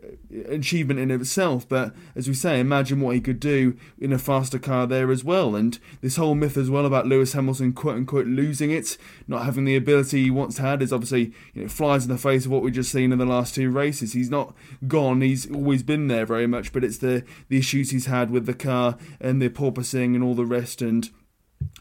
achievement 0.49 0.99
in 0.99 1.11
itself. 1.11 1.67
But 1.67 1.95
as 2.13 2.27
we 2.27 2.33
say, 2.33 2.59
imagine 2.59 2.99
what 2.99 3.15
he 3.15 3.21
could 3.21 3.39
do 3.39 3.77
in 3.97 4.11
a 4.11 4.19
faster 4.19 4.59
car 4.59 4.85
there 4.85 5.11
as 5.11 5.23
well. 5.23 5.55
And 5.55 5.79
this 6.01 6.17
whole 6.17 6.35
myth 6.35 6.57
as 6.57 6.69
well 6.69 6.85
about 6.85 7.07
Lewis 7.07 7.31
Hamilton 7.31 7.71
quote 7.71 7.95
unquote 7.95 8.27
losing 8.27 8.71
it, 8.71 8.97
not 9.29 9.45
having 9.45 9.63
the 9.63 9.77
ability 9.77 10.25
he 10.25 10.29
once 10.29 10.57
had, 10.57 10.81
is 10.81 10.91
obviously 10.91 11.31
you 11.53 11.63
know 11.63 11.67
flies 11.69 12.03
in 12.03 12.11
the 12.11 12.17
face 12.17 12.45
of 12.45 12.51
what 12.51 12.63
we've 12.63 12.73
just 12.73 12.91
seen 12.91 13.13
in 13.13 13.17
the 13.17 13.25
last 13.25 13.55
two 13.55 13.69
races. 13.69 14.11
He's 14.11 14.24
not 14.29 14.55
gone. 14.87 15.21
He's 15.21 15.49
always 15.51 15.83
been 15.83 16.07
there 16.07 16.25
very 16.25 16.47
much, 16.47 16.73
but 16.73 16.83
it's 16.83 16.99
the 16.99 17.23
the 17.49 17.57
issues 17.57 17.91
he's 17.91 18.05
had 18.07 18.29
with 18.31 18.45
the 18.45 18.53
car 18.53 18.97
and 19.19 19.41
the 19.41 19.49
porpoising 19.49 20.15
and 20.15 20.23
all 20.23 20.35
the 20.35 20.45
rest 20.45 20.81
and 20.81 21.09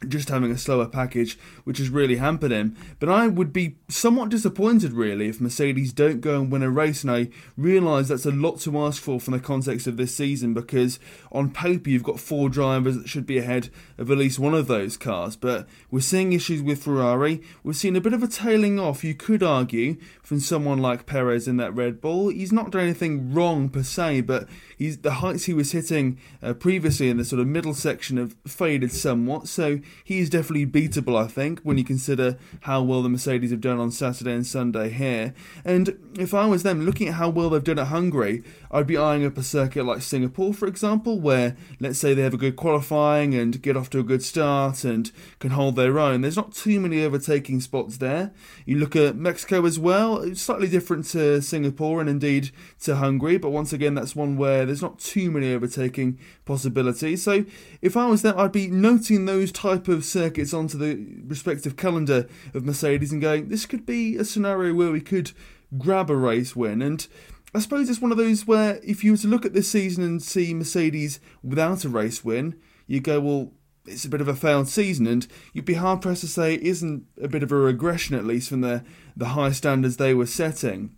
just 0.09 0.29
having 0.29 0.51
a 0.51 0.59
slower 0.59 0.87
package, 0.87 1.39
which 1.65 1.79
has 1.79 1.89
really 1.89 2.17
hampered 2.17 2.51
him. 2.51 2.77
But 2.99 3.09
I 3.09 3.27
would 3.27 3.53
be 3.53 3.77
somewhat 3.89 4.29
disappointed, 4.29 4.93
really, 4.93 5.29
if 5.29 5.41
Mercedes 5.41 5.93
don't 5.93 6.21
go 6.21 6.41
and 6.41 6.51
win 6.51 6.63
a 6.63 6.71
race. 6.71 7.03
And 7.03 7.11
I 7.11 7.29
realise 7.57 8.09
that's 8.09 8.27
a 8.27 8.31
lot 8.31 8.61
to 8.61 8.79
ask 8.81 9.03
for 9.03 9.21
from 9.21 9.33
the 9.33 9.41
context 9.41 9.87
of 9.87 9.97
this 9.97 10.15
season 10.15 10.55
because 10.55 10.99
on 11.33 11.51
paper 11.51 11.91
you've 11.91 12.03
got 12.03 12.21
four 12.21 12.49
drivers 12.49 12.97
that 12.97 13.09
should 13.09 13.27
be 13.27 13.39
ahead 13.39 13.71
of 13.99 14.11
at 14.11 14.19
least 14.19 14.39
one 14.39 14.55
of 14.55 14.67
those 14.67 14.97
cars. 14.97 15.37
But 15.37 15.67
we're 15.91 16.01
seeing 16.01 16.33
issues 16.33 16.63
with 16.63 16.83
Ferrari. 16.83 17.43
We've 17.63 17.77
seen 17.77 17.97
a 17.97 18.01
bit 18.01 18.13
of 18.13 18.23
a 18.23 18.29
tailing 18.29 18.79
off, 18.79 19.05
you 19.05 19.15
could 19.15 19.43
argue, 19.43 19.97
from 20.23 20.41
someone 20.41 20.79
like 20.79 21.07
Perez 21.07 21.49
in 21.49 21.57
that 21.59 21.75
Red 21.75 22.01
Bull. 22.01 22.29
He's 22.29 22.53
not 22.53 22.71
done 22.71 22.83
anything 22.83 23.33
wrong 23.33 23.69
per 23.69 23.83
se, 23.83 24.23
but 24.23 24.49
he's 24.77 24.99
the 24.99 25.13
heights 25.13 25.45
he 25.45 25.55
was 25.55 25.73
hitting 25.73 26.19
uh, 26.43 26.55
previously 26.55 27.09
in 27.11 27.17
the 27.17 27.25
sort 27.25 27.41
of 27.41 27.47
middle 27.47 27.75
section 27.75 28.17
have 28.17 28.35
faded 28.47 28.93
somewhat. 28.93 29.49
So 29.49 29.81
he 30.03 30.19
is 30.19 30.31
definitely 30.31 30.67
beatable, 30.67 31.17
I 31.17 31.27
think, 31.27 31.61
when 31.61 31.79
you 31.79 31.85
consider 31.85 32.37
how 32.63 32.83
well 32.83 33.03
the 33.03 33.09
Mercedes 33.09 33.51
have 33.51 33.61
done 33.61 33.79
on 33.79 33.91
Saturday 33.91 34.33
and 34.33 34.47
Sunday 34.47 34.91
here. 34.91 35.35
And 35.65 35.99
if 36.19 36.35
I 36.35 36.47
was 36.47 36.63
them, 36.63 36.85
looking 36.85 37.09
at 37.09 37.15
how 37.15 37.29
well 37.29 37.51
they've 37.51 37.63
done 37.63 37.79
at 37.79 37.89
Hungary, 37.89 38.43
I'd 38.71 38.87
be 38.87 38.97
eyeing 38.97 39.25
up 39.25 39.39
a 39.39 39.43
circuit 39.43 39.85
like 39.85 40.03
Singapore, 40.03 40.53
for 40.53 40.67
example, 40.67 41.21
where 41.21 41.57
let's 41.79 41.99
say 41.99 42.15
they 42.15 42.23
have 42.23 42.35
a 42.35 42.39
good 42.39 42.57
qualifying 42.57 43.35
and 43.35 43.63
get 43.63 43.77
off 43.77 43.91
to 43.91 44.01
a 44.01 44.03
good 44.03 44.23
start 44.23 44.85
and 44.85 45.13
can 45.39 45.51
hold 45.51 45.77
their 45.77 45.99
own. 45.99 46.23
There's 46.23 46.37
not 46.37 46.53
too 46.53 46.81
many 46.81 47.05
overtaking 47.05 47.61
spots 47.61 47.99
there. 47.99 48.33
You 48.67 48.79
look 48.79 48.97
at 48.97 49.17
Mexico 49.17 49.65
as 49.65 49.79
well, 49.79 50.19
it's 50.19 50.43
slightly 50.43 50.69
different 50.69 51.05
to 51.07 51.41
Singapore 51.41 52.01
and 52.01 52.09
indeed 52.09 52.51
to 52.83 52.97
Hungary, 52.97 53.39
but 53.39 53.51
once 53.51 53.73
again, 53.73 53.95
that's 53.95 54.17
one 54.17 54.37
where 54.37 54.67
there's 54.67 54.83
not 54.83 54.99
too 54.99 55.31
many 55.31 55.53
overtaking 55.53 56.19
possibilities. 56.45 57.23
So 57.23 57.45
if 57.81 57.97
I 57.97 58.07
was 58.07 58.23
them, 58.23 58.39
I'd 58.39 58.53
be 58.53 58.69
noting 58.69 59.25
those 59.25 59.53
type 59.53 59.84
of 59.89 60.05
circuits 60.05 60.55
onto 60.55 60.79
the 60.79 61.23
respective 61.27 61.77
calendar 61.77 62.27
of 62.53 62.65
Mercedes 62.65 63.13
and 63.13 63.23
going, 63.23 63.49
this 63.49 63.67
could 63.67 63.87
be 63.87 64.17
a 64.17 64.25
scenario 64.25 64.75
where 64.75 64.93
we 64.93 65.01
could 65.01 65.33
grab 65.79 66.11
a 66.11 66.17
race 66.17 66.55
win. 66.55 66.83
And 66.83 67.07
I 67.55 67.61
suppose 67.61 67.89
it's 67.89 68.01
one 68.01 68.13
of 68.13 68.19
those 68.19 68.47
where 68.47 68.81
if 68.83 69.05
you 69.05 69.13
were 69.13 69.19
to 69.19 69.29
look 69.29 69.45
at 69.45 69.55
this 69.55 69.71
season 69.71 70.03
and 70.03 70.23
see 70.23 70.55
Mercedes 70.55 71.21
without 71.43 71.85
a 71.85 71.89
race 71.89 72.25
win, 72.25 72.57
you 72.87 73.01
go, 73.01 73.21
well, 73.21 73.53
it's 73.87 74.05
a 74.05 74.09
bit 74.09 74.21
of 74.21 74.29
a 74.29 74.35
failed 74.35 74.69
season, 74.69 75.07
and 75.07 75.27
you'd 75.53 75.65
be 75.65 75.75
hard 75.75 76.01
pressed 76.01 76.23
to 76.23 76.27
say 76.27 76.55
it 76.55 76.63
isn't 76.63 77.05
a 77.21 77.29
bit 77.29 77.43
of 77.43 77.53
a 77.53 77.57
regression, 77.57 78.17
at 78.17 78.25
least 78.25 78.49
from 78.49 78.63
the, 78.63 78.83
the 79.17 79.27
high 79.27 79.53
standards 79.53 79.97
they 79.97 80.15
were 80.15 80.27
setting. 80.27 80.95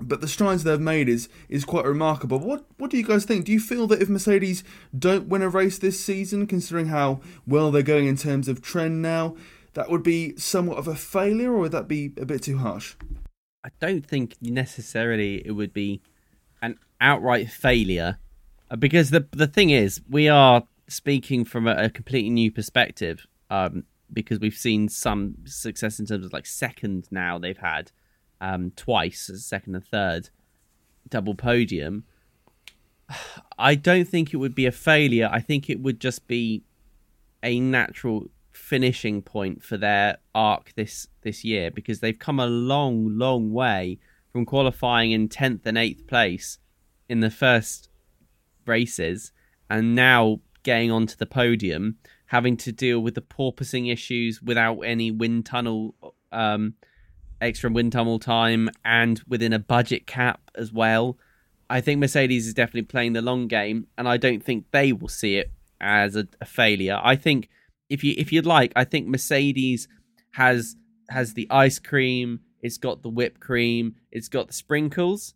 But 0.00 0.20
the 0.20 0.28
strides 0.28 0.64
they've 0.64 0.80
made 0.80 1.08
is 1.08 1.28
is 1.48 1.64
quite 1.64 1.84
remarkable. 1.84 2.38
What 2.38 2.64
what 2.78 2.90
do 2.90 2.96
you 2.96 3.04
guys 3.04 3.24
think? 3.24 3.44
Do 3.44 3.52
you 3.52 3.60
feel 3.60 3.86
that 3.88 4.00
if 4.00 4.08
Mercedes 4.08 4.62
don't 4.96 5.28
win 5.28 5.42
a 5.42 5.48
race 5.48 5.78
this 5.78 6.02
season, 6.02 6.46
considering 6.46 6.86
how 6.86 7.20
well 7.46 7.70
they're 7.70 7.82
going 7.82 8.06
in 8.06 8.16
terms 8.16 8.48
of 8.48 8.62
trend 8.62 9.02
now, 9.02 9.36
that 9.74 9.90
would 9.90 10.02
be 10.02 10.36
somewhat 10.36 10.78
of 10.78 10.88
a 10.88 10.94
failure, 10.94 11.52
or 11.52 11.60
would 11.60 11.72
that 11.72 11.88
be 11.88 12.12
a 12.16 12.24
bit 12.24 12.42
too 12.42 12.58
harsh? 12.58 12.94
I 13.64 13.70
don't 13.80 14.06
think 14.06 14.36
necessarily 14.40 15.46
it 15.46 15.52
would 15.52 15.72
be 15.72 16.00
an 16.62 16.78
outright 17.00 17.50
failure, 17.50 18.18
uh, 18.70 18.76
because 18.76 19.10
the 19.10 19.26
the 19.32 19.46
thing 19.46 19.70
is, 19.70 20.00
we 20.08 20.28
are 20.28 20.62
speaking 20.88 21.44
from 21.44 21.66
a, 21.66 21.74
a 21.74 21.90
completely 21.90 22.30
new 22.30 22.50
perspective. 22.50 23.26
Um, 23.50 23.84
because 24.12 24.38
we've 24.40 24.56
seen 24.56 24.88
some 24.88 25.34
success 25.44 25.98
in 25.98 26.06
terms 26.06 26.24
of 26.24 26.32
like 26.32 26.46
second 26.46 27.06
now 27.10 27.38
they've 27.38 27.58
had 27.58 27.92
um, 28.40 28.72
twice 28.76 29.30
as 29.30 29.44
second 29.44 29.74
and 29.74 29.86
third, 29.86 30.30
double 31.08 31.34
podium. 31.34 32.04
I 33.58 33.74
don't 33.74 34.06
think 34.06 34.32
it 34.32 34.36
would 34.36 34.54
be 34.54 34.66
a 34.66 34.72
failure. 34.72 35.28
I 35.32 35.40
think 35.40 35.70
it 35.70 35.80
would 35.80 36.00
just 36.00 36.26
be 36.26 36.62
a 37.42 37.58
natural 37.60 38.28
finishing 38.52 39.22
point 39.22 39.62
for 39.62 39.76
their 39.76 40.18
arc 40.34 40.72
this 40.74 41.06
this 41.22 41.44
year 41.44 41.70
because 41.70 42.00
they've 42.00 42.18
come 42.18 42.40
a 42.40 42.46
long, 42.46 43.16
long 43.16 43.52
way 43.52 43.98
from 44.32 44.44
qualifying 44.44 45.12
in 45.12 45.28
tenth 45.28 45.66
and 45.66 45.78
eighth 45.78 46.06
place 46.06 46.58
in 47.08 47.20
the 47.20 47.30
first 47.30 47.88
races, 48.66 49.32
and 49.70 49.94
now 49.94 50.40
getting 50.62 50.90
onto 50.90 51.16
the 51.16 51.24
podium, 51.24 51.96
having 52.26 52.56
to 52.58 52.72
deal 52.72 53.00
with 53.00 53.14
the 53.14 53.22
porpoising 53.22 53.90
issues 53.90 54.42
without 54.42 54.80
any 54.80 55.10
wind 55.10 55.46
tunnel, 55.46 55.94
um, 56.30 56.74
extra 57.40 57.70
wind 57.70 57.92
tunnel 57.92 58.18
time, 58.18 58.70
and 58.84 59.22
within 59.28 59.52
a 59.52 59.58
budget 59.58 60.06
cap 60.06 60.40
as 60.54 60.72
well. 60.72 61.18
I 61.70 61.80
think 61.80 62.00
Mercedes 62.00 62.46
is 62.46 62.54
definitely 62.54 62.82
playing 62.82 63.12
the 63.12 63.22
long 63.22 63.46
game, 63.46 63.86
and 63.96 64.08
I 64.08 64.16
don't 64.16 64.42
think 64.42 64.66
they 64.70 64.92
will 64.92 65.08
see 65.08 65.36
it 65.36 65.50
as 65.80 66.16
a, 66.16 66.26
a 66.40 66.44
failure. 66.44 66.98
I 67.02 67.16
think 67.16 67.48
if 67.88 68.02
you 68.02 68.14
if 68.16 68.32
you'd 68.32 68.46
like, 68.46 68.72
I 68.74 68.84
think 68.84 69.06
Mercedes 69.06 69.88
has 70.32 70.76
has 71.10 71.34
the 71.34 71.46
ice 71.50 71.78
cream, 71.78 72.40
it's 72.60 72.78
got 72.78 73.02
the 73.02 73.08
whipped 73.08 73.40
cream, 73.40 73.96
it's 74.10 74.28
got 74.28 74.48
the 74.48 74.52
sprinkles, 74.52 75.34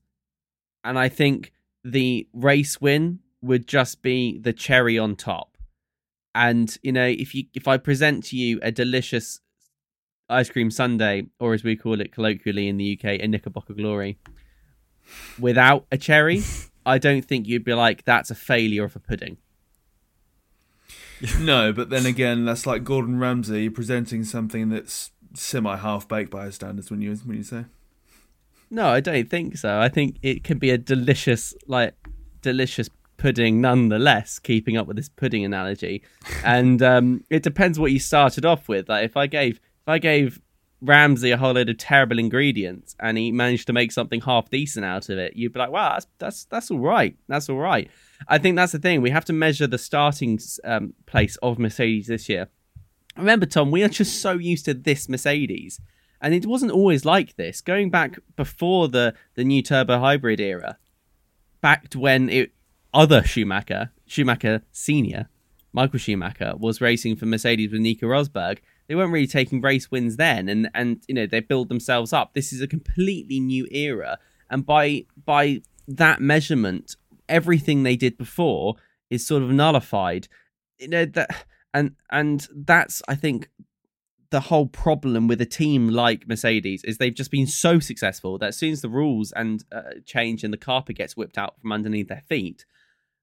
and 0.84 0.98
I 0.98 1.08
think 1.08 1.52
the 1.84 2.28
race 2.32 2.80
win 2.80 3.20
would 3.40 3.66
just 3.66 4.02
be 4.02 4.38
the 4.38 4.52
cherry 4.52 4.98
on 4.98 5.16
top. 5.16 5.56
And 6.34 6.76
you 6.82 6.92
know, 6.92 7.06
if 7.06 7.34
you 7.34 7.44
if 7.54 7.68
I 7.68 7.76
present 7.76 8.24
to 8.24 8.36
you 8.36 8.58
a 8.62 8.72
delicious 8.72 9.40
ice 10.32 10.50
cream 10.50 10.70
sundae, 10.70 11.22
or 11.38 11.54
as 11.54 11.64
we 11.64 11.76
call 11.76 12.00
it 12.00 12.12
colloquially 12.12 12.68
in 12.68 12.76
the 12.76 12.98
UK, 12.98 13.20
a 13.20 13.28
Knickerbocker 13.28 13.74
Glory, 13.74 14.18
without 15.38 15.86
a 15.92 15.98
cherry, 15.98 16.42
I 16.86 16.98
don't 16.98 17.22
think 17.24 17.46
you'd 17.46 17.64
be 17.64 17.74
like 17.74 18.04
that's 18.04 18.30
a 18.30 18.34
failure 18.34 18.84
of 18.84 18.96
a 18.96 19.00
pudding. 19.00 19.38
no, 21.38 21.72
but 21.72 21.90
then 21.90 22.06
again, 22.06 22.44
that's 22.44 22.66
like 22.66 22.84
Gordon 22.84 23.18
Ramsay 23.18 23.68
presenting 23.68 24.24
something 24.24 24.70
that's 24.70 25.12
semi 25.34 25.76
half 25.76 26.08
baked 26.08 26.30
by 26.30 26.46
his 26.46 26.56
standards. 26.56 26.90
When 26.90 27.00
you 27.00 27.14
when 27.24 27.36
you 27.36 27.44
say, 27.44 27.66
no, 28.70 28.88
I 28.88 29.00
don't 29.00 29.28
think 29.28 29.56
so. 29.56 29.78
I 29.78 29.88
think 29.88 30.16
it 30.22 30.42
can 30.42 30.58
be 30.58 30.70
a 30.70 30.78
delicious, 30.78 31.54
like 31.66 31.94
delicious 32.40 32.88
pudding 33.18 33.60
nonetheless. 33.60 34.38
Keeping 34.38 34.76
up 34.76 34.86
with 34.86 34.96
this 34.96 35.08
pudding 35.08 35.44
analogy, 35.44 36.02
and 36.44 36.82
um, 36.82 37.24
it 37.30 37.42
depends 37.42 37.78
what 37.78 37.92
you 37.92 38.00
started 38.00 38.44
off 38.44 38.68
with. 38.68 38.88
Like 38.88 39.04
if 39.04 39.16
I 39.16 39.26
gave 39.26 39.60
I 39.86 39.98
gave 39.98 40.40
Ramsay 40.82 41.30
a 41.30 41.36
whole 41.36 41.52
load 41.52 41.70
of 41.70 41.78
terrible 41.78 42.18
ingredients 42.18 42.96
and 42.98 43.16
he 43.16 43.30
managed 43.30 43.68
to 43.68 43.72
make 43.72 43.92
something 43.92 44.20
half 44.20 44.50
decent 44.50 44.84
out 44.84 45.08
of 45.08 45.16
it, 45.18 45.36
you'd 45.36 45.52
be 45.52 45.60
like, 45.60 45.70
wow, 45.70 45.92
that's 45.92 46.06
that's 46.18 46.44
that's 46.46 46.70
all 46.70 46.80
right. 46.80 47.16
That's 47.28 47.48
all 47.48 47.58
right. 47.58 47.88
I 48.28 48.38
think 48.38 48.56
that's 48.56 48.72
the 48.72 48.78
thing. 48.80 49.00
We 49.00 49.10
have 49.10 49.24
to 49.26 49.32
measure 49.32 49.66
the 49.66 49.78
starting 49.78 50.40
um, 50.64 50.94
place 51.06 51.36
of 51.36 51.58
Mercedes 51.58 52.08
this 52.08 52.28
year. 52.28 52.48
Remember, 53.16 53.46
Tom, 53.46 53.70
we 53.70 53.84
are 53.84 53.88
just 53.88 54.20
so 54.20 54.32
used 54.32 54.64
to 54.64 54.74
this 54.74 55.08
Mercedes, 55.08 55.80
and 56.20 56.34
it 56.34 56.46
wasn't 56.46 56.72
always 56.72 57.04
like 57.04 57.36
this. 57.36 57.60
Going 57.60 57.90
back 57.90 58.18
before 58.36 58.88
the 58.88 59.14
the 59.34 59.44
new 59.44 59.62
turbo 59.62 60.00
hybrid 60.00 60.40
era, 60.40 60.78
back 61.60 61.90
to 61.90 62.00
when 62.00 62.28
it 62.28 62.52
other 62.92 63.22
Schumacher, 63.22 63.92
Schumacher 64.06 64.62
Senior, 64.72 65.28
Michael 65.72 65.98
Schumacher 65.98 66.54
was 66.58 66.80
racing 66.80 67.16
for 67.16 67.26
Mercedes 67.26 67.72
with 67.72 67.80
Nico 67.80 68.06
Rosberg. 68.06 68.58
They 68.88 68.94
weren't 68.94 69.12
really 69.12 69.26
taking 69.26 69.60
race 69.60 69.90
wins 69.90 70.16
then, 70.16 70.48
and 70.48 70.68
and 70.74 71.02
you 71.08 71.14
know 71.14 71.26
they 71.26 71.40
build 71.40 71.68
themselves 71.68 72.12
up. 72.12 72.34
This 72.34 72.52
is 72.52 72.60
a 72.60 72.66
completely 72.66 73.40
new 73.40 73.66
era, 73.70 74.18
and 74.50 74.66
by 74.66 75.06
by 75.24 75.62
that 75.88 76.20
measurement, 76.20 76.96
everything 77.28 77.82
they 77.82 77.96
did 77.96 78.16
before 78.16 78.76
is 79.10 79.26
sort 79.26 79.42
of 79.42 79.50
nullified. 79.50 80.28
You 80.78 80.88
know 80.88 81.04
that, 81.06 81.46
and 81.74 81.96
and 82.10 82.46
that's 82.54 83.02
I 83.08 83.14
think 83.14 83.48
the 84.30 84.40
whole 84.40 84.66
problem 84.66 85.28
with 85.28 85.40
a 85.42 85.46
team 85.46 85.90
like 85.90 86.26
Mercedes 86.26 86.82
is 86.84 86.96
they've 86.96 87.14
just 87.14 87.30
been 87.30 87.46
so 87.46 87.78
successful 87.78 88.38
that 88.38 88.48
as 88.48 88.56
soon 88.56 88.72
as 88.72 88.80
the 88.80 88.88
rules 88.88 89.30
and 89.32 89.62
uh, 89.70 89.82
change 90.06 90.42
and 90.42 90.52
the 90.52 90.58
carpet 90.58 90.96
gets 90.96 91.16
whipped 91.16 91.36
out 91.36 91.54
from 91.60 91.70
underneath 91.70 92.08
their 92.08 92.22
feet, 92.26 92.64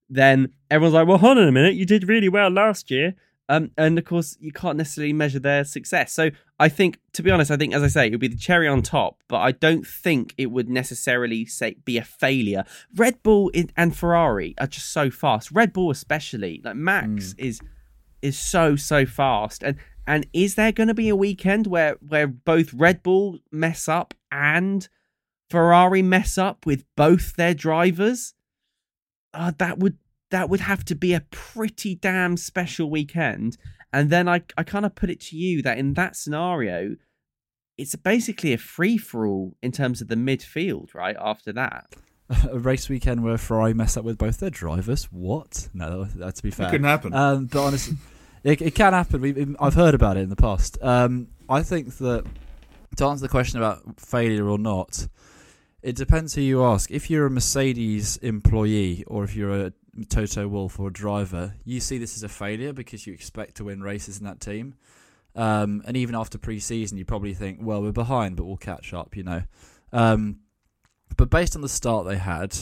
then 0.08 0.54
everyone's 0.70 0.94
like, 0.94 1.08
"Well, 1.08 1.18
hold 1.18 1.38
on 1.38 1.48
a 1.48 1.52
minute, 1.52 1.74
you 1.74 1.86
did 1.86 2.08
really 2.08 2.30
well 2.30 2.50
last 2.50 2.90
year." 2.90 3.16
Um, 3.50 3.72
and 3.78 3.98
of 3.98 4.06
course, 4.06 4.38
you 4.40 4.52
can't 4.52 4.78
necessarily 4.78 5.12
measure 5.12 5.40
their 5.40 5.64
success. 5.64 6.14
So 6.14 6.30
I 6.60 6.70
think, 6.70 7.00
to 7.14 7.24
be 7.24 7.32
honest, 7.32 7.50
I 7.50 7.58
think, 7.58 7.74
as 7.74 7.82
I 7.82 7.88
say, 7.88 8.08
it 8.08 8.12
would 8.12 8.20
be 8.20 8.28
the 8.28 8.38
cherry 8.38 8.68
on 8.68 8.84
top, 8.84 9.24
but 9.28 9.40
I 9.40 9.52
don't 9.52 9.86
think 9.86 10.36
it 10.38 10.52
would 10.52 10.70
necessarily 10.70 11.46
say 11.46 11.76
be 11.84 11.98
a 11.98 12.04
failure. 12.04 12.64
Red 12.96 13.24
Bull 13.24 13.52
and 13.76 13.96
Ferrari 13.96 14.54
are 14.60 14.68
just 14.68 14.94
so 14.94 15.10
fast. 15.10 15.52
Red 15.52 15.74
Bull, 15.74 15.90
especially, 15.90 16.62
like 16.64 16.76
Max, 16.76 17.34
mm. 17.34 17.40
is 17.40 17.60
is 18.22 18.38
so 18.38 18.76
so 18.76 19.06
fast. 19.08 19.64
And 19.64 19.78
and 20.06 20.28
is 20.32 20.54
there 20.54 20.72
going 20.72 20.88
to 20.88 20.94
be 20.94 21.10
a 21.10 21.16
weekend 21.16 21.66
where 21.66 21.98
where 22.08 22.28
both 22.28 22.72
Red 22.72 23.02
Bull 23.02 23.40
mess 23.52 23.90
up 23.90 24.14
and 24.32 24.88
Ferrari 25.50 26.04
mess 26.04 26.38
up 26.38 26.68
with 26.68 26.86
both 26.96 27.36
their 27.36 27.56
drivers? 27.56 28.36
Uh, 29.34 29.54
that 29.58 29.80
would 29.80 29.98
that 30.32 30.50
would 30.50 30.62
have 30.62 30.86
to 30.86 30.96
be 30.96 31.14
a 31.14 31.22
pretty 31.32 31.96
damn 31.96 32.38
special 32.38 32.90
weekend. 32.90 33.58
And 33.92 34.10
then 34.10 34.28
I, 34.28 34.44
I 34.58 34.64
kind 34.64 34.86
of 34.86 34.96
put 34.96 35.10
it 35.10 35.20
to 35.22 35.38
you 35.38 35.62
that 35.64 35.78
in 35.78 35.94
that 35.96 36.16
scenario, 36.16 36.96
it's 37.78 37.96
basically 37.96 38.54
a 38.54 38.58
free 38.58 38.98
for 38.98 39.26
all 39.26 39.56
in 39.62 39.72
terms 39.72 40.02
of 40.02 40.08
the 40.08 40.16
midfield, 40.16 40.94
right? 40.94 41.16
After 41.20 41.52
that. 41.54 41.88
a 42.52 42.60
race 42.60 42.90
weekend 42.90 43.24
where 43.24 43.38
Ferrari 43.38 43.74
mess 43.74 43.98
up 43.98 44.04
with 44.04 44.18
both 44.18 44.40
their 44.40 44.52
drivers. 44.52 45.06
What? 45.06 45.70
No, 45.74 46.04
that, 46.04 46.36
to 46.36 46.44
be 46.44 46.52
fair, 46.52 46.68
it 46.68 46.72
couldn't 46.72 46.88
happen. 46.88 47.14
Um, 47.14 47.46
but 47.46 47.64
honestly, 47.66 47.98
it, 48.44 48.62
it, 48.62 48.76
can 48.76 48.94
happen. 48.94 49.22
We, 49.22 49.56
I've 49.60 49.74
heard 49.74 49.96
about 49.96 50.18
it 50.18 50.22
in 50.22 50.30
the 50.30 50.36
past. 50.36 50.78
Um, 50.82 51.30
I 51.50 51.64
think 51.64 51.98
that 51.98 52.26
to 52.98 53.06
answer 53.06 53.22
the 53.22 53.30
question 53.30 53.58
about 53.60 54.00
failure 54.00 54.48
or 54.48 54.60
not, 54.60 55.08
it 55.82 55.96
depends 55.96 56.36
who 56.36 56.42
you 56.42 56.64
ask. 56.64 56.92
If 56.92 57.10
you're 57.10 57.26
a 57.26 57.32
Mercedes 57.32 58.18
employee 58.18 59.04
or 59.08 59.24
if 59.24 59.36
you're 59.36 59.68
a 59.68 59.74
Toto 60.06 60.48
Wolff 60.48 60.80
or 60.80 60.88
a 60.88 60.94
driver, 60.94 61.56
you 61.64 61.80
see 61.80 61.98
this 61.98 62.16
as 62.16 62.24
a 62.24 62.30
failure 62.30 62.74
because 62.74 63.08
you 63.08 63.14
expect 63.14 63.56
to 63.56 63.66
win 63.66 63.82
races 63.82 64.20
in 64.20 64.26
that 64.26 64.40
team. 64.40 64.76
Um, 65.36 65.84
and 65.86 65.96
even 65.96 66.16
after 66.16 66.38
pre-season, 66.38 66.98
you 66.98 67.06
probably 67.06 67.34
think, 67.34 67.60
well, 67.62 67.82
we're 67.82 67.92
behind, 67.92 68.36
but 68.36 68.46
we'll 68.46 68.58
catch 68.58 68.94
up, 68.94 69.16
you 69.16 69.24
know. 69.24 69.44
Um, 69.94 70.40
but 71.18 71.30
based 71.30 71.56
on 71.56 71.62
the 71.62 71.70
start 71.70 72.06
they 72.06 72.18
had, 72.18 72.56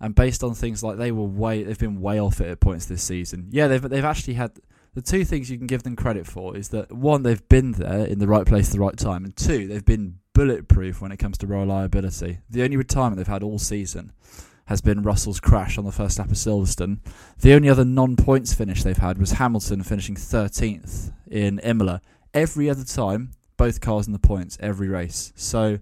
and 0.00 0.14
based 0.14 0.42
on 0.42 0.54
things 0.54 0.82
like 0.82 0.96
they 0.96 1.12
were 1.12 1.24
way, 1.24 1.62
they've 1.62 1.78
been 1.78 2.00
way 2.00 2.18
off 2.18 2.40
it 2.40 2.48
at 2.48 2.60
points 2.60 2.86
this 2.86 3.02
season. 3.02 3.48
Yeah, 3.50 3.68
they've 3.68 3.82
they've 3.82 4.04
actually 4.04 4.34
had 4.34 4.52
the 4.94 5.02
two 5.02 5.24
things 5.24 5.50
you 5.50 5.58
can 5.58 5.66
give 5.66 5.82
them 5.82 5.94
credit 5.94 6.26
for 6.26 6.56
is 6.56 6.70
that 6.70 6.90
one, 6.90 7.22
they've 7.22 7.46
been 7.48 7.72
there 7.72 8.06
in 8.06 8.18
the 8.18 8.26
right 8.26 8.46
place 8.46 8.68
at 8.68 8.72
the 8.72 8.80
right 8.80 8.96
time, 8.96 9.24
and 9.24 9.36
two, 9.36 9.68
they've 9.68 9.84
been 9.84 10.18
bulletproof 10.32 11.00
when 11.02 11.12
it 11.12 11.18
comes 11.18 11.36
to 11.38 11.46
reliability. 11.46 12.38
The 12.48 12.62
only 12.62 12.76
retirement 12.76 13.18
they've 13.18 13.26
had 13.26 13.42
all 13.42 13.58
season 13.58 14.12
has 14.70 14.80
been 14.80 15.02
Russell's 15.02 15.40
crash 15.40 15.76
on 15.78 15.84
the 15.84 15.90
first 15.90 16.16
lap 16.20 16.28
of 16.28 16.36
Silverstone. 16.36 17.00
The 17.40 17.54
only 17.54 17.68
other 17.68 17.84
non-points 17.84 18.54
finish 18.54 18.84
they've 18.84 18.96
had 18.96 19.18
was 19.18 19.32
Hamilton 19.32 19.82
finishing 19.82 20.14
13th 20.14 21.12
in 21.28 21.58
Imola. 21.58 22.00
Every 22.32 22.70
other 22.70 22.84
time, 22.84 23.32
both 23.56 23.80
cars 23.80 24.06
in 24.06 24.12
the 24.12 24.20
points 24.20 24.56
every 24.60 24.86
race. 24.86 25.32
So 25.34 25.80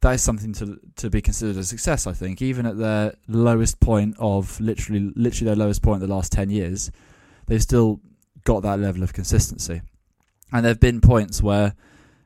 that 0.00 0.12
is 0.12 0.22
something 0.22 0.52
to 0.54 0.78
to 0.94 1.10
be 1.10 1.20
considered 1.20 1.56
a 1.56 1.64
success. 1.64 2.06
I 2.06 2.12
think 2.12 2.40
even 2.40 2.66
at 2.66 2.78
their 2.78 3.16
lowest 3.26 3.80
point 3.80 4.14
of 4.20 4.60
literally 4.60 5.12
literally 5.16 5.46
their 5.46 5.56
lowest 5.56 5.82
point 5.82 6.00
in 6.00 6.08
the 6.08 6.14
last 6.14 6.30
10 6.30 6.50
years, 6.50 6.92
they've 7.46 7.60
still 7.60 8.00
got 8.44 8.62
that 8.62 8.78
level 8.78 9.02
of 9.02 9.12
consistency. 9.12 9.82
And 10.52 10.64
there 10.64 10.70
have 10.70 10.78
been 10.78 11.00
points 11.00 11.42
where 11.42 11.74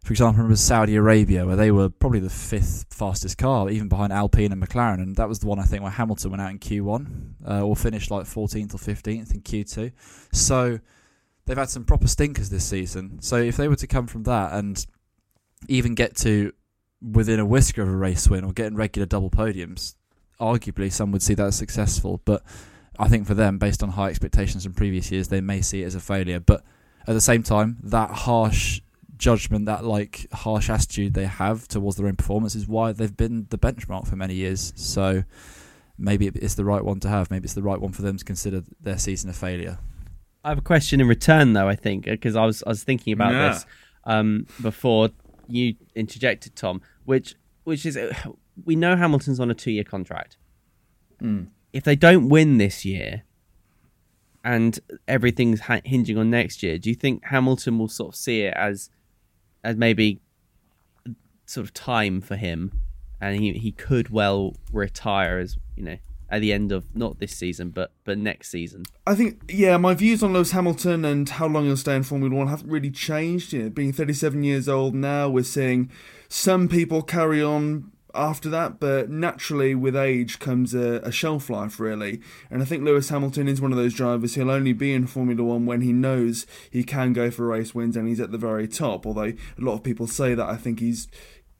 for 0.05 0.13
example, 0.13 0.37
remember 0.37 0.57
Saudi 0.57 0.97
Arabia, 0.97 1.47
where 1.47 1.57
they 1.57 1.71
were 1.71 1.89
probably 1.89 2.21
the 2.21 2.29
fifth 2.29 2.85
fastest 2.91 3.39
car, 3.39 3.71
even 3.71 3.89
behind 3.89 4.13
Alpine 4.13 4.53
and 4.53 4.63
McLaren, 4.63 5.03
and 5.03 5.17
that 5.17 5.31
was 5.31 5.39
the 5.39 5.47
one 5.47 5.59
I 5.59 5.63
think 5.63 5.83
where 5.83 5.91
Hamilton 5.91 6.31
went 6.31 6.43
out 6.43 6.51
in 6.51 6.59
Q1 6.59 7.33
uh, 7.49 7.63
or 7.63 7.75
finished 7.75 8.11
like 8.11 8.27
14th 8.27 8.75
or 8.75 8.77
15th 8.77 9.35
in 9.35 9.41
Q2. 9.41 9.93
So 10.31 10.79
they've 11.47 11.57
had 11.57 11.71
some 11.71 11.85
proper 11.85 12.07
stinkers 12.07 12.51
this 12.51 12.67
season. 12.67 13.23
So 13.23 13.37
if 13.37 13.57
they 13.57 13.67
were 13.67 13.77
to 13.77 13.87
come 13.87 14.07
from 14.07 14.25
that 14.25 14.53
and 14.53 14.85
even 15.69 15.95
get 15.95 16.17
to 16.17 16.53
within 17.01 17.41
a 17.41 17.47
whisker 17.47 17.81
of 17.81 17.89
a 17.89 17.97
race 17.97 18.29
win 18.29 18.45
or 18.45 18.53
getting 18.53 18.77
regular 18.77 19.07
double 19.07 19.31
podiums, 19.31 19.95
arguably 20.39 20.93
some 20.93 21.13
would 21.13 21.23
see 21.23 21.33
that 21.33 21.47
as 21.47 21.57
successful. 21.57 22.21
But 22.27 22.43
I 22.99 23.09
think 23.09 23.27
for 23.27 23.33
them, 23.33 23.57
based 23.57 23.83
on 23.83 23.89
high 23.89 24.11
expectations 24.11 24.65
from 24.65 24.75
previous 24.75 25.11
years, 25.11 25.29
they 25.29 25.41
may 25.41 25.63
see 25.63 25.83
it 25.83 25.87
as 25.87 25.95
a 25.95 26.01
failure. 26.01 26.41
But 26.41 26.63
at 27.07 27.15
the 27.15 27.23
same 27.23 27.43
time, 27.43 27.79
that 27.85 28.11
harsh 28.11 28.83
judgment, 29.25 29.67
that 29.67 29.85
like 29.85 30.27
harsh 30.33 30.69
attitude 30.69 31.15
they 31.15 31.25
have 31.25 31.67
towards 31.67 31.97
their 31.97 32.07
own 32.07 32.17
performance 32.17 32.55
is 32.55 32.69
why 32.69 32.93
they've 32.93 33.17
been 33.17 33.47
the 33.49 33.59
benchmark 33.59 34.07
for 34.07 34.17
many 34.17 34.35
years. 34.35 34.73
So 34.77 35.25
maybe 35.99 36.27
it's 36.27 36.55
the 36.55 36.65
right 36.65 36.85
one 36.85 37.01
to 37.01 37.09
have. 37.09 37.31
Maybe 37.31 37.45
it's 37.45 37.55
the 37.55 37.63
right 37.63 37.81
one 37.81 37.93
for 37.93 38.03
them 38.03 38.17
to 38.19 38.25
consider 38.25 38.63
their 38.81 38.99
season 38.99 39.31
a 39.31 39.33
failure. 39.33 39.79
I 40.45 40.51
have 40.51 40.59
a 40.59 40.63
question 40.75 41.01
in 41.01 41.09
return, 41.09 41.55
though. 41.55 41.69
I 41.69 41.75
think 41.75 42.05
because 42.05 42.37
I 42.37 42.45
was 42.45 42.63
I 42.67 42.69
was 42.69 42.85
thinking 42.85 43.15
about 43.15 43.33
yeah. 43.33 43.49
this 43.49 43.67
um, 44.05 44.47
before 44.61 45.09
you 45.49 45.75
interjected, 45.95 46.55
Tom. 46.55 46.83
Which 47.05 47.35
which 47.65 47.87
is 47.87 47.97
uh, 47.97 48.13
we 48.65 48.77
know 48.77 48.95
Hamilton's 48.95 49.41
on 49.41 49.51
a 49.51 49.55
two-year 49.55 49.85
contract. 49.85 50.37
Mm. 51.23 51.49
If 51.73 51.85
they 51.85 51.97
don't 51.97 52.29
win 52.29 52.59
this 52.59 52.85
year, 52.85 53.25
and 54.45 54.79
everything's 55.09 55.61
ha- 55.61 55.81
hinging 55.85 56.19
on 56.19 56.31
next 56.31 56.63
year, 56.63 56.77
do 56.79 56.91
you 56.91 56.95
think 56.95 57.25
Hamilton 57.25 57.79
will 57.79 57.89
sort 57.89 58.15
of 58.15 58.17
see 58.17 58.43
it 58.43 58.55
as 58.55 58.91
as 59.65 59.77
maybe 59.77 60.21
sort 61.47 61.67
of 61.67 61.75
time 61.75 62.21
for 62.21 62.37
him, 62.37 62.81
and 63.21 63.41
he 63.41 63.53
he 63.55 63.73
could 63.73 64.11
well 64.11 64.55
retire 64.73 65.39
as 65.39 65.57
you 65.77 65.83
know 65.83 65.97
at 66.31 66.41
the 66.41 66.53
end 66.53 66.73
of 66.73 66.85
not 66.97 67.19
this 67.21 67.37
season 67.37 67.71
but 67.71 67.93
but 68.05 68.19
next 68.19 68.51
season. 68.51 68.85
I 69.07 69.15
think 69.15 69.43
yeah, 69.49 69.77
my 69.77 69.95
views 69.95 70.23
on 70.23 70.33
Lewis 70.33 70.53
Hamilton 70.53 71.05
and 71.05 71.29
how 71.29 71.47
long 71.47 71.65
he'll 71.65 71.77
stay 71.77 71.97
in 71.97 72.03
Formula 72.03 72.35
One 72.35 72.49
haven't 72.49 72.71
really 72.71 72.91
changed. 72.91 73.53
You 73.53 73.65
know, 73.65 73.71
being 73.71 73.93
37 73.93 74.45
years 74.45 74.69
old 74.69 74.95
now, 74.95 75.29
we're 75.29 75.45
seeing 75.45 75.91
some 76.29 76.69
people 76.69 77.03
carry 77.03 77.43
on 77.43 77.91
after 78.15 78.49
that, 78.51 78.81
but 78.81 79.11
naturally 79.11 79.75
with 79.75 79.97
age 79.97 80.39
comes 80.39 80.75
a, 80.75 81.01
a, 81.03 81.13
shelf 81.13 81.51
life, 81.51 81.79
really. 81.81 82.21
And 82.51 82.63
I 82.63 82.65
think 82.65 82.85
Lewis 82.85 83.09
Hamilton 83.09 83.49
is 83.49 83.61
one 83.61 83.73
of 83.73 83.79
those 83.79 83.95
drivers 83.95 84.35
who'll 84.35 84.51
only 84.51 84.73
be 84.73 84.93
in 84.93 85.07
Formula 85.07 85.43
One 85.43 85.67
when 85.67 85.81
he 85.81 85.93
knows 85.93 86.47
he 86.71 86.85
can 86.85 87.13
go 87.13 87.31
for 87.31 87.47
race 87.47 87.75
wins 87.75 87.97
and 87.97 88.09
he's 88.09 88.21
at 88.21 88.33
the 88.33 88.39
very 88.39 88.69
top. 88.69 89.07
Although 89.07 89.33
a 89.33 89.37
lot 89.59 89.75
of 89.75 89.83
people 89.83 90.07
say 90.07 90.35
that, 90.35 90.49
I 90.49 90.57
think 90.57 90.81
he's 90.81 91.09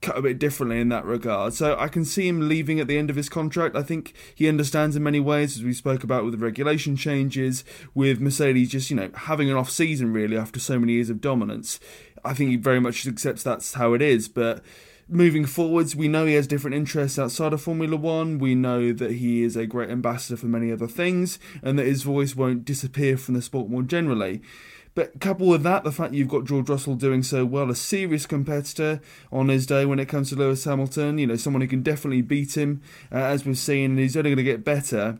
cut 0.01 0.17
a 0.17 0.21
bit 0.21 0.39
differently 0.39 0.79
in 0.79 0.89
that 0.89 1.05
regard. 1.05 1.53
So 1.53 1.75
I 1.77 1.87
can 1.87 2.05
see 2.05 2.27
him 2.27 2.47
leaving 2.47 2.79
at 2.79 2.87
the 2.87 2.97
end 2.97 3.09
of 3.09 3.15
his 3.15 3.29
contract. 3.29 3.75
I 3.75 3.83
think 3.83 4.13
he 4.35 4.47
understands 4.47 4.95
in 4.95 5.03
many 5.03 5.19
ways, 5.19 5.57
as 5.57 5.63
we 5.63 5.73
spoke 5.73 6.03
about 6.03 6.23
with 6.23 6.33
the 6.33 6.45
regulation 6.45 6.95
changes, 6.95 7.63
with 7.93 8.19
Mercedes 8.19 8.69
just, 8.69 8.89
you 8.89 8.95
know, 8.95 9.09
having 9.13 9.49
an 9.49 9.57
off 9.57 9.69
season 9.69 10.13
really 10.13 10.37
after 10.37 10.59
so 10.59 10.79
many 10.79 10.93
years 10.93 11.09
of 11.09 11.21
dominance. 11.21 11.79
I 12.23 12.33
think 12.33 12.49
he 12.51 12.55
very 12.55 12.79
much 12.79 13.05
accepts 13.05 13.43
that's 13.43 13.73
how 13.73 13.93
it 13.93 14.01
is, 14.01 14.27
but 14.27 14.63
moving 15.07 15.45
forwards, 15.45 15.95
we 15.95 16.07
know 16.07 16.25
he 16.25 16.33
has 16.33 16.47
different 16.47 16.75
interests 16.75 17.19
outside 17.19 17.53
of 17.53 17.61
Formula 17.61 17.95
One. 17.95 18.39
We 18.39 18.55
know 18.55 18.91
that 18.93 19.13
he 19.13 19.43
is 19.43 19.55
a 19.55 19.65
great 19.65 19.89
ambassador 19.89 20.37
for 20.37 20.47
many 20.47 20.71
other 20.71 20.87
things, 20.87 21.39
and 21.61 21.77
that 21.77 21.85
his 21.85 22.03
voice 22.03 22.35
won't 22.35 22.65
disappear 22.65 23.17
from 23.17 23.35
the 23.35 23.41
sport 23.41 23.69
more 23.69 23.83
generally. 23.83 24.41
But 24.95 25.19
couple 25.19 25.47
with 25.47 25.63
that, 25.63 25.83
the 25.83 25.91
fact 25.91 26.13
you've 26.13 26.29
got 26.29 26.45
George 26.45 26.69
Russell 26.69 26.95
doing 26.95 27.21
so 27.21 27.45
well, 27.45 27.69
a 27.69 27.75
serious 27.75 28.25
competitor 28.25 29.01
on 29.29 29.49
his 29.49 29.65
day 29.65 29.85
when 29.85 29.99
it 29.99 30.07
comes 30.07 30.29
to 30.29 30.37
Lewis 30.37 30.63
Hamilton, 30.63 31.17
you 31.17 31.27
know, 31.27 31.35
someone 31.35 31.61
who 31.61 31.67
can 31.67 31.83
definitely 31.83 32.21
beat 32.21 32.55
him, 32.55 32.81
uh, 33.11 33.17
as 33.17 33.45
we've 33.45 33.57
seen, 33.57 33.91
and 33.91 33.99
he's 33.99 34.15
only 34.15 34.29
going 34.29 34.37
to 34.37 34.43
get 34.43 34.63
better. 34.63 35.19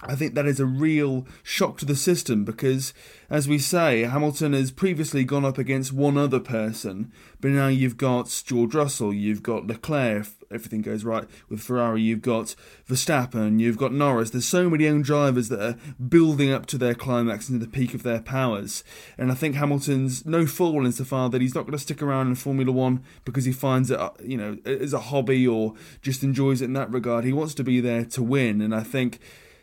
I 0.00 0.14
think 0.14 0.34
that 0.34 0.46
is 0.46 0.60
a 0.60 0.66
real 0.66 1.26
shock 1.42 1.78
to 1.78 1.84
the 1.84 1.96
system 1.96 2.44
because, 2.44 2.94
as 3.28 3.48
we 3.48 3.58
say, 3.58 4.02
Hamilton 4.02 4.52
has 4.52 4.70
previously 4.70 5.24
gone 5.24 5.44
up 5.44 5.58
against 5.58 5.92
one 5.92 6.16
other 6.16 6.38
person, 6.38 7.12
but 7.40 7.50
now 7.50 7.66
you've 7.66 7.96
got 7.96 8.42
George 8.46 8.76
Russell, 8.76 9.12
you've 9.12 9.42
got 9.42 9.66
Leclerc, 9.66 10.20
if 10.20 10.36
everything 10.52 10.82
goes 10.82 11.02
right 11.02 11.24
with 11.48 11.60
Ferrari, 11.60 12.00
you've 12.00 12.22
got 12.22 12.54
Verstappen, 12.88 13.58
you've 13.58 13.76
got 13.76 13.92
Norris. 13.92 14.30
There's 14.30 14.46
so 14.46 14.70
many 14.70 14.84
young 14.84 15.02
drivers 15.02 15.48
that 15.48 15.60
are 15.60 15.76
building 16.00 16.52
up 16.52 16.66
to 16.66 16.78
their 16.78 16.94
climax 16.94 17.48
and 17.48 17.60
to 17.60 17.66
the 17.66 17.72
peak 17.72 17.92
of 17.92 18.04
their 18.04 18.20
powers. 18.20 18.84
And 19.18 19.32
I 19.32 19.34
think 19.34 19.56
Hamilton's 19.56 20.24
no 20.24 20.46
fool 20.46 20.86
insofar 20.86 21.28
that 21.30 21.42
he's 21.42 21.56
not 21.56 21.62
going 21.62 21.72
to 21.72 21.78
stick 21.78 22.02
around 22.02 22.28
in 22.28 22.36
Formula 22.36 22.70
One 22.70 23.02
because 23.24 23.46
he 23.46 23.52
finds 23.52 23.90
it, 23.90 24.00
you 24.24 24.36
know, 24.36 24.58
as 24.64 24.92
a 24.92 25.00
hobby 25.00 25.44
or 25.44 25.74
just 26.02 26.22
enjoys 26.22 26.62
it 26.62 26.66
in 26.66 26.72
that 26.74 26.92
regard. 26.92 27.24
He 27.24 27.32
wants 27.32 27.54
to 27.54 27.64
be 27.64 27.80
there 27.80 28.04
to 28.04 28.22
win, 28.22 28.60
and 28.60 28.72
I 28.72 28.84
think 28.84 29.18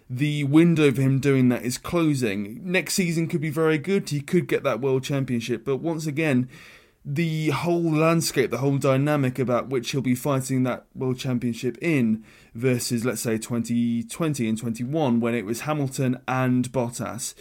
the 0.10 0.44
window 0.44 0.92
for 0.92 1.02
him 1.02 1.20
doing 1.20 1.50
that 1.50 1.64
is 1.64 1.78
closing. 1.78 2.60
Next 2.64 2.94
season 2.94 3.28
could 3.28 3.42
be 3.42 3.50
very 3.50 3.78
good. 3.78 4.10
He 4.10 4.22
could 4.22 4.48
get 4.48 4.64
that 4.64 4.82
world 4.82 5.04
championship, 5.04 5.66
but 5.66 5.78
once 5.78 6.06
again, 6.06 6.50
the 7.04 7.52
whole 7.52 7.92
landscape, 7.92 8.50
the 8.50 8.58
whole 8.58 8.80
dynamic 8.80 9.38
about 9.38 9.70
which 9.70 9.92
he'll 9.92 10.02
be 10.02 10.16
fighting 10.16 10.64
that 10.64 10.86
world 10.96 11.20
championship 11.20 11.78
in 11.80 12.24
versus, 12.56 13.06
let's 13.06 13.22
say, 13.22 13.38
2020 13.38 14.50
and 14.50 14.58
21 14.58 15.20
when 15.20 15.36
it 15.36 15.46
was 15.46 15.62
Hamilton 15.62 16.20
and 16.28 16.72
Bottas 16.72 17.36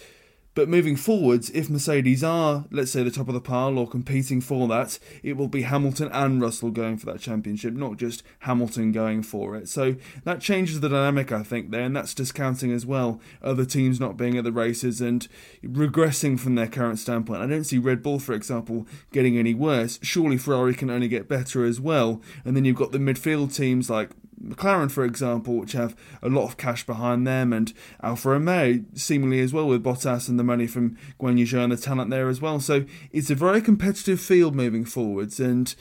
but 0.55 0.69
moving 0.69 0.97
forwards, 0.97 1.51
if 1.51 1.69
Mercedes 1.69 2.23
are, 2.23 2.65
let's 2.71 2.91
say, 2.91 3.03
the 3.03 3.11
top 3.11 3.29
of 3.29 3.35
the 3.35 3.41
pile 3.41 3.79
or 3.79 3.89
competing 3.89 4.41
for 4.41 4.69
that, 4.69 4.99
it 5.23 5.37
will 5.37 5.49
be 5.49 5.63
Hamilton 5.63 6.09
and 6.13 6.41
Russell 6.41 6.71
going 6.71 6.97
for 6.97 7.07
that 7.07 7.21
championship, 7.21 7.75
not 7.75 7.97
just 7.97 8.23
Hamilton 8.41 8.93
going 8.93 9.23
for 9.23 9.57
it. 9.57 9.69
So 9.69 9.97
that 10.25 10.41
changes 10.41 10.81
the 10.81 10.89
dynamic, 10.89 11.33
I 11.33 11.43
think, 11.43 11.71
there, 11.71 11.83
and 11.83 11.97
that's 11.97 12.15
discounting 12.15 12.73
as 12.73 12.87
well 12.87 13.21
other 13.43 13.65
teams 13.65 14.01
not 14.01 14.17
being 14.17 14.37
at 14.39 14.45
the 14.45 14.53
races 14.53 15.01
and 15.01 15.27
regressing 15.65 16.39
from 16.39 16.55
their 16.55 16.69
current 16.69 16.99
standpoint. 16.99 17.43
I 17.43 17.47
don't 17.47 17.65
see 17.65 17.79
Red 17.79 18.03
Bull, 18.03 18.19
for 18.19 18.33
example, 18.33 18.87
getting 19.13 19.37
any 19.37 19.55
worse. 19.55 19.99
Surely 20.03 20.37
Ferrari 20.37 20.75
can 20.75 20.91
only 20.91 21.09
get 21.09 21.29
better 21.29 21.65
as 21.65 21.81
well. 21.81 22.23
And 22.45 22.57
then 22.57 22.65
you've 22.65 22.77
got 22.77 22.93
the 22.93 22.99
midfield 22.99 23.55
teams 23.55 23.91
like 23.91 24.11
McLaren, 24.43 24.91
for 24.91 25.05
example, 25.05 25.57
which 25.57 25.73
have 25.73 25.97
a 26.23 26.29
lot 26.29 26.45
of 26.45 26.57
cash 26.57 26.87
behind 26.87 27.27
them, 27.27 27.53
and 27.53 27.73
Alfa 28.03 28.31
Romeo 28.31 28.85
seemingly 28.95 29.41
as 29.41 29.53
well 29.53 29.67
with 29.67 29.85
Bottas 29.85 30.29
and 30.29 30.39
the 30.39 30.45
money 30.45 30.67
from 30.67 30.97
Guan 31.21 31.39
Yu 31.39 31.47
Zhou 31.47 31.63
and 31.63 31.73
the 31.73 31.77
talent 31.77 32.11
there 32.11 32.29
as 32.29 32.41
well. 32.41 32.61
So 32.61 32.85
it's 33.13 33.31
a 33.31 33.35
very 33.35 33.61
competitive 33.61 34.21
field 34.21 34.55
moving 34.55 34.85
forwards, 34.85 35.41
and 35.41 35.75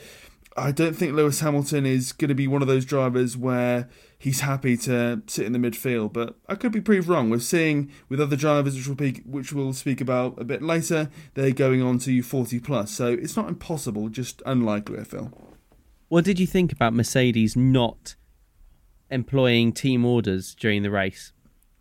I 0.56 0.70
don't 0.70 0.94
think 0.94 1.14
Lewis 1.14 1.40
Hamilton 1.40 1.84
is 1.84 2.12
going 2.12 2.28
to 2.28 2.34
be 2.34 2.46
one 2.46 2.62
of 2.62 2.68
those 2.68 2.84
drivers 2.84 3.36
where 3.36 3.88
he's 4.18 4.40
happy 4.40 4.76
to 4.78 5.22
sit 5.26 5.46
in 5.46 5.52
the 5.52 5.58
midfield. 5.58 6.12
But 6.12 6.36
I 6.48 6.54
could 6.54 6.70
be 6.70 6.80
proved 6.80 7.08
wrong. 7.08 7.28
We're 7.28 7.40
seeing 7.40 7.90
with 8.08 8.20
other 8.20 8.36
drivers, 8.36 8.76
which 8.76 8.86
we'll, 8.86 8.94
be, 8.94 9.20
which 9.26 9.52
we'll 9.52 9.72
speak 9.72 10.00
about 10.00 10.40
a 10.40 10.44
bit 10.44 10.62
later, 10.62 11.10
they're 11.34 11.50
going 11.50 11.82
on 11.82 11.98
to 12.00 12.22
40 12.22 12.60
plus. 12.60 12.92
So 12.92 13.08
it's 13.08 13.36
not 13.36 13.48
impossible, 13.48 14.08
just 14.08 14.42
unlikely, 14.46 15.00
I 15.00 15.04
feel. 15.04 15.32
What 16.08 16.24
did 16.24 16.38
you 16.38 16.46
think 16.46 16.70
about 16.70 16.94
Mercedes 16.94 17.56
not 17.56 18.14
employing 19.10 19.72
team 19.72 20.04
orders 20.04 20.54
during 20.54 20.82
the 20.82 20.90
race 20.90 21.32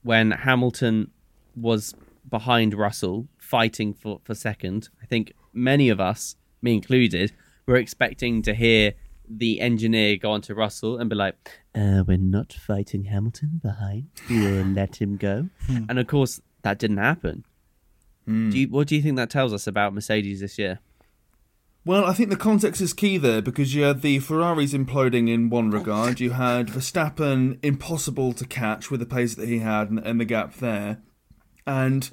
when 0.04 0.32
Hamilton 0.32 1.12
was 1.56 1.94
behind 2.30 2.74
Russell 2.74 3.28
fighting 3.38 3.94
for, 3.94 4.20
for 4.24 4.36
second. 4.36 4.90
I 5.02 5.06
think 5.06 5.34
many 5.54 5.90
of 5.90 6.00
us, 6.00 6.36
me 6.62 6.74
included, 6.74 7.32
were 7.66 7.78
expecting 7.78 8.42
to 8.44 8.54
hear 8.54 8.94
the 9.30 9.62
engineer 9.62 10.18
go 10.18 10.32
on 10.32 10.42
to 10.42 10.56
Russell 10.56 10.98
and 10.98 11.10
be 11.10 11.16
like, 11.16 11.36
uh, 11.76 12.04
We're 12.06 12.18
not 12.18 12.54
fighting 12.54 13.06
Hamilton 13.06 13.62
behind. 13.64 14.10
We'll 14.30 14.66
let 14.76 15.02
him 15.02 15.18
go. 15.18 15.50
Hmm. 15.68 15.86
and 15.90 16.00
of 16.00 16.08
course, 16.08 16.42
that 16.64 16.80
didn't 16.80 16.98
happen. 16.98 17.46
Hmm. 18.26 18.50
Do 18.50 18.60
you, 18.60 18.68
what 18.68 18.88
do 18.88 18.96
you 18.96 19.02
think 19.02 19.16
that 19.18 19.30
tells 19.30 19.54
us 19.54 19.68
about 19.68 19.94
Mercedes 19.94 20.42
this 20.42 20.58
year? 20.58 20.80
Well, 21.86 22.06
I 22.06 22.14
think 22.14 22.30
the 22.30 22.38
context 22.38 22.80
is 22.80 22.94
key 22.94 23.18
there 23.18 23.42
because 23.42 23.76
you 23.76 23.84
had 23.84 24.02
the 24.02 24.20
Ferraris 24.20 24.74
imploding 24.74 25.30
in 25.30 25.50
one 25.50 25.70
regard. 25.70 26.22
You 26.22 26.32
had 26.32 26.68
Verstappen 26.68 27.60
impossible 27.62 28.32
to 28.34 28.46
catch 28.46 28.90
with 28.90 29.02
the 29.02 29.06
pace 29.06 29.36
that 29.36 29.50
he 29.50 29.60
had 29.60 29.90
and, 29.90 30.00
and 30.00 30.20
the 30.20 30.26
gap 30.26 30.56
there. 30.56 31.02
And 31.68 32.10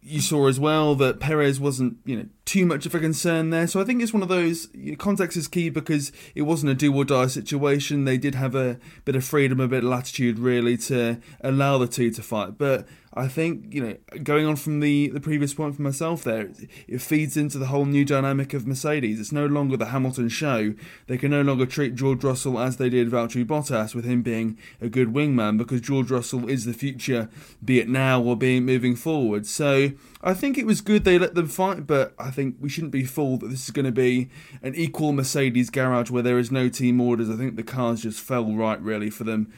you 0.00 0.20
saw 0.20 0.46
as 0.46 0.60
well 0.60 0.94
that 0.94 1.18
Perez 1.18 1.58
wasn't, 1.58 1.96
you 2.04 2.16
know, 2.16 2.26
too 2.50 2.66
much 2.66 2.84
of 2.84 2.92
a 2.96 2.98
concern 2.98 3.50
there. 3.50 3.68
So 3.68 3.80
I 3.80 3.84
think 3.84 4.02
it's 4.02 4.12
one 4.12 4.24
of 4.24 4.28
those 4.28 4.66
context 4.98 5.36
is 5.36 5.46
key 5.46 5.70
because 5.70 6.10
it 6.34 6.42
wasn't 6.42 6.72
a 6.72 6.74
do 6.74 6.92
or 6.92 7.04
die 7.04 7.28
situation. 7.28 8.06
They 8.06 8.18
did 8.18 8.34
have 8.34 8.56
a 8.56 8.80
bit 9.04 9.14
of 9.14 9.24
freedom, 9.24 9.60
a 9.60 9.68
bit 9.68 9.84
of 9.84 9.90
latitude, 9.90 10.36
really, 10.40 10.76
to 10.78 11.20
allow 11.42 11.78
the 11.78 11.86
two 11.86 12.10
to 12.10 12.22
fight. 12.22 12.58
But 12.58 12.88
I 13.14 13.28
think 13.28 13.72
you 13.72 13.82
know, 13.84 13.96
going 14.24 14.46
on 14.46 14.56
from 14.56 14.80
the 14.80 15.10
the 15.10 15.20
previous 15.20 15.54
point 15.54 15.76
for 15.76 15.82
myself, 15.82 16.24
there 16.24 16.50
it 16.88 17.00
feeds 17.00 17.36
into 17.36 17.56
the 17.56 17.66
whole 17.66 17.84
new 17.84 18.04
dynamic 18.04 18.52
of 18.52 18.66
Mercedes. 18.66 19.20
It's 19.20 19.30
no 19.30 19.46
longer 19.46 19.76
the 19.76 19.86
Hamilton 19.86 20.28
show. 20.28 20.74
They 21.06 21.18
can 21.18 21.30
no 21.30 21.42
longer 21.42 21.66
treat 21.66 21.94
George 21.94 22.24
Russell 22.24 22.58
as 22.58 22.78
they 22.78 22.88
did 22.88 23.10
Valtteri 23.10 23.44
Bottas, 23.44 23.94
with 23.94 24.04
him 24.04 24.22
being 24.22 24.58
a 24.80 24.88
good 24.88 25.12
wingman, 25.12 25.56
because 25.56 25.80
George 25.80 26.10
Russell 26.10 26.48
is 26.48 26.64
the 26.64 26.72
future, 26.72 27.28
be 27.64 27.78
it 27.78 27.88
now 27.88 28.20
or 28.20 28.36
being 28.36 28.64
moving 28.64 28.96
forward. 28.96 29.46
So 29.46 29.92
I 30.22 30.34
think 30.34 30.58
it 30.58 30.66
was 30.66 30.80
good 30.80 31.04
they 31.04 31.18
let 31.18 31.34
them 31.34 31.48
fight, 31.48 31.86
but 31.86 32.14
I 32.18 32.30
think 32.30 32.56
we 32.60 32.68
shouldn't 32.68 32.92
be 32.92 33.04
fooled 33.04 33.40
that 33.40 33.48
this 33.48 33.64
is 33.64 33.70
going 33.70 33.86
to 33.86 33.92
be 33.92 34.28
an 34.62 34.74
equal 34.74 35.12
Mercedes 35.12 35.70
garage 35.70 36.10
where 36.10 36.22
there 36.22 36.38
is 36.38 36.50
no 36.50 36.68
team 36.68 37.00
orders. 37.00 37.30
I 37.30 37.36
think 37.36 37.56
the 37.56 37.62
cars 37.62 38.02
just 38.02 38.20
fell 38.20 38.52
right 38.52 38.80
really 38.82 39.08
for 39.08 39.24
them 39.24 39.52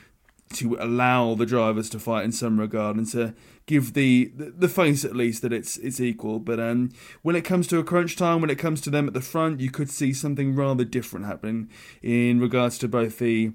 to 0.54 0.76
allow 0.78 1.34
the 1.34 1.46
drivers 1.46 1.88
to 1.90 1.98
fight 1.98 2.24
in 2.24 2.32
some 2.32 2.60
regard 2.60 2.96
and 2.96 3.10
to 3.10 3.34
give 3.66 3.94
the 3.94 4.30
the 4.34 4.68
face 4.68 5.04
at 5.04 5.16
least 5.16 5.42
that 5.42 5.52
it's 5.52 5.78
it's 5.78 6.00
equal. 6.00 6.38
But 6.38 6.60
um, 6.60 6.90
when 7.22 7.36
it 7.36 7.42
comes 7.42 7.66
to 7.68 7.78
a 7.78 7.84
crunch 7.84 8.16
time, 8.16 8.40
when 8.40 8.50
it 8.50 8.58
comes 8.58 8.80
to 8.82 8.90
them 8.90 9.08
at 9.08 9.14
the 9.14 9.20
front, 9.20 9.60
you 9.60 9.70
could 9.70 9.90
see 9.90 10.12
something 10.12 10.54
rather 10.54 10.84
different 10.84 11.26
happening 11.26 11.70
in 12.02 12.38
regards 12.40 12.78
to 12.78 12.88
both 12.88 13.18
the 13.18 13.52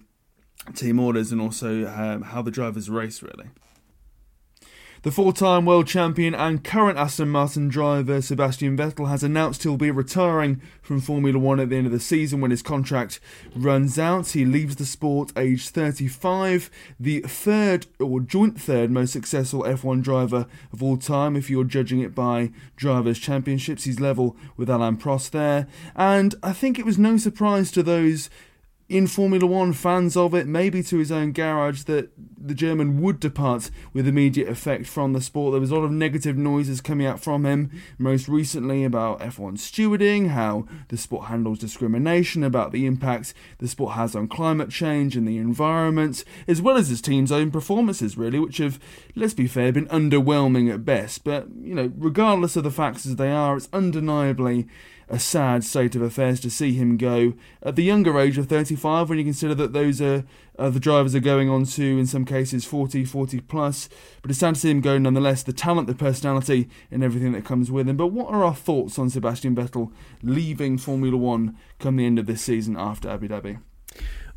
team 0.75 0.99
orders 0.99 1.31
and 1.31 1.39
also 1.39 1.87
um, 1.87 2.23
how 2.23 2.41
the 2.41 2.51
drivers 2.51 2.89
race 2.89 3.21
really. 3.21 3.49
The 5.03 5.11
four 5.11 5.31
time 5.31 5.65
world 5.65 5.85
champion 5.85 6.33
and 6.33 6.63
current 6.63 6.97
Aston 6.97 7.29
Martin 7.29 7.67
driver 7.67 8.19
Sebastian 8.19 8.75
Vettel 8.75 9.07
has 9.07 9.23
announced 9.23 9.61
he'll 9.61 9.77
be 9.77 9.91
retiring 9.91 10.59
from 10.81 11.01
Formula 11.01 11.37
One 11.37 11.59
at 11.59 11.69
the 11.69 11.75
end 11.75 11.85
of 11.85 11.91
the 11.91 11.99
season 11.99 12.41
when 12.41 12.49
his 12.49 12.63
contract 12.63 13.19
runs 13.55 13.99
out. 13.99 14.29
He 14.29 14.43
leaves 14.43 14.77
the 14.77 14.87
sport 14.87 15.31
aged 15.37 15.69
35, 15.69 16.71
the 16.99 17.19
third 17.21 17.85
or 17.99 18.21
joint 18.21 18.59
third 18.59 18.89
most 18.89 19.13
successful 19.13 19.63
F1 19.63 20.01
driver 20.01 20.47
of 20.73 20.81
all 20.81 20.97
time 20.97 21.35
if 21.35 21.47
you're 21.47 21.63
judging 21.63 21.99
it 21.99 22.15
by 22.15 22.51
Drivers' 22.75 23.19
Championships. 23.19 23.83
He's 23.83 23.99
level 23.99 24.35
with 24.57 24.67
Alain 24.67 24.97
Prost 24.97 25.29
there. 25.29 25.67
And 25.95 26.33
I 26.41 26.53
think 26.53 26.79
it 26.79 26.85
was 26.85 26.97
no 26.97 27.17
surprise 27.17 27.69
to 27.71 27.83
those 27.83 28.31
in 28.89 29.05
Formula 29.05 29.45
One, 29.45 29.73
fans 29.73 30.15
of 30.15 30.33
it, 30.33 30.47
maybe 30.47 30.81
to 30.83 30.97
his 30.97 31.11
own 31.11 31.33
garage, 31.33 31.83
that 31.83 32.09
the 32.37 32.53
German 32.53 33.01
would 33.01 33.19
depart 33.19 33.69
with 33.91 34.07
immediate 34.07 34.47
effect 34.47 34.87
from 34.87 35.11
the 35.11 35.19
sport. 35.19 35.51
There 35.51 35.59
was 35.61 35.71
a 35.71 35.75
lot 35.75 35.83
of 35.83 35.91
negative 35.91 36.37
noises 36.37 36.79
coming 36.79 37.05
out 37.05 37.19
from 37.19 37.45
him, 37.45 37.69
most 37.97 38.29
recently 38.29 38.85
about 38.85 39.19
F1 39.19 39.57
stewarding, 39.57 40.29
how 40.29 40.65
the 40.87 40.97
sport 40.97 41.25
handles 41.25 41.59
discrimination, 41.59 42.43
about 42.43 42.71
the 42.71 42.85
impact 42.85 43.33
the 43.57 43.67
sport 43.67 43.95
has 43.95 44.15
on 44.15 44.29
climate 44.29 44.69
change 44.69 45.17
and 45.17 45.27
the 45.27 45.37
environment, 45.37 46.23
as 46.47 46.61
well 46.61 46.77
as 46.77 46.87
his 46.87 47.01
team's 47.01 47.31
own 47.31 47.51
performances, 47.51 48.17
really, 48.17 48.39
which 48.39 48.57
have, 48.57 48.79
let's 49.15 49.33
be 49.33 49.47
fair, 49.47 49.73
been 49.73 49.87
underwhelming 49.87 50.73
at 50.73 50.85
best. 50.85 51.25
But, 51.25 51.47
you 51.59 51.75
know, 51.75 51.91
regardless 51.97 52.55
of 52.55 52.63
the 52.63 52.71
facts 52.71 53.05
as 53.05 53.17
they 53.17 53.31
are, 53.31 53.57
it's 53.57 53.67
undeniably 53.73 54.67
a 55.09 55.19
sad 55.19 55.63
state 55.63 55.95
of 55.95 56.01
affairs 56.01 56.39
to 56.41 56.49
see 56.49 56.73
him 56.73 56.97
go. 56.97 57.33
At 57.61 57.75
the 57.75 57.83
younger 57.83 58.19
age 58.19 58.37
of 58.37 58.47
35 58.47 59.09
when 59.09 59.17
you 59.17 59.23
consider 59.23 59.55
that 59.55 59.73
those 59.73 60.01
are 60.01 60.25
uh, 60.59 60.69
the 60.69 60.79
drivers 60.79 61.15
are 61.15 61.19
going 61.19 61.49
on 61.49 61.65
to 61.65 61.99
in 61.99 62.07
some 62.07 62.25
cases 62.25 62.65
40 62.65 63.05
40 63.05 63.41
plus 63.41 63.89
but 64.21 64.31
it's 64.31 64.39
sad 64.39 64.55
to 64.55 64.61
see 64.61 64.71
him 64.71 64.81
go 64.81 64.97
nonetheless. 64.97 65.43
The 65.43 65.53
talent 65.53 65.87
the 65.87 65.95
personality 65.95 66.69
and 66.91 67.03
everything 67.03 67.31
that 67.33 67.45
comes 67.45 67.71
with 67.71 67.87
him. 67.87 67.97
But 67.97 68.07
what 68.07 68.33
are 68.33 68.43
our 68.43 68.55
thoughts 68.55 68.99
on 68.99 69.09
Sebastian 69.09 69.55
Vettel 69.55 69.91
leaving 70.21 70.77
Formula 70.77 71.17
1 71.17 71.57
come 71.79 71.95
the 71.95 72.05
end 72.05 72.19
of 72.19 72.25
this 72.25 72.41
season 72.41 72.75
after 72.77 73.09
Abu 73.09 73.27
Dhabi? 73.29 73.59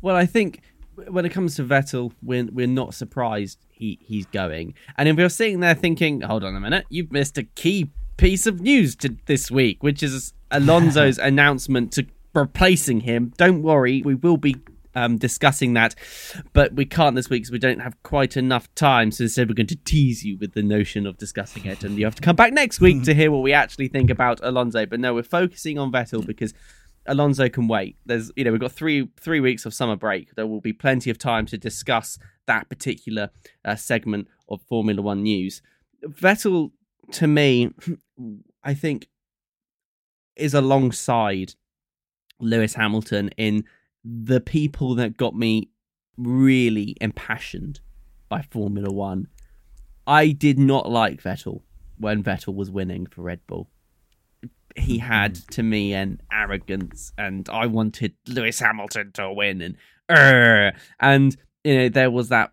Well 0.01 0.15
I 0.15 0.25
think 0.25 0.61
when 1.07 1.25
it 1.25 1.29
comes 1.29 1.55
to 1.55 1.63
Vettel, 1.63 2.11
we're 2.21 2.45
we're 2.51 2.67
not 2.67 2.93
surprised 2.93 3.65
he 3.69 3.99
he's 4.01 4.25
going. 4.27 4.73
And 4.97 5.09
if 5.09 5.17
you're 5.17 5.29
sitting 5.29 5.59
there 5.59 5.75
thinking, 5.75 6.21
hold 6.21 6.43
on 6.43 6.55
a 6.55 6.59
minute, 6.59 6.85
you've 6.89 7.11
missed 7.11 7.37
a 7.37 7.43
key 7.43 7.91
piece 8.21 8.45
of 8.45 8.61
news 8.61 8.95
to 8.95 9.17
this 9.25 9.49
week, 9.49 9.81
which 9.81 10.03
is 10.03 10.31
Alonso's 10.51 11.17
announcement 11.31 11.91
to 11.91 12.05
replacing 12.35 12.99
him. 12.99 13.33
Don't 13.35 13.63
worry, 13.63 14.03
we 14.03 14.13
will 14.13 14.37
be 14.37 14.57
um, 14.93 15.17
discussing 15.17 15.73
that, 15.73 15.95
but 16.53 16.73
we 16.73 16.85
can't 16.85 17.15
this 17.15 17.31
week 17.31 17.41
because 17.41 17.51
we 17.51 17.57
don't 17.57 17.79
have 17.79 17.95
quite 18.03 18.37
enough 18.37 18.73
time. 18.75 19.09
So 19.09 19.23
instead, 19.23 19.49
we're 19.49 19.55
going 19.55 19.65
to 19.67 19.75
tease 19.75 20.23
you 20.23 20.37
with 20.37 20.53
the 20.53 20.61
notion 20.61 21.07
of 21.07 21.17
discussing 21.17 21.65
it, 21.65 21.83
and 21.83 21.97
you 21.97 22.05
have 22.05 22.13
to 22.13 22.21
come 22.21 22.35
back 22.35 22.53
next 22.53 22.79
week 22.79 23.01
to 23.05 23.13
hear 23.15 23.31
what 23.31 23.41
we 23.41 23.53
actually 23.53 23.87
think 23.87 24.11
about 24.11 24.39
Alonso. 24.43 24.85
But 24.85 24.99
no, 24.99 25.15
we're 25.15 25.23
focusing 25.23 25.79
on 25.79 25.91
Vettel 25.91 26.23
because 26.23 26.53
Alonso 27.07 27.49
can 27.49 27.67
wait. 27.67 27.97
There's, 28.05 28.31
you 28.35 28.43
know, 28.43 28.51
we've 28.51 28.61
got 28.61 28.71
three 28.71 29.09
three 29.19 29.39
weeks 29.39 29.65
of 29.65 29.73
summer 29.73 29.95
break. 29.95 30.35
There 30.35 30.45
will 30.45 30.61
be 30.61 30.73
plenty 30.73 31.09
of 31.09 31.17
time 31.17 31.47
to 31.47 31.57
discuss 31.57 32.19
that 32.45 32.69
particular 32.69 33.31
uh, 33.65 33.77
segment 33.77 34.27
of 34.47 34.61
Formula 34.61 35.01
One 35.01 35.23
news. 35.23 35.63
Vettel 36.05 36.71
to 37.11 37.27
me, 37.27 37.71
I 38.63 38.73
think, 38.73 39.07
is 40.35 40.53
alongside 40.53 41.55
Lewis 42.39 42.73
Hamilton 42.73 43.29
in 43.37 43.65
the 44.03 44.41
people 44.41 44.95
that 44.95 45.17
got 45.17 45.35
me 45.35 45.69
really 46.17 46.95
impassioned 47.01 47.79
by 48.29 48.41
Formula 48.41 48.91
One. 48.91 49.27
I 50.07 50.29
did 50.29 50.57
not 50.57 50.89
like 50.89 51.21
Vettel 51.21 51.61
when 51.97 52.23
Vettel 52.23 52.55
was 52.55 52.71
winning 52.71 53.05
for 53.05 53.21
Red 53.21 53.41
Bull. 53.47 53.69
He 54.75 54.97
had 54.97 55.35
mm. 55.35 55.47
to 55.51 55.63
me 55.63 55.93
an 55.93 56.21
arrogance, 56.31 57.13
and 57.17 57.47
I 57.49 57.67
wanted 57.67 58.13
Lewis 58.27 58.59
Hamilton 58.59 59.11
to 59.13 59.31
win, 59.31 59.61
and 59.61 59.77
uh, 60.09 60.77
and 60.99 61.35
you 61.63 61.77
know 61.77 61.89
there 61.89 62.09
was 62.09 62.29
that 62.29 62.51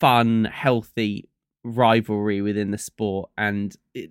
fun, 0.00 0.44
healthy 0.44 1.28
rivalry 1.64 2.40
within 2.40 2.70
the 2.70 2.78
sport, 2.78 3.30
and 3.36 3.74
it, 3.92 4.10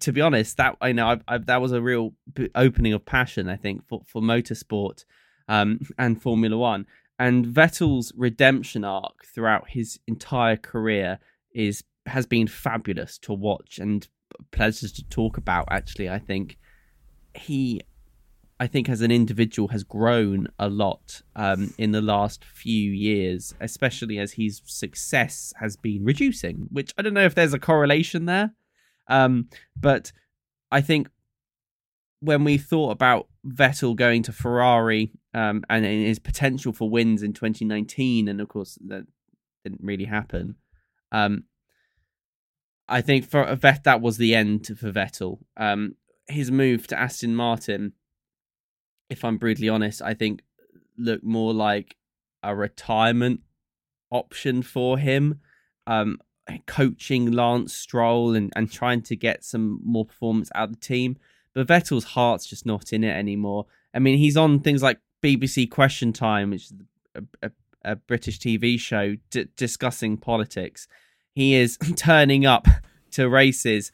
to 0.00 0.12
be 0.12 0.20
honest, 0.20 0.56
that 0.56 0.76
I 0.80 0.92
know 0.92 1.08
I, 1.08 1.20
I, 1.26 1.38
that 1.38 1.60
was 1.60 1.72
a 1.72 1.82
real 1.82 2.14
opening 2.54 2.92
of 2.92 3.04
passion. 3.04 3.48
I 3.48 3.56
think 3.56 3.86
for 3.88 4.02
for 4.06 4.20
motorsport 4.22 5.04
um, 5.48 5.80
and 5.98 6.20
Formula 6.20 6.56
One, 6.56 6.86
and 7.18 7.46
Vettel's 7.46 8.12
redemption 8.16 8.84
arc 8.84 9.24
throughout 9.26 9.70
his 9.70 9.98
entire 10.06 10.56
career 10.56 11.18
is 11.54 11.84
has 12.06 12.26
been 12.26 12.46
fabulous 12.46 13.18
to 13.18 13.32
watch 13.32 13.78
and 13.78 14.08
pleasures 14.50 14.92
to 14.92 15.04
talk 15.04 15.36
about. 15.36 15.66
Actually, 15.70 16.08
I 16.08 16.18
think 16.18 16.58
he 17.34 17.80
I 18.60 18.66
think 18.66 18.88
as 18.88 19.02
an 19.02 19.10
individual 19.10 19.68
has 19.68 19.84
grown 19.84 20.48
a 20.58 20.68
lot 20.68 21.22
um, 21.36 21.72
in 21.78 21.92
the 21.92 22.00
last 22.00 22.44
few 22.44 22.90
years, 22.90 23.54
especially 23.60 24.18
as 24.18 24.32
his 24.32 24.62
success 24.64 25.52
has 25.60 25.76
been 25.76 26.04
reducing. 26.04 26.68
Which 26.70 26.92
I 26.98 27.02
don't 27.02 27.14
know 27.14 27.24
if 27.24 27.34
there's 27.34 27.54
a 27.54 27.58
correlation 27.58 28.26
there, 28.26 28.52
um, 29.08 29.48
but 29.76 30.12
I 30.70 30.80
think 30.80 31.08
when 32.20 32.44
we 32.44 32.58
thought 32.58 32.90
about 32.90 33.28
Vettel 33.46 33.94
going 33.94 34.22
to 34.24 34.32
Ferrari 34.32 35.12
um, 35.34 35.62
and 35.70 35.84
his 35.84 36.18
potential 36.18 36.72
for 36.72 36.90
wins 36.90 37.22
in 37.22 37.32
2019, 37.32 38.28
and 38.28 38.40
of 38.40 38.48
course 38.48 38.78
that 38.86 39.06
didn't 39.64 39.82
really 39.82 40.04
happen. 40.04 40.56
Um, 41.12 41.44
I 42.88 43.00
think 43.00 43.28
for 43.28 43.54
Vet 43.54 43.84
that 43.84 44.00
was 44.00 44.16
the 44.16 44.34
end 44.34 44.66
for 44.66 44.90
Vettel. 44.92 45.38
Um, 45.56 45.94
his 46.26 46.50
move 46.50 46.86
to 46.88 46.98
Aston 46.98 47.34
Martin 47.34 47.92
if 49.08 49.24
I'm 49.24 49.38
brutally 49.38 49.68
honest, 49.68 50.02
I 50.02 50.14
think 50.14 50.42
looked 50.96 51.24
more 51.24 51.54
like 51.54 51.96
a 52.42 52.54
retirement 52.54 53.40
option 54.10 54.62
for 54.62 54.98
him. 54.98 55.40
Um, 55.86 56.18
coaching 56.66 57.32
Lance 57.32 57.74
Stroll 57.74 58.34
and, 58.34 58.52
and 58.56 58.70
trying 58.70 59.02
to 59.02 59.16
get 59.16 59.44
some 59.44 59.80
more 59.84 60.04
performance 60.04 60.50
out 60.54 60.70
of 60.70 60.74
the 60.74 60.80
team. 60.80 61.16
But 61.54 61.66
Vettel's 61.66 62.04
heart's 62.04 62.46
just 62.46 62.66
not 62.66 62.92
in 62.92 63.04
it 63.04 63.16
anymore. 63.16 63.66
I 63.94 63.98
mean, 63.98 64.18
he's 64.18 64.36
on 64.36 64.60
things 64.60 64.82
like 64.82 64.98
BBC 65.22 65.70
Question 65.70 66.12
Time, 66.12 66.50
which 66.50 66.64
is 66.64 66.72
a, 67.14 67.22
a, 67.42 67.50
a 67.84 67.96
British 67.96 68.38
TV 68.38 68.78
show 68.78 69.16
d- 69.30 69.48
discussing 69.56 70.16
politics. 70.16 70.88
He 71.34 71.54
is 71.54 71.78
turning 71.96 72.46
up 72.46 72.66
to 73.12 73.28
races 73.28 73.92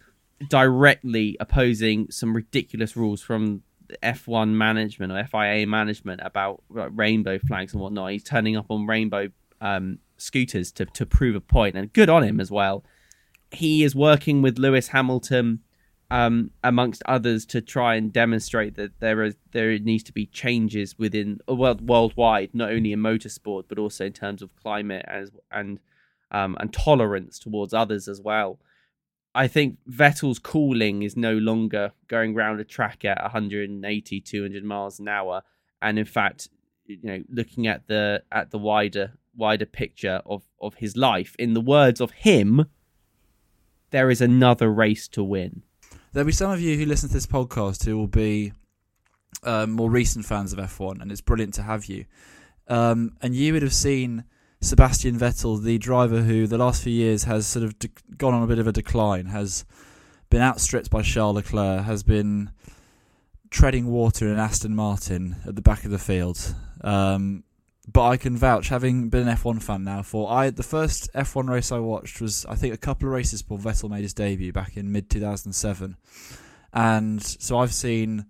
directly 0.48 1.36
opposing 1.40 2.11
some 2.11 2.34
ridiculous 2.34 2.96
rules 2.96 3.22
from 3.22 3.62
F1 4.02 4.50
management 4.50 5.12
or 5.12 5.24
FIA 5.24 5.66
management 5.66 6.20
about 6.24 6.62
rainbow 6.68 7.38
flags 7.38 7.72
and 7.72 7.82
whatnot. 7.82 8.12
He's 8.12 8.24
turning 8.24 8.57
up 8.57 8.66
on 8.70 8.86
rainbow 8.86 9.28
um, 9.61 9.98
scooters 10.24 10.72
to, 10.72 10.86
to 10.86 11.06
prove 11.06 11.36
a 11.36 11.40
point, 11.40 11.76
and 11.76 11.92
good 11.92 12.08
on 12.08 12.22
him 12.22 12.40
as 12.40 12.50
well. 12.50 12.84
He 13.50 13.84
is 13.84 13.94
working 13.94 14.42
with 14.42 14.58
Lewis 14.58 14.88
Hamilton, 14.88 15.60
um, 16.10 16.50
amongst 16.62 17.02
others, 17.06 17.46
to 17.46 17.60
try 17.60 17.94
and 17.94 18.12
demonstrate 18.12 18.74
that 18.76 19.00
there 19.00 19.22
is 19.22 19.36
there 19.52 19.78
needs 19.78 20.02
to 20.04 20.12
be 20.12 20.26
changes 20.26 20.98
within 20.98 21.40
well 21.46 21.78
worldwide, 21.80 22.50
not 22.52 22.70
only 22.70 22.92
in 22.92 23.00
motorsport 23.00 23.64
but 23.68 23.78
also 23.78 24.06
in 24.06 24.12
terms 24.12 24.42
of 24.42 24.54
climate 24.56 25.04
as 25.06 25.30
and 25.50 25.78
um, 26.30 26.56
and 26.58 26.72
tolerance 26.72 27.38
towards 27.38 27.72
others 27.72 28.08
as 28.08 28.20
well. 28.20 28.58
I 29.34 29.48
think 29.48 29.78
Vettel's 29.90 30.38
cooling 30.38 31.02
is 31.02 31.16
no 31.16 31.34
longer 31.34 31.92
going 32.06 32.36
around 32.36 32.60
a 32.60 32.64
track 32.64 33.04
at 33.04 33.20
180, 33.20 34.20
200 34.20 34.64
miles 34.64 35.00
an 35.00 35.08
hour, 35.08 35.42
and 35.82 35.98
in 35.98 36.04
fact, 36.04 36.48
you 36.86 36.98
know, 37.02 37.22
looking 37.28 37.66
at 37.66 37.86
the 37.88 38.22
at 38.30 38.50
the 38.50 38.58
wider 38.58 39.14
wider 39.37 39.66
picture 39.66 40.20
of 40.26 40.43
of 40.61 40.74
his 40.76 40.97
life, 40.97 41.35
in 41.39 41.55
the 41.55 41.61
words 41.61 42.01
of 42.01 42.11
him, 42.12 42.66
there 43.91 44.11
is 44.11 44.20
another 44.20 44.72
race 44.72 45.09
to 45.09 45.22
win. 45.22 45.62
There'll 46.12 46.26
be 46.26 46.32
some 46.32 46.51
of 46.51 46.61
you 46.61 46.76
who 46.76 46.87
listen 46.87 47.09
to 47.09 47.14
this 47.14 47.26
podcast 47.26 47.85
who 47.85 47.97
will 47.97 48.07
be 48.07 48.53
um, 49.43 49.72
more 49.72 49.91
recent 49.91 50.24
fans 50.24 50.53
of 50.53 50.59
F1, 50.59 51.01
and 51.01 51.11
it's 51.11 51.20
brilliant 51.20 51.55
to 51.55 51.62
have 51.62 51.87
you. 51.87 52.05
Um, 52.68 53.16
and 53.20 53.35
you 53.35 53.53
would 53.53 53.62
have 53.62 53.74
seen 53.74 54.24
Sebastian 54.61 55.18
Vettel, 55.18 55.62
the 55.62 55.78
driver 55.78 56.22
who 56.22 56.47
the 56.47 56.59
last 56.59 56.82
few 56.82 56.93
years 56.93 57.24
has 57.24 57.47
sort 57.47 57.64
of 57.64 57.78
de- 57.78 57.91
gone 58.16 58.32
on 58.32 58.43
a 58.43 58.47
bit 58.47 58.59
of 58.59 58.66
a 58.66 58.72
decline, 58.72 59.26
has 59.26 59.64
been 60.30 60.41
outstripped 60.41 60.91
by 60.91 61.03
Charles 61.03 61.37
Leclerc, 61.37 61.85
has 61.85 62.03
been 62.03 62.51
treading 63.51 63.87
water 63.87 64.26
in 64.28 64.39
Aston 64.39 64.74
Martin 64.74 65.37
at 65.47 65.55
the 65.55 65.62
back 65.62 65.85
of 65.85 65.91
the 65.91 65.99
field. 65.99 66.55
Um, 66.82 67.45
but 67.87 68.07
I 68.07 68.16
can 68.16 68.37
vouch, 68.37 68.68
having 68.68 69.09
been 69.09 69.28
an 69.28 69.37
F1 69.37 69.62
fan 69.62 69.85
now, 69.85 70.03
for 70.03 70.30
I 70.30 70.51
the 70.51 70.62
first 70.62 71.12
F1 71.14 71.49
race 71.49 71.70
I 71.70 71.78
watched 71.78 72.20
was 72.20 72.47
I 72.47 72.55
think 72.55 72.74
a 72.74 72.78
couple 72.78 73.09
of 73.09 73.14
races 73.14 73.43
before 73.43 73.59
Vettel 73.59 73.91
made 73.91 74.03
his 74.03 74.14
debut 74.14 74.53
back 74.53 74.76
in 74.76 74.91
mid 74.93 75.11
2007, 75.11 75.97
and 76.72 77.22
so 77.22 77.59
I've 77.59 77.74
seen 77.74 78.26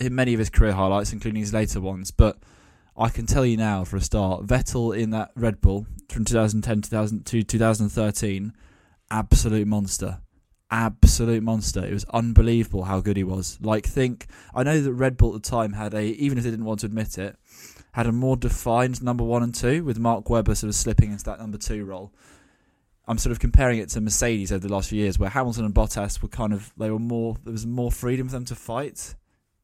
many 0.00 0.32
of 0.34 0.38
his 0.38 0.50
career 0.50 0.72
highlights, 0.72 1.12
including 1.12 1.40
his 1.40 1.52
later 1.52 1.80
ones, 1.80 2.10
but 2.10 2.38
I 2.96 3.10
can 3.10 3.26
tell 3.26 3.44
you 3.44 3.56
now 3.56 3.84
for 3.84 3.96
a 3.96 4.00
start, 4.00 4.46
Vettel 4.46 4.96
in 4.96 5.10
that 5.10 5.30
Red 5.36 5.60
Bull 5.60 5.86
from 6.08 6.24
2010 6.24 6.82
2000 6.82 7.26
to 7.26 7.42
2013, 7.42 8.52
absolute 9.10 9.66
monster. 9.66 10.20
Absolute 10.70 11.42
monster. 11.42 11.84
It 11.84 11.92
was 11.92 12.06
unbelievable 12.06 12.84
how 12.84 13.00
good 13.00 13.16
he 13.16 13.24
was. 13.24 13.58
Like, 13.60 13.86
think, 13.86 14.26
I 14.54 14.62
know 14.62 14.80
that 14.80 14.92
Red 14.92 15.16
Bull 15.16 15.36
at 15.36 15.42
the 15.42 15.48
time 15.48 15.74
had 15.74 15.94
a, 15.94 16.04
even 16.04 16.38
if 16.38 16.44
they 16.44 16.50
didn't 16.50 16.64
want 16.64 16.80
to 16.80 16.86
admit 16.86 17.18
it, 17.18 17.36
had 17.96 18.06
a 18.06 18.12
more 18.12 18.36
defined 18.36 19.02
number 19.02 19.24
one 19.24 19.42
and 19.42 19.54
two, 19.54 19.82
with 19.82 19.98
Mark 19.98 20.28
Webber 20.28 20.54
sort 20.54 20.68
of 20.68 20.74
slipping 20.74 21.12
into 21.12 21.24
that 21.24 21.38
number 21.38 21.56
two 21.56 21.82
role. 21.82 22.12
I'm 23.08 23.16
sort 23.16 23.32
of 23.32 23.40
comparing 23.40 23.78
it 23.78 23.88
to 23.90 24.02
Mercedes 24.02 24.52
over 24.52 24.68
the 24.68 24.72
last 24.72 24.90
few 24.90 25.00
years, 25.00 25.18
where 25.18 25.30
Hamilton 25.30 25.64
and 25.64 25.74
Bottas 25.74 26.20
were 26.20 26.28
kind 26.28 26.52
of 26.52 26.74
they 26.76 26.90
were 26.90 26.98
more 26.98 27.36
there 27.42 27.52
was 27.52 27.64
more 27.64 27.90
freedom 27.90 28.28
for 28.28 28.32
them 28.32 28.44
to 28.44 28.54
fight, 28.54 29.14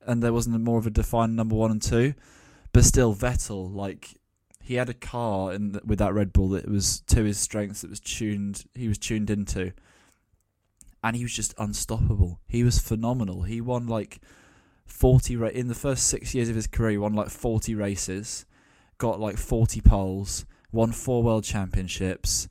and 0.06 0.22
there 0.22 0.32
wasn't 0.32 0.58
more 0.62 0.78
of 0.78 0.86
a 0.86 0.90
defined 0.90 1.36
number 1.36 1.54
one 1.54 1.70
and 1.70 1.82
two. 1.82 2.14
but 2.72 2.84
still, 2.84 3.14
Vettel 3.14 3.70
like 3.70 4.16
he 4.62 4.76
had 4.76 4.88
a 4.88 4.94
car 4.94 5.52
in 5.52 5.78
with 5.84 5.98
that 5.98 6.14
Red 6.14 6.32
Bull 6.32 6.48
that 6.50 6.66
was 6.66 7.00
to 7.08 7.24
his 7.24 7.38
strengths. 7.38 7.82
That 7.82 7.90
was 7.90 8.00
tuned. 8.00 8.64
He 8.74 8.88
was 8.88 8.96
tuned 8.96 9.28
into, 9.28 9.74
and 11.04 11.16
he 11.16 11.22
was 11.22 11.34
just 11.34 11.52
unstoppable. 11.58 12.40
He 12.48 12.64
was 12.64 12.78
phenomenal. 12.78 13.42
He 13.42 13.60
won 13.60 13.86
like 13.86 14.22
forty 14.86 15.36
ra- 15.36 15.48
in 15.48 15.68
the 15.68 15.74
first 15.74 16.06
six 16.06 16.34
years 16.34 16.48
of 16.48 16.54
his 16.54 16.66
career. 16.66 16.92
He 16.92 16.98
won 16.98 17.14
like 17.14 17.30
forty 17.30 17.74
races, 17.74 18.46
got 18.98 19.20
like 19.20 19.36
forty 19.36 19.80
poles, 19.80 20.44
won 20.70 20.92
four 20.92 21.22
world 21.22 21.44
championships, 21.44 22.48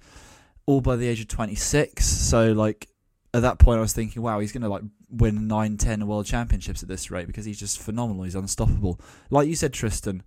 all 0.66 0.82
by 0.82 0.96
the 0.96 1.08
age 1.08 1.22
of 1.22 1.28
twenty 1.28 1.56
six. 1.56 2.06
So 2.06 2.52
like 2.52 2.88
at 3.34 3.42
that 3.42 3.60
point, 3.60 3.78
I 3.78 3.82
was 3.82 3.94
thinking, 3.94 4.22
wow, 4.22 4.40
he's 4.40 4.52
gonna 4.52 4.70
like 4.70 4.84
win 5.10 5.48
nine, 5.48 5.78
ten 5.78 6.08
world 6.08 6.26
championships 6.26 6.84
at 6.84 6.90
this 6.90 7.12
rate 7.12 7.28
because 7.28 7.46
he's 7.46 7.60
just 7.60 7.80
phenomenal. 7.80 8.24
He's 8.24 8.36
unstoppable. 8.36 9.00
Like 9.30 9.48
you 9.48 9.56
said, 9.56 9.74
Tristan. 9.74 10.24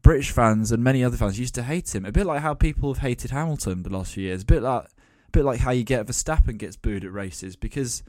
British 0.00 0.30
fans 0.30 0.70
and 0.70 0.82
many 0.82 1.02
other 1.02 1.16
fans 1.16 1.40
used 1.40 1.56
to 1.56 1.62
hate 1.64 1.92
him. 1.92 2.04
A 2.04 2.12
bit 2.12 2.24
like 2.24 2.40
how 2.40 2.54
people 2.54 2.94
have 2.94 3.02
hated 3.02 3.32
Hamilton 3.32 3.82
the 3.82 3.90
last 3.90 4.14
few 4.14 4.22
years. 4.22 4.42
A 4.42 4.46
bit 4.46 4.62
like, 4.62 4.84
a 4.84 5.30
bit 5.32 5.44
like 5.44 5.58
how 5.58 5.72
you 5.72 5.82
get 5.82 6.06
Verstappen 6.06 6.56
gets 6.56 6.76
booed 6.76 7.04
at 7.04 7.12
races 7.12 7.56
because 7.56 8.04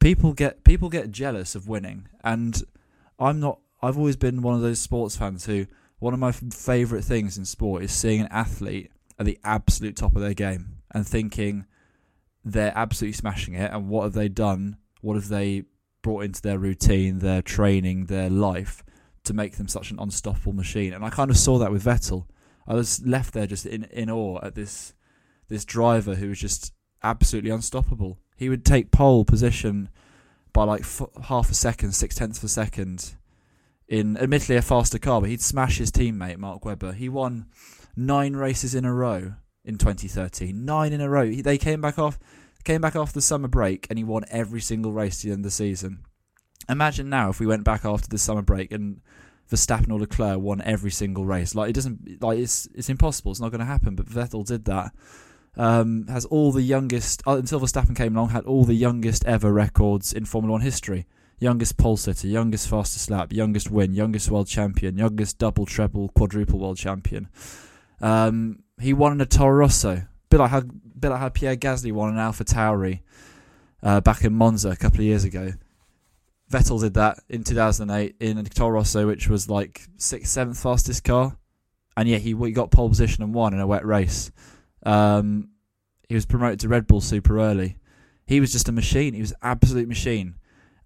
people 0.00 0.32
get 0.32 0.64
people 0.64 0.88
get 0.88 1.10
jealous 1.10 1.54
of 1.54 1.68
winning. 1.68 2.08
And 2.24 2.62
I'm 3.18 3.40
not. 3.40 3.60
I've 3.82 3.96
always 3.96 4.16
been 4.16 4.42
one 4.42 4.54
of 4.54 4.60
those 4.60 4.80
sports 4.80 5.16
fans 5.16 5.46
who 5.46 5.66
one 5.98 6.14
of 6.14 6.20
my 6.20 6.32
favourite 6.32 7.04
things 7.04 7.38
in 7.38 7.44
sport 7.44 7.82
is 7.82 7.92
seeing 7.92 8.20
an 8.20 8.28
athlete 8.30 8.90
at 9.18 9.26
the 9.26 9.38
absolute 9.44 9.96
top 9.96 10.16
of 10.16 10.22
their 10.22 10.34
game 10.34 10.76
and 10.92 11.06
thinking 11.06 11.66
they're 12.44 12.72
absolutely 12.74 13.12
smashing 13.12 13.54
it. 13.54 13.70
And 13.72 13.88
what 13.88 14.04
have 14.04 14.14
they 14.14 14.28
done? 14.28 14.78
What 15.02 15.14
have 15.14 15.28
they 15.28 15.64
brought 16.02 16.24
into 16.24 16.42
their 16.42 16.58
routine, 16.58 17.18
their 17.18 17.42
training, 17.42 18.06
their 18.06 18.30
life? 18.30 18.82
to 19.24 19.34
make 19.34 19.56
them 19.56 19.68
such 19.68 19.90
an 19.90 19.98
unstoppable 19.98 20.52
machine. 20.52 20.92
And 20.92 21.04
I 21.04 21.10
kind 21.10 21.30
of 21.30 21.36
saw 21.36 21.58
that 21.58 21.70
with 21.70 21.84
Vettel. 21.84 22.26
I 22.66 22.74
was 22.74 23.04
left 23.04 23.34
there 23.34 23.46
just 23.46 23.66
in, 23.66 23.84
in 23.84 24.10
awe 24.10 24.40
at 24.42 24.54
this 24.54 24.94
this 25.48 25.64
driver 25.64 26.14
who 26.14 26.28
was 26.28 26.38
just 26.38 26.72
absolutely 27.02 27.50
unstoppable. 27.50 28.18
He 28.40 28.48
would 28.48 28.64
take 28.64 28.90
pole 28.90 29.26
position 29.26 29.90
by 30.54 30.64
like 30.64 30.80
f- 30.80 31.02
half 31.24 31.50
a 31.50 31.54
second, 31.54 31.92
six 31.92 32.14
tenths 32.14 32.38
of 32.38 32.44
a 32.44 32.48
second, 32.48 33.12
in 33.86 34.16
admittedly 34.16 34.56
a 34.56 34.62
faster 34.62 34.98
car, 34.98 35.20
but 35.20 35.28
he'd 35.28 35.42
smash 35.42 35.76
his 35.76 35.92
teammate 35.92 36.38
Mark 36.38 36.64
Webber. 36.64 36.92
He 36.92 37.10
won 37.10 37.44
nine 37.94 38.34
races 38.34 38.74
in 38.74 38.86
a 38.86 38.94
row 38.94 39.34
in 39.62 39.76
2013. 39.76 40.64
Nine 40.64 40.94
in 40.94 41.02
a 41.02 41.10
row. 41.10 41.26
He, 41.26 41.42
they 41.42 41.58
came 41.58 41.82
back 41.82 41.98
off, 41.98 42.18
came 42.64 42.80
back 42.80 42.96
after 42.96 43.12
the 43.12 43.20
summer 43.20 43.46
break, 43.46 43.86
and 43.90 43.98
he 43.98 44.04
won 44.04 44.24
every 44.30 44.62
single 44.62 44.92
race 44.92 45.20
to 45.20 45.26
the 45.26 45.32
end 45.34 45.40
of 45.40 45.44
the 45.44 45.50
season. 45.50 46.02
Imagine 46.66 47.10
now 47.10 47.28
if 47.28 47.40
we 47.40 47.46
went 47.46 47.64
back 47.64 47.84
after 47.84 48.08
the 48.08 48.16
summer 48.16 48.40
break 48.40 48.72
and 48.72 49.02
Verstappen 49.50 49.92
or 49.92 50.00
Leclerc 50.00 50.40
won 50.40 50.62
every 50.62 50.90
single 50.90 51.26
race. 51.26 51.54
Like 51.54 51.68
it 51.68 51.74
doesn't 51.74 52.22
like 52.22 52.38
it's 52.38 52.70
it's 52.74 52.88
impossible. 52.88 53.32
It's 53.32 53.40
not 53.40 53.50
going 53.50 53.58
to 53.58 53.66
happen. 53.66 53.96
But 53.96 54.06
Vettel 54.06 54.46
did 54.46 54.64
that. 54.64 54.92
Um, 55.56 56.06
has 56.06 56.24
all 56.26 56.52
the 56.52 56.62
youngest 56.62 57.22
uh, 57.26 57.36
until 57.36 57.60
Verstappen 57.60 57.96
came 57.96 58.16
along. 58.16 58.30
Had 58.30 58.44
all 58.44 58.64
the 58.64 58.74
youngest 58.74 59.24
ever 59.24 59.52
records 59.52 60.12
in 60.12 60.24
Formula 60.24 60.52
One 60.52 60.60
history. 60.60 61.06
Youngest 61.38 61.78
pole 61.78 61.96
sitter, 61.96 62.28
youngest 62.28 62.68
fastest 62.68 63.10
lap, 63.10 63.32
youngest 63.32 63.70
win, 63.70 63.94
youngest 63.94 64.30
world 64.30 64.46
champion, 64.46 64.98
youngest 64.98 65.38
double, 65.38 65.64
treble, 65.64 66.10
quadruple 66.10 66.58
world 66.58 66.76
champion. 66.76 67.28
Um, 68.00 68.62
he 68.78 68.92
won 68.92 69.12
in 69.12 69.20
a 69.20 69.26
Toro 69.26 69.56
Rosso. 69.56 70.02
Bit 70.28 70.40
like 70.40 70.50
how 70.50 70.60
bit 70.60 71.10
like 71.10 71.20
how 71.20 71.28
Pierre 71.30 71.56
Gasly 71.56 71.92
won 71.92 72.12
an 72.12 72.18
Alpha 72.18 72.44
Tauri 72.44 73.00
uh, 73.82 74.00
back 74.00 74.24
in 74.24 74.34
Monza 74.34 74.70
a 74.70 74.76
couple 74.76 75.00
of 75.00 75.06
years 75.06 75.24
ago. 75.24 75.52
Vettel 76.50 76.80
did 76.80 76.94
that 76.94 77.20
in 77.28 77.44
2008 77.44 78.16
in 78.20 78.38
a 78.38 78.42
Toro 78.44 78.70
Rosso, 78.70 79.06
which 79.06 79.28
was 79.28 79.48
like 79.48 79.86
sixth, 79.96 80.30
seventh 80.30 80.60
fastest 80.60 81.04
car, 81.04 81.36
and 81.96 82.08
yeah, 82.08 82.18
he, 82.18 82.34
he 82.34 82.52
got 82.52 82.70
pole 82.70 82.88
position 82.88 83.22
and 83.22 83.32
won 83.32 83.54
in 83.54 83.60
a 83.60 83.66
wet 83.66 83.86
race. 83.86 84.32
Um, 84.84 85.50
he 86.08 86.14
was 86.14 86.26
promoted 86.26 86.60
to 86.60 86.68
Red 86.68 86.86
Bull 86.86 87.00
super 87.00 87.38
early. 87.38 87.76
He 88.26 88.40
was 88.40 88.52
just 88.52 88.68
a 88.68 88.72
machine. 88.72 89.14
He 89.14 89.20
was 89.20 89.34
absolute 89.42 89.88
machine, 89.88 90.36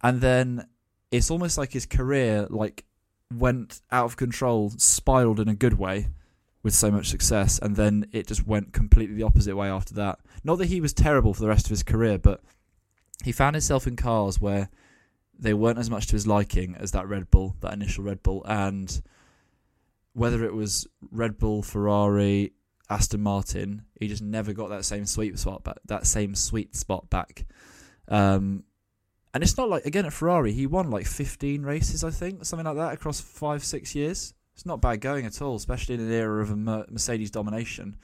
and 0.03 0.21
then 0.21 0.67
it's 1.11 1.31
almost 1.31 1.59
like 1.59 1.73
his 1.73 1.87
career 1.87 2.47
like 2.51 2.85
went 3.33 3.81
out 3.91 4.07
of 4.07 4.17
control, 4.17 4.71
spiraled 4.77 5.41
in 5.41 5.49
a 5.49 5.55
good 5.55 5.75
way 5.75 6.09
with 6.63 6.75
so 6.75 6.91
much 6.91 7.09
success, 7.09 7.59
and 7.61 7.77
then 7.77 8.07
it 8.13 8.27
just 8.27 8.47
went 8.47 8.73
completely 8.73 9.15
the 9.15 9.23
opposite 9.23 9.55
way 9.55 9.69
after 9.69 9.95
that. 9.95 10.19
Not 10.43 10.57
that 10.57 10.67
he 10.67 10.81
was 10.81 10.93
terrible 10.93 11.35
for 11.35 11.43
the 11.43 11.49
rest 11.49 11.67
of 11.67 11.71
his 11.71 11.83
career, 11.83 12.19
but 12.19 12.41
he 13.23 13.33
found 13.33 13.55
himself 13.55 13.87
in 13.87 13.97
cars 13.97 14.41
where 14.41 14.71
they 15.39 15.55
weren't 15.55 15.79
as 15.79 15.91
much 15.91 16.07
to 16.07 16.13
his 16.13 16.27
liking 16.27 16.75
as 16.77 16.93
that 16.93 17.09
Red 17.09 17.31
Bull, 17.31 17.57
that 17.61 17.73
initial 17.75 18.05
Red 18.05 18.23
Bull, 18.23 18.43
and 18.47 19.03
whether 20.15 20.45
it 20.45 20.55
was 20.55 20.87
Red 21.11 21.39
Bull, 21.39 21.63
Ferrari, 21.63 22.53
Aston 22.91 23.23
Martin, 23.23 23.85
he 23.99 24.09
just 24.09 24.23
never 24.23 24.53
got 24.53 24.69
that 24.69 24.85
same 24.85 25.07
sweet 25.07 25.39
spot 25.39 25.65
back. 25.65 25.79
That 25.87 26.07
same 26.07 26.35
sweet 26.35 26.77
spot 26.77 27.09
back. 27.09 27.47
Um, 28.09 28.65
and 29.33 29.43
it's 29.43 29.57
not 29.57 29.69
like 29.69 29.85
again 29.85 30.07
at 30.07 30.13
Ferrari, 30.13 30.53
he 30.53 30.67
won 30.67 30.91
like 30.91 31.07
15 31.07 31.63
races, 31.63 32.05
I 32.05 32.11
think, 32.11 32.45
something 32.45 32.67
like 32.67 32.77
that 32.77 32.93
across 32.93 33.21
five, 33.21 33.65
six 33.65 33.95
years. 33.95 34.35
It's 34.55 34.67
not 34.67 34.81
bad 34.81 35.01
going 35.01 35.27
at 35.27 35.43
all, 35.43 35.57
especially 35.57 35.97
in 35.97 36.01
an 36.01 36.13
era 36.13 36.41
of 36.41 36.51
a 36.51 36.57
Mercedes 36.57 37.31
domination. 37.31 37.97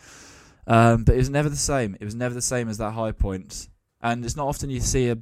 Um, 0.67 1.05
but 1.05 1.15
it 1.15 1.19
was 1.19 1.31
never 1.31 1.49
the 1.49 1.57
same. 1.57 1.97
It 2.01 2.05
was 2.05 2.15
never 2.15 2.35
the 2.35 2.43
same 2.43 2.69
as 2.69 2.79
that 2.79 2.93
high 2.93 3.13
point. 3.13 3.69
And 4.01 4.25
it's 4.25 4.37
not 4.37 4.49
often 4.49 4.71
you 4.71 4.81
see 4.81 5.09
a 5.11 5.19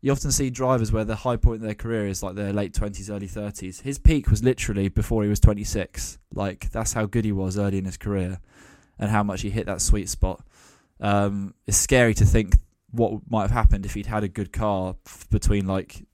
you 0.00 0.12
often 0.12 0.30
see 0.30 0.50
drivers 0.50 0.92
where 0.92 1.04
the 1.04 1.16
high 1.16 1.36
point 1.36 1.56
of 1.56 1.62
their 1.62 1.74
career 1.74 2.06
is 2.06 2.22
like 2.22 2.36
their 2.36 2.52
late 2.52 2.72
20s, 2.72 3.10
early 3.10 3.26
30s. 3.26 3.82
His 3.82 3.98
peak 3.98 4.30
was 4.30 4.44
literally 4.44 4.88
before 4.88 5.22
he 5.24 5.28
was 5.28 5.40
26. 5.40 6.18
Like, 6.32 6.70
that's 6.70 6.92
how 6.92 7.06
good 7.06 7.24
he 7.24 7.32
was 7.32 7.58
early 7.58 7.78
in 7.78 7.86
his 7.86 7.96
career 7.96 8.38
and 8.98 9.10
how 9.10 9.22
much 9.22 9.42
he 9.42 9.50
hit 9.50 9.66
that 9.66 9.80
sweet 9.80 10.08
spot. 10.08 10.44
Um, 11.00 11.54
it's 11.66 11.76
scary 11.76 12.14
to 12.14 12.24
think 12.24 12.56
what 12.90 13.20
might 13.28 13.42
have 13.42 13.50
happened 13.50 13.84
if 13.84 13.94
he'd 13.94 14.06
had 14.06 14.24
a 14.24 14.28
good 14.28 14.52
car 14.52 14.96
between, 15.30 15.66
like, 15.66 16.06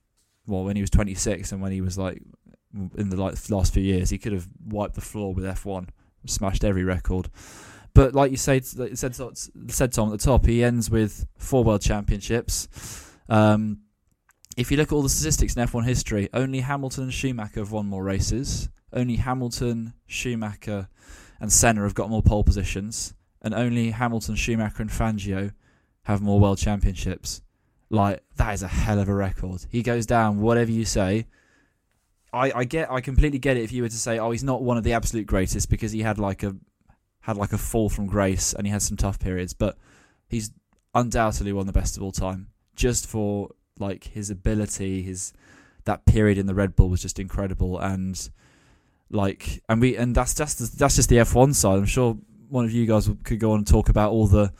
well, 0.46 0.64
when 0.64 0.76
he 0.76 0.82
was 0.82 0.90
26 0.90 1.52
and 1.52 1.62
when 1.62 1.72
he 1.72 1.80
was, 1.80 1.96
like, 1.96 2.22
in 2.96 3.10
the 3.10 3.16
like, 3.16 3.36
last 3.50 3.74
few 3.74 3.82
years. 3.82 4.10
He 4.10 4.18
could 4.18 4.32
have 4.32 4.48
wiped 4.64 4.94
the 4.94 5.00
floor 5.00 5.34
with 5.34 5.44
F1, 5.44 5.88
smashed 6.26 6.64
every 6.64 6.84
record. 6.84 7.28
But 7.94 8.14
like 8.14 8.30
you 8.30 8.36
said, 8.36 8.64
said, 8.64 9.14
said 9.68 9.92
Tom 9.92 10.12
at 10.12 10.18
the 10.18 10.24
top, 10.24 10.46
he 10.46 10.64
ends 10.64 10.90
with 10.90 11.26
four 11.36 11.62
world 11.62 11.82
championships. 11.82 13.10
Um, 13.28 13.80
if 14.56 14.70
you 14.70 14.76
look 14.76 14.88
at 14.88 14.94
all 14.94 15.02
the 15.02 15.08
statistics 15.08 15.56
in 15.56 15.66
F1 15.66 15.84
history, 15.84 16.28
only 16.32 16.60
Hamilton 16.60 17.04
and 17.04 17.12
Schumacher 17.12 17.60
have 17.60 17.72
won 17.72 17.86
more 17.86 18.02
races. 18.02 18.68
Only 18.92 19.16
Hamilton, 19.16 19.94
Schumacher, 20.06 20.88
and 21.42 21.52
Senna 21.52 21.82
have 21.82 21.94
got 21.94 22.08
more 22.08 22.22
pole 22.22 22.44
positions, 22.44 23.14
and 23.42 23.52
only 23.52 23.90
Hamilton, 23.90 24.36
Schumacher, 24.36 24.80
and 24.80 24.90
Fangio 24.90 25.52
have 26.04 26.22
more 26.22 26.38
world 26.38 26.56
championships. 26.56 27.42
Like 27.90 28.22
that 28.36 28.54
is 28.54 28.62
a 28.62 28.68
hell 28.68 29.00
of 29.00 29.08
a 29.08 29.14
record. 29.14 29.66
He 29.68 29.82
goes 29.82 30.06
down, 30.06 30.40
whatever 30.40 30.70
you 30.70 30.84
say. 30.84 31.26
I, 32.32 32.52
I 32.52 32.64
get, 32.64 32.90
I 32.90 33.00
completely 33.00 33.40
get 33.40 33.56
it. 33.56 33.64
If 33.64 33.72
you 33.72 33.82
were 33.82 33.88
to 33.88 33.96
say, 33.96 34.20
oh, 34.20 34.30
he's 34.30 34.44
not 34.44 34.62
one 34.62 34.78
of 34.78 34.84
the 34.84 34.92
absolute 34.92 35.26
greatest 35.26 35.68
because 35.68 35.90
he 35.90 36.00
had 36.02 36.18
like 36.18 36.44
a 36.44 36.54
had 37.22 37.36
like 37.36 37.52
a 37.52 37.58
fall 37.58 37.88
from 37.88 38.06
grace 38.06 38.52
and 38.52 38.64
he 38.64 38.72
had 38.72 38.80
some 38.80 38.96
tough 38.96 39.18
periods, 39.18 39.52
but 39.52 39.76
he's 40.28 40.52
undoubtedly 40.94 41.52
one 41.52 41.62
of 41.62 41.66
the 41.66 41.78
best 41.78 41.96
of 41.96 42.04
all 42.04 42.12
time 42.12 42.46
just 42.76 43.06
for 43.06 43.50
like 43.80 44.04
his 44.04 44.30
ability, 44.30 45.02
his 45.02 45.32
that 45.84 46.06
period 46.06 46.38
in 46.38 46.46
the 46.46 46.54
Red 46.54 46.76
Bull 46.76 46.88
was 46.88 47.02
just 47.02 47.18
incredible, 47.18 47.80
and 47.80 48.30
like, 49.12 49.62
and 49.68 49.80
we, 49.80 49.96
and 49.96 50.14
that's 50.14 50.34
just 50.34 50.78
that's 50.78 50.96
just 50.96 51.08
the 51.08 51.16
F1 51.16 51.54
side. 51.54 51.78
I'm 51.78 51.86
sure 51.86 52.16
one 52.48 52.64
of 52.64 52.72
you 52.72 52.86
guys 52.86 53.08
could 53.24 53.38
go 53.38 53.52
on 53.52 53.58
and 53.58 53.66
talk 53.66 53.88
about 53.88 54.10
all 54.10 54.26
the 54.26 54.52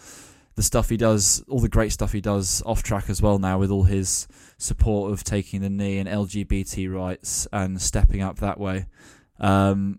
the 0.55 0.63
stuff 0.63 0.91
he 0.91 0.97
does, 0.97 1.43
all 1.49 1.61
the 1.61 1.69
great 1.69 1.93
stuff 1.93 2.13
he 2.13 2.21
does 2.21 2.63
off 2.67 2.83
track 2.83 3.09
as 3.09 3.23
well 3.23 3.39
now, 3.39 3.59
with 3.59 3.71
all 3.71 3.85
his 3.85 4.29
support 4.59 5.11
of 5.11 5.25
taking 5.25 5.63
the 5.63 5.71
knee 5.71 5.99
and 5.99 6.09
LGBT 6.09 6.93
rights 6.93 7.49
and 7.53 7.81
stepping 7.81 8.21
up 8.21 8.39
that 8.39 8.61
way, 8.61 8.87
um, 9.41 9.99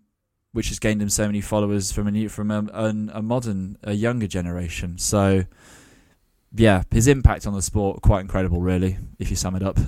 which 0.51 0.69
has 0.69 0.77
gained 0.77 1.01
him 1.01 1.09
so 1.09 1.25
many 1.25 1.41
followers 1.41 1.91
from 1.91 2.07
a 2.07 2.11
new, 2.11 2.29
from 2.29 2.51
a, 2.51 2.63
a, 2.71 2.89
a 3.13 3.21
modern, 3.21 3.77
a 3.83 3.93
younger 3.93 4.27
generation. 4.27 4.99
So 4.99 5.45
yeah, 6.55 6.83
his 6.91 7.07
impact 7.07 7.47
on 7.47 7.53
the 7.53 7.61
sport 7.61 8.01
quite 8.01 8.21
incredible, 8.21 8.61
really. 8.61 8.97
If 9.17 9.29
you 9.29 9.35
sum 9.35 9.55
it 9.55 9.63
up. 9.63 9.79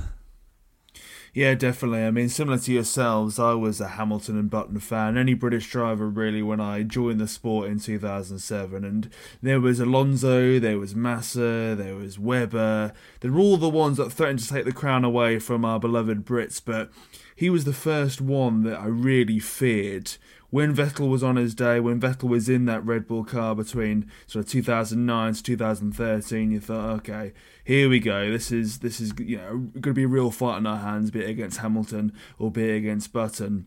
Yeah, 1.36 1.54
definitely. 1.54 2.06
I 2.06 2.12
mean, 2.12 2.30
similar 2.30 2.58
to 2.60 2.72
yourselves, 2.72 3.40
I 3.40 3.56
was 3.56 3.82
a 3.82 3.90
Hamilton 3.90 4.40
and 4.40 4.50
Button 4.50 4.80
fan. 4.80 5.18
Any 5.18 5.34
British 5.34 5.70
driver, 5.70 6.08
really, 6.08 6.42
when 6.42 6.62
I 6.62 6.84
joined 6.84 7.20
the 7.20 7.28
sport 7.28 7.68
in 7.68 7.78
2007. 7.78 8.86
And 8.86 9.10
there 9.42 9.60
was 9.60 9.82
Alonso, 9.82 10.60
there 10.60 10.80
was 10.80 10.96
Massa, 10.96 11.76
there 11.78 11.96
was 11.96 12.18
Webber. 12.18 12.94
They 13.20 13.30
were 13.30 13.42
all 13.42 13.58
the 13.58 13.68
ones 13.68 13.98
that 13.98 14.14
threatened 14.14 14.40
to 14.40 14.48
take 14.48 14.64
the 14.64 14.72
crown 14.72 15.04
away 15.04 15.40
from 15.40 15.66
our 15.66 15.78
beloved 15.78 16.24
Brits. 16.24 16.62
But 16.64 16.90
he 17.36 17.50
was 17.50 17.66
the 17.66 17.74
first 17.74 18.22
one 18.22 18.64
that 18.64 18.80
I 18.80 18.86
really 18.86 19.40
feared 19.40 20.14
when 20.56 20.74
Vettel 20.74 21.10
was 21.10 21.22
on 21.22 21.36
his 21.36 21.54
day, 21.54 21.82
when 21.82 22.00
Vettel 22.00 22.30
was 22.30 22.48
in 22.48 22.64
that 22.64 22.86
Red 22.86 23.10
Bull 23.10 23.26
car 23.26 23.54
between 23.54 24.10
sort 24.26 24.46
of 24.46 24.52
2009 24.54 25.34
to 25.34 25.44
2013, 25.44 26.50
you 26.50 26.62
thought, 26.62 26.92
okay, 27.00 27.34
here 27.66 27.90
we 27.90 28.00
go. 28.00 28.32
This 28.32 28.54
is 28.54 28.80
this 28.80 29.02
is 29.02 29.12
you 29.20 29.36
know 29.36 29.58
going 29.74 29.82
to 29.82 29.94
be 29.94 30.04
a 30.04 30.08
real 30.08 30.32
fight 30.32 30.56
on 30.56 30.66
our 30.66 30.78
hands, 30.78 31.12
be 31.12 31.20
it 31.20 31.30
against 31.30 31.58
Hamilton 31.58 32.14
or 32.40 32.52
be 32.52 32.70
it 32.70 32.78
against 32.78 33.12
Button. 33.12 33.66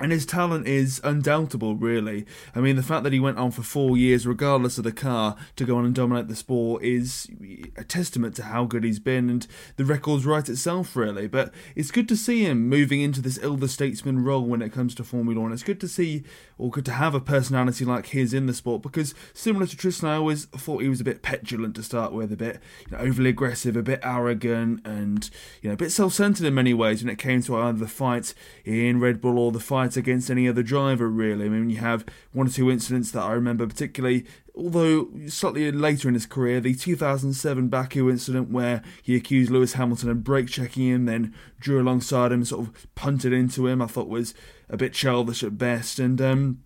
And 0.00 0.10
his 0.10 0.26
talent 0.26 0.66
is 0.66 1.00
undoubtable, 1.04 1.76
really. 1.76 2.24
I 2.54 2.60
mean, 2.60 2.76
the 2.76 2.82
fact 2.82 3.04
that 3.04 3.12
he 3.12 3.20
went 3.20 3.38
on 3.38 3.50
for 3.50 3.62
four 3.62 3.96
years, 3.96 4.26
regardless 4.26 4.78
of 4.78 4.84
the 4.84 4.92
car, 4.92 5.36
to 5.56 5.64
go 5.64 5.76
on 5.76 5.84
and 5.84 5.94
dominate 5.94 6.28
the 6.28 6.34
sport 6.34 6.82
is 6.82 7.28
a 7.76 7.84
testament 7.84 8.34
to 8.36 8.44
how 8.44 8.64
good 8.64 8.82
he's 8.82 8.98
been, 8.98 9.28
and 9.28 9.46
the 9.76 9.84
record's 9.84 10.26
right 10.26 10.48
itself, 10.48 10.96
really. 10.96 11.26
But 11.26 11.52
it's 11.76 11.90
good 11.90 12.08
to 12.08 12.16
see 12.16 12.44
him 12.44 12.68
moving 12.68 13.00
into 13.00 13.20
this 13.20 13.38
elder 13.42 13.68
statesman 13.68 14.24
role 14.24 14.44
when 14.44 14.62
it 14.62 14.72
comes 14.72 14.94
to 14.96 15.04
Formula 15.04 15.40
One. 15.40 15.52
It's 15.52 15.62
good 15.62 15.80
to 15.80 15.88
see, 15.88 16.24
or 16.56 16.70
good 16.70 16.86
to 16.86 16.92
have 16.92 17.14
a 17.14 17.20
personality 17.20 17.84
like 17.84 18.06
his 18.06 18.32
in 18.32 18.46
the 18.46 18.54
sport, 18.54 18.82
because 18.82 19.14
similar 19.34 19.66
to 19.66 19.76
Tristan, 19.76 20.08
I 20.08 20.16
always 20.16 20.46
thought 20.46 20.82
he 20.82 20.88
was 20.88 21.00
a 21.00 21.04
bit 21.04 21.22
petulant 21.22 21.76
to 21.76 21.82
start 21.82 22.12
with, 22.12 22.32
a 22.32 22.36
bit 22.36 22.60
you 22.88 22.96
know, 22.96 23.02
overly 23.02 23.30
aggressive, 23.30 23.76
a 23.76 23.82
bit 23.82 24.00
arrogant, 24.02 24.80
and 24.86 25.28
you 25.60 25.68
know, 25.68 25.74
a 25.74 25.76
bit 25.76 25.92
self-centered 25.92 26.46
in 26.46 26.54
many 26.54 26.72
ways 26.72 27.02
when 27.02 27.12
it 27.12 27.18
came 27.18 27.42
to 27.42 27.56
either 27.56 27.78
the 27.78 27.86
fight 27.86 28.32
in 28.64 28.98
Red 28.98 29.20
Bull 29.20 29.38
or 29.38 29.52
the 29.52 29.60
fight 29.60 29.89
against 29.96 30.30
any 30.30 30.48
other 30.48 30.62
driver, 30.62 31.08
really. 31.08 31.46
I 31.46 31.48
mean, 31.48 31.70
you 31.70 31.78
have 31.78 32.04
one 32.32 32.46
or 32.46 32.50
two 32.50 32.70
incidents 32.70 33.10
that 33.12 33.22
I 33.22 33.32
remember 33.32 33.66
particularly, 33.66 34.24
although 34.54 35.08
slightly 35.28 35.70
later 35.72 36.08
in 36.08 36.14
his 36.14 36.26
career, 36.26 36.60
the 36.60 36.74
2007 36.74 37.68
Baku 37.68 38.10
incident 38.10 38.50
where 38.50 38.82
he 39.02 39.16
accused 39.16 39.50
Lewis 39.50 39.74
Hamilton 39.74 40.10
of 40.10 40.24
brake 40.24 40.48
checking 40.48 40.88
him, 40.88 41.04
then 41.06 41.34
drew 41.58 41.80
alongside 41.80 42.32
him, 42.32 42.44
sort 42.44 42.68
of 42.68 42.94
punted 42.94 43.32
into 43.32 43.66
him, 43.66 43.82
I 43.82 43.86
thought 43.86 44.08
was 44.08 44.34
a 44.68 44.76
bit 44.76 44.92
childish 44.92 45.42
at 45.42 45.58
best. 45.58 45.98
And, 45.98 46.20
um, 46.20 46.62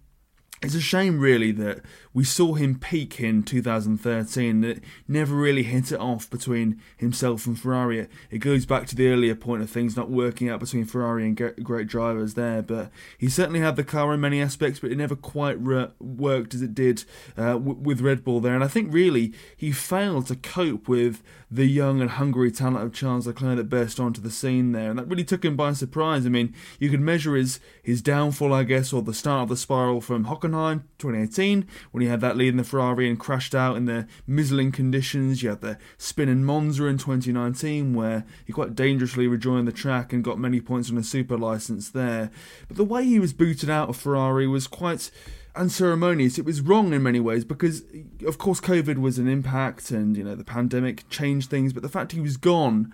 it's 0.64 0.74
a 0.74 0.80
shame, 0.80 1.20
really, 1.20 1.52
that 1.52 1.80
we 2.12 2.24
saw 2.24 2.54
him 2.54 2.78
peak 2.78 3.20
in 3.20 3.42
2013. 3.42 4.60
That 4.60 4.82
never 5.06 5.34
really 5.34 5.64
hit 5.64 5.92
it 5.92 6.00
off 6.00 6.28
between 6.30 6.80
himself 6.96 7.46
and 7.46 7.58
Ferrari. 7.58 8.08
It 8.30 8.38
goes 8.38 8.66
back 8.66 8.86
to 8.88 8.96
the 8.96 9.08
earlier 9.08 9.34
point 9.34 9.62
of 9.62 9.70
things 9.70 9.96
not 9.96 10.10
working 10.10 10.48
out 10.48 10.60
between 10.60 10.84
Ferrari 10.84 11.24
and 11.24 11.36
great 11.36 11.86
drivers 11.86 12.34
there. 12.34 12.62
But 12.62 12.90
he 13.18 13.28
certainly 13.28 13.60
had 13.60 13.76
the 13.76 13.84
car 13.84 14.12
in 14.14 14.20
many 14.20 14.40
aspects, 14.40 14.80
but 14.80 14.90
it 14.90 14.98
never 14.98 15.16
quite 15.16 15.60
re- 15.60 15.90
worked 16.00 16.54
as 16.54 16.62
it 16.62 16.74
did 16.74 17.04
uh, 17.36 17.54
w- 17.54 17.78
with 17.78 18.00
Red 18.00 18.24
Bull 18.24 18.40
there. 18.40 18.54
And 18.54 18.64
I 18.64 18.68
think 18.68 18.92
really 18.92 19.32
he 19.56 19.72
failed 19.72 20.26
to 20.28 20.36
cope 20.36 20.88
with 20.88 21.22
the 21.54 21.66
young 21.66 22.00
and 22.00 22.10
hungry 22.10 22.50
talent 22.50 22.84
of 22.84 22.92
Charles 22.92 23.28
Leclerc 23.28 23.56
that 23.56 23.68
burst 23.68 24.00
onto 24.00 24.20
the 24.20 24.30
scene 24.30 24.72
there, 24.72 24.90
and 24.90 24.98
that 24.98 25.06
really 25.06 25.22
took 25.22 25.44
him 25.44 25.54
by 25.54 25.72
surprise. 25.72 26.26
I 26.26 26.28
mean, 26.28 26.52
you 26.80 26.90
could 26.90 27.00
measure 27.00 27.36
his 27.36 27.60
his 27.80 28.02
downfall, 28.02 28.52
I 28.52 28.64
guess, 28.64 28.92
or 28.92 29.02
the 29.02 29.14
start 29.14 29.44
of 29.44 29.48
the 29.50 29.56
spiral 29.56 30.00
from 30.00 30.24
Hockenheim 30.24 30.82
2018 30.98 31.68
when 31.92 32.02
he 32.02 32.08
had 32.08 32.20
that 32.22 32.36
lead 32.36 32.48
in 32.48 32.56
the 32.56 32.64
Ferrari 32.64 33.08
and 33.08 33.20
crashed 33.20 33.54
out 33.54 33.76
in 33.76 33.84
the 33.84 34.08
mizzling 34.28 34.72
conditions. 34.72 35.44
You 35.44 35.50
had 35.50 35.60
the 35.60 35.78
spin 35.96 36.28
in 36.28 36.44
Monza 36.44 36.86
in 36.86 36.98
2019 36.98 37.94
where 37.94 38.24
he 38.44 38.52
quite 38.52 38.74
dangerously 38.74 39.28
rejoined 39.28 39.68
the 39.68 39.72
track 39.72 40.12
and 40.12 40.24
got 40.24 40.40
many 40.40 40.60
points 40.60 40.90
on 40.90 40.98
a 40.98 41.04
super 41.04 41.38
license 41.38 41.88
there. 41.88 42.32
But 42.66 42.78
the 42.78 42.84
way 42.84 43.04
he 43.04 43.20
was 43.20 43.32
booted 43.32 43.70
out 43.70 43.90
of 43.90 43.96
Ferrari 43.96 44.48
was 44.48 44.66
quite 44.66 45.12
unceremonious. 45.56 46.38
It 46.38 46.44
was 46.44 46.60
wrong 46.60 46.92
in 46.92 47.02
many 47.02 47.20
ways 47.20 47.44
because, 47.44 47.82
of 48.26 48.38
course, 48.38 48.60
COVID 48.60 48.98
was 48.98 49.18
an 49.18 49.28
impact 49.28 49.90
and, 49.90 50.16
you 50.16 50.24
know, 50.24 50.34
the 50.34 50.44
pandemic 50.44 51.08
changed 51.08 51.50
things, 51.50 51.72
but 51.72 51.82
the 51.82 51.88
fact 51.88 52.12
he 52.12 52.20
was 52.20 52.36
gone 52.36 52.92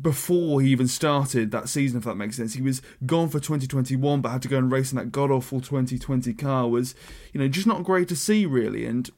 before 0.00 0.60
he 0.60 0.70
even 0.70 0.88
started 0.88 1.50
that 1.50 1.68
season, 1.68 1.98
if 1.98 2.04
that 2.04 2.14
makes 2.14 2.36
sense. 2.36 2.54
He 2.54 2.62
was 2.62 2.80
gone 3.04 3.28
for 3.28 3.40
2021, 3.40 4.20
but 4.20 4.30
had 4.30 4.42
to 4.42 4.48
go 4.48 4.58
and 4.58 4.72
race 4.72 4.90
in 4.90 4.98
that 4.98 5.12
god 5.12 5.30
awful 5.30 5.60
2020 5.60 6.32
car 6.34 6.68
was, 6.68 6.94
you 7.32 7.40
know, 7.40 7.48
just 7.48 7.66
not 7.66 7.84
great 7.84 8.08
to 8.08 8.16
see, 8.16 8.46
really. 8.46 8.86
And 8.86 9.10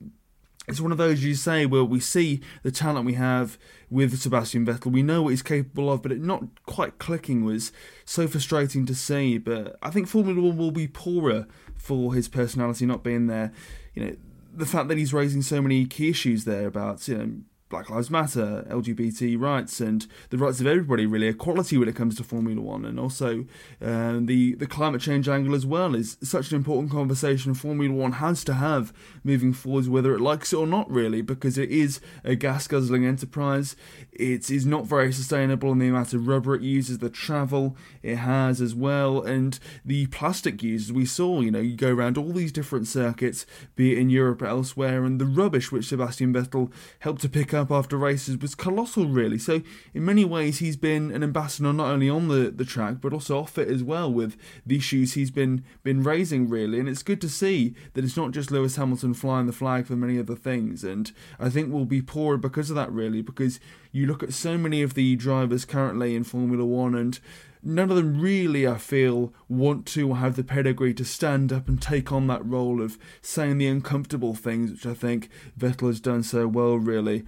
it's 0.66 0.80
one 0.80 0.92
of 0.92 0.98
those 0.98 1.24
you 1.24 1.34
say 1.34 1.64
where 1.64 1.84
we 1.84 2.00
see 2.00 2.40
the 2.62 2.70
talent 2.70 3.06
we 3.06 3.14
have 3.14 3.58
with 3.88 4.18
Sebastian 4.18 4.66
Vettel. 4.66 4.92
We 4.92 5.02
know 5.02 5.22
what 5.22 5.30
he's 5.30 5.42
capable 5.42 5.90
of, 5.90 6.02
but 6.02 6.12
it 6.12 6.20
not 6.20 6.44
quite 6.66 6.98
clicking 6.98 7.44
was 7.44 7.72
so 8.04 8.28
frustrating 8.28 8.84
to 8.86 8.94
see. 8.94 9.38
But 9.38 9.78
I 9.82 9.90
think 9.90 10.08
Formula 10.08 10.40
One 10.40 10.58
will 10.58 10.70
be 10.70 10.88
poorer 10.88 11.46
for 11.78 12.14
his 12.14 12.28
personality 12.28 12.84
not 12.84 13.02
being 13.02 13.26
there. 13.26 13.52
You 13.94 14.04
know, 14.04 14.16
the 14.52 14.66
fact 14.66 14.88
that 14.88 14.98
he's 14.98 15.14
raising 15.14 15.42
so 15.42 15.62
many 15.62 15.86
key 15.86 16.10
issues 16.10 16.44
there 16.44 16.66
about 16.66 17.06
you 17.08 17.16
know 17.16 17.32
Black 17.68 17.90
Lives 17.90 18.10
Matter, 18.10 18.66
LGBT 18.70 19.38
rights, 19.38 19.80
and 19.80 20.06
the 20.30 20.38
rights 20.38 20.60
of 20.60 20.66
everybody, 20.66 21.04
really, 21.04 21.26
equality 21.28 21.76
when 21.76 21.88
it 21.88 21.94
comes 21.94 22.16
to 22.16 22.24
Formula 22.24 22.60
One, 22.60 22.86
and 22.86 22.98
also 22.98 23.44
uh, 23.82 24.18
the 24.20 24.54
the 24.54 24.66
climate 24.66 25.02
change 25.02 25.28
angle 25.28 25.54
as 25.54 25.66
well 25.66 25.94
is 25.94 26.16
such 26.22 26.50
an 26.50 26.56
important 26.56 26.90
conversation 26.90 27.52
Formula 27.52 27.94
One 27.94 28.12
has 28.12 28.42
to 28.44 28.54
have 28.54 28.92
moving 29.22 29.52
forwards, 29.52 29.88
whether 29.88 30.14
it 30.14 30.20
likes 30.20 30.52
it 30.52 30.56
or 30.56 30.66
not, 30.66 30.90
really, 30.90 31.20
because 31.20 31.58
it 31.58 31.70
is 31.70 32.00
a 32.24 32.34
gas 32.34 32.66
guzzling 32.66 33.04
enterprise. 33.04 33.76
It 34.12 34.50
is 34.50 34.64
not 34.64 34.86
very 34.86 35.12
sustainable 35.12 35.72
in 35.72 35.78
the 35.78 35.88
amount 35.88 36.14
of 36.14 36.26
rubber 36.26 36.54
it 36.54 36.62
uses, 36.62 36.98
the 36.98 37.10
travel 37.10 37.76
it 38.02 38.16
has 38.16 38.62
as 38.62 38.74
well, 38.74 39.22
and 39.22 39.58
the 39.84 40.06
plastic 40.06 40.62
use. 40.62 40.90
We 40.90 41.04
saw, 41.04 41.40
you 41.40 41.50
know, 41.50 41.60
you 41.60 41.76
go 41.76 41.92
around 41.92 42.16
all 42.16 42.32
these 42.32 42.52
different 42.52 42.86
circuits, 42.86 43.44
be 43.76 43.92
it 43.92 43.98
in 43.98 44.08
Europe 44.08 44.40
or 44.40 44.46
elsewhere, 44.46 45.04
and 45.04 45.20
the 45.20 45.26
rubbish 45.26 45.70
which 45.70 45.88
Sebastian 45.88 46.32
Vettel 46.32 46.72
helped 47.00 47.20
to 47.22 47.28
pick 47.28 47.52
up 47.52 47.57
up 47.58 47.70
after 47.70 47.96
races 47.96 48.38
was 48.38 48.54
colossal, 48.54 49.06
really. 49.06 49.38
So, 49.38 49.62
in 49.92 50.04
many 50.04 50.24
ways, 50.24 50.58
he's 50.58 50.76
been 50.76 51.10
an 51.10 51.22
ambassador 51.22 51.72
not 51.72 51.90
only 51.90 52.08
on 52.08 52.28
the, 52.28 52.50
the 52.50 52.64
track 52.64 52.96
but 53.00 53.12
also 53.12 53.38
off 53.38 53.58
it 53.58 53.68
as 53.68 53.82
well 53.82 54.10
with 54.10 54.36
the 54.64 54.76
issues 54.76 55.14
he's 55.14 55.30
been 55.30 55.64
been 55.82 56.02
raising, 56.02 56.48
really. 56.48 56.78
And 56.78 56.88
it's 56.88 57.02
good 57.02 57.20
to 57.20 57.28
see 57.28 57.74
that 57.94 58.04
it's 58.04 58.16
not 58.16 58.30
just 58.30 58.50
Lewis 58.50 58.76
Hamilton 58.76 59.14
flying 59.14 59.46
the 59.46 59.52
flag 59.52 59.86
for 59.86 59.96
many 59.96 60.18
other 60.18 60.36
things. 60.36 60.84
And 60.84 61.12
I 61.38 61.50
think 61.50 61.72
we'll 61.72 61.84
be 61.84 62.00
poorer 62.00 62.38
because 62.38 62.70
of 62.70 62.76
that, 62.76 62.92
really, 62.92 63.20
because 63.20 63.60
you 63.92 64.06
look 64.06 64.22
at 64.22 64.32
so 64.32 64.56
many 64.56 64.82
of 64.82 64.94
the 64.94 65.16
drivers 65.16 65.64
currently 65.64 66.14
in 66.14 66.24
Formula 66.24 66.64
One 66.64 66.94
and 66.94 67.18
none 67.62 67.90
of 67.90 67.96
them 67.96 68.20
really, 68.20 68.66
I 68.66 68.78
feel, 68.78 69.32
want 69.48 69.86
to 69.86 70.14
have 70.14 70.36
the 70.36 70.44
pedigree 70.44 70.94
to 70.94 71.04
stand 71.04 71.52
up 71.52 71.68
and 71.68 71.80
take 71.80 72.12
on 72.12 72.26
that 72.28 72.44
role 72.44 72.80
of 72.80 72.98
saying 73.20 73.58
the 73.58 73.66
uncomfortable 73.66 74.34
things, 74.34 74.70
which 74.70 74.86
I 74.86 74.94
think 74.94 75.28
Vettel 75.58 75.88
has 75.88 76.00
done 76.00 76.22
so 76.22 76.46
well, 76.46 76.76
really. 76.76 77.24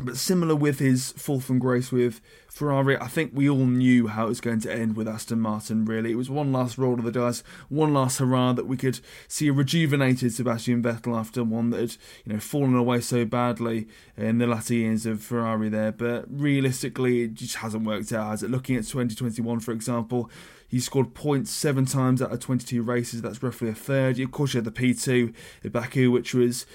But 0.00 0.16
similar 0.16 0.54
with 0.54 0.78
his 0.78 1.12
fall 1.12 1.40
from 1.40 1.58
grace 1.58 1.90
with 1.90 2.20
Ferrari, 2.48 2.98
I 2.98 3.06
think 3.06 3.32
we 3.34 3.48
all 3.48 3.64
knew 3.66 4.08
how 4.08 4.26
it 4.26 4.28
was 4.30 4.40
going 4.40 4.60
to 4.60 4.72
end 4.72 4.96
with 4.96 5.08
Aston 5.08 5.40
Martin, 5.40 5.84
really. 5.84 6.12
It 6.12 6.16
was 6.16 6.28
one 6.28 6.52
last 6.52 6.76
roll 6.76 6.94
of 6.94 7.04
the 7.04 7.12
dice, 7.12 7.42
one 7.68 7.94
last 7.94 8.18
hurrah 8.18 8.52
that 8.54 8.66
we 8.66 8.76
could 8.76 9.00
see 9.26 9.48
a 9.48 9.52
rejuvenated 9.52 10.34
Sebastian 10.34 10.82
Vettel 10.82 11.18
after 11.18 11.42
one 11.42 11.70
that 11.70 11.80
had, 11.80 11.96
you 12.24 12.32
know, 12.34 12.40
fallen 12.40 12.74
away 12.74 13.00
so 13.00 13.24
badly 13.24 13.88
in 14.16 14.38
the 14.38 14.46
latter 14.46 14.74
years 14.74 15.06
of 15.06 15.22
Ferrari 15.22 15.68
there. 15.68 15.92
But 15.92 16.26
realistically, 16.28 17.22
it 17.22 17.34
just 17.34 17.56
hasn't 17.56 17.86
worked 17.86 18.12
out, 18.12 18.30
has 18.30 18.42
it? 18.42 18.50
Looking 18.50 18.76
at 18.76 18.84
2021, 18.84 19.60
for 19.60 19.72
example, 19.72 20.30
he 20.68 20.80
scored 20.80 21.14
points 21.14 21.50
seven 21.50 21.86
times 21.86 22.20
out 22.20 22.32
of 22.32 22.40
22 22.40 22.82
races. 22.82 23.22
That's 23.22 23.42
roughly 23.42 23.68
a 23.68 23.74
third. 23.74 24.18
Of 24.18 24.30
course, 24.32 24.52
you 24.52 24.58
had 24.58 24.64
the 24.64 24.72
P2 24.72 25.32
at 25.64 25.72
Baku, 25.72 26.10
which 26.10 26.34
was 26.34 26.66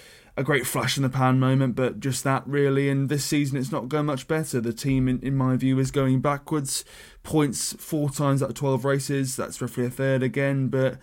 a 0.41 0.43
great 0.43 0.67
flash 0.67 0.97
in 0.97 1.03
the 1.03 1.09
pan 1.09 1.39
moment, 1.39 1.75
but 1.75 1.99
just 1.99 2.23
that 2.25 2.43
really. 2.45 2.89
And 2.89 3.07
this 3.07 3.23
season, 3.23 3.57
it's 3.57 3.71
not 3.71 3.87
going 3.87 4.07
much 4.07 4.27
better. 4.27 4.59
The 4.59 4.73
team, 4.73 5.07
in, 5.07 5.19
in 5.21 5.37
my 5.37 5.55
view, 5.55 5.79
is 5.79 5.91
going 5.91 6.19
backwards. 6.19 6.83
Points 7.23 7.73
four 7.73 8.09
times 8.09 8.43
out 8.43 8.49
of 8.49 8.55
12 8.55 8.83
races. 8.83 9.35
That's 9.35 9.61
roughly 9.61 9.85
a 9.85 9.89
third 9.89 10.23
again, 10.23 10.67
but 10.67 10.97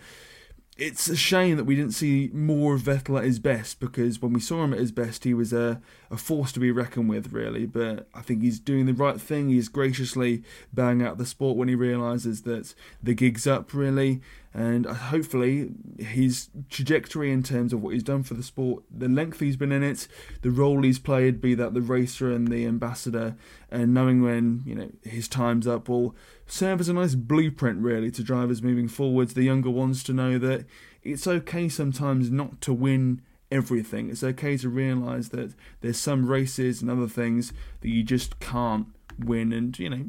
it's 0.77 1.09
a 1.09 1.15
shame 1.15 1.57
that 1.57 1.65
we 1.65 1.75
didn't 1.75 1.91
see 1.91 2.29
more 2.33 2.75
of 2.75 2.83
Vettel 2.83 3.17
at 3.17 3.25
his 3.25 3.39
best 3.39 3.79
because 3.79 4.21
when 4.21 4.31
we 4.31 4.39
saw 4.39 4.63
him 4.63 4.73
at 4.73 4.79
his 4.79 4.93
best, 4.93 5.25
he 5.25 5.33
was 5.33 5.51
a, 5.51 5.81
a 6.09 6.17
force 6.17 6.51
to 6.53 6.59
be 6.59 6.71
reckoned 6.71 7.09
with, 7.09 7.33
really. 7.33 7.65
But 7.65 8.07
I 8.13 8.21
think 8.21 8.41
he's 8.41 8.59
doing 8.59 8.85
the 8.85 8.93
right 8.93 9.19
thing. 9.19 9.49
He's 9.49 9.67
graciously 9.67 10.43
bowing 10.73 11.01
out 11.01 11.17
the 11.17 11.25
sport 11.25 11.57
when 11.57 11.67
he 11.67 11.75
realises 11.75 12.43
that 12.43 12.73
the 13.03 13.13
gig's 13.13 13.45
up, 13.45 13.73
really 13.73 14.21
and 14.53 14.85
hopefully 14.85 15.69
his 15.99 16.49
trajectory 16.69 17.31
in 17.31 17.43
terms 17.43 17.71
of 17.71 17.81
what 17.81 17.93
he's 17.93 18.03
done 18.03 18.23
for 18.23 18.33
the 18.33 18.43
sport, 18.43 18.83
the 18.89 19.07
length 19.07 19.39
he's 19.39 19.55
been 19.55 19.71
in 19.71 19.83
it, 19.83 20.07
the 20.41 20.49
role 20.49 20.81
he's 20.81 20.99
played, 20.99 21.39
be 21.39 21.53
that 21.55 21.73
the 21.73 21.81
racer 21.81 22.31
and 22.31 22.47
the 22.47 22.65
ambassador, 22.65 23.35
and 23.69 23.93
knowing 23.93 24.21
when 24.21 24.61
you 24.65 24.73
know 24.73 24.89
his 25.03 25.27
time's 25.27 25.67
up, 25.67 25.87
will 25.87 26.15
serve 26.47 26.79
as 26.79 26.89
a 26.89 26.93
nice 26.93 27.15
blueprint 27.15 27.79
really 27.79 28.09
to 28.11 28.23
drivers 28.23 28.63
moving 28.63 28.87
forwards, 28.87 29.33
the 29.33 29.43
younger 29.43 29.69
ones 29.69 30.03
to 30.03 30.13
know 30.13 30.37
that 30.39 30.65
it's 31.03 31.27
okay 31.27 31.69
sometimes 31.69 32.31
not 32.31 32.59
to 32.61 32.73
win 32.73 33.21
everything. 33.51 34.09
It's 34.09 34.23
okay 34.23 34.57
to 34.57 34.69
realise 34.69 35.29
that 35.29 35.53
there's 35.81 35.99
some 35.99 36.25
races 36.25 36.81
and 36.81 36.89
other 36.89 37.07
things 37.07 37.53
that 37.81 37.89
you 37.89 38.03
just 38.03 38.39
can't 38.39 38.87
win, 39.19 39.53
and 39.53 39.77
you 39.77 39.89
know 39.89 40.05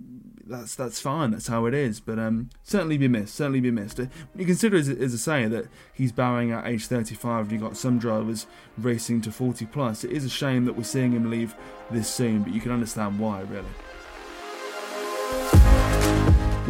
that's 0.50 0.74
that's 0.74 1.00
fine. 1.00 1.30
That's 1.30 1.46
how 1.46 1.66
it 1.66 1.74
is. 1.74 2.00
But 2.00 2.18
um, 2.18 2.50
certainly 2.62 2.98
be 2.98 3.08
missed. 3.08 3.34
Certainly 3.34 3.60
be 3.60 3.70
missed. 3.70 3.98
You 3.98 4.46
consider, 4.46 4.76
as, 4.76 4.88
as 4.88 5.14
I 5.14 5.16
say, 5.16 5.48
that 5.48 5.66
he's 5.92 6.12
bowing 6.12 6.50
at 6.52 6.66
age 6.66 6.86
35, 6.86 7.44
and 7.44 7.52
you've 7.52 7.62
got 7.62 7.76
some 7.76 7.98
drivers 7.98 8.46
racing 8.76 9.22
to 9.22 9.32
40 9.32 9.66
plus. 9.66 10.04
It 10.04 10.10
is 10.10 10.24
a 10.24 10.30
shame 10.30 10.64
that 10.64 10.76
we're 10.76 10.84
seeing 10.84 11.12
him 11.12 11.30
leave 11.30 11.54
this 11.90 12.08
soon, 12.08 12.42
but 12.42 12.52
you 12.52 12.60
can 12.60 12.72
understand 12.72 13.18
why, 13.18 13.40
really. 13.42 13.64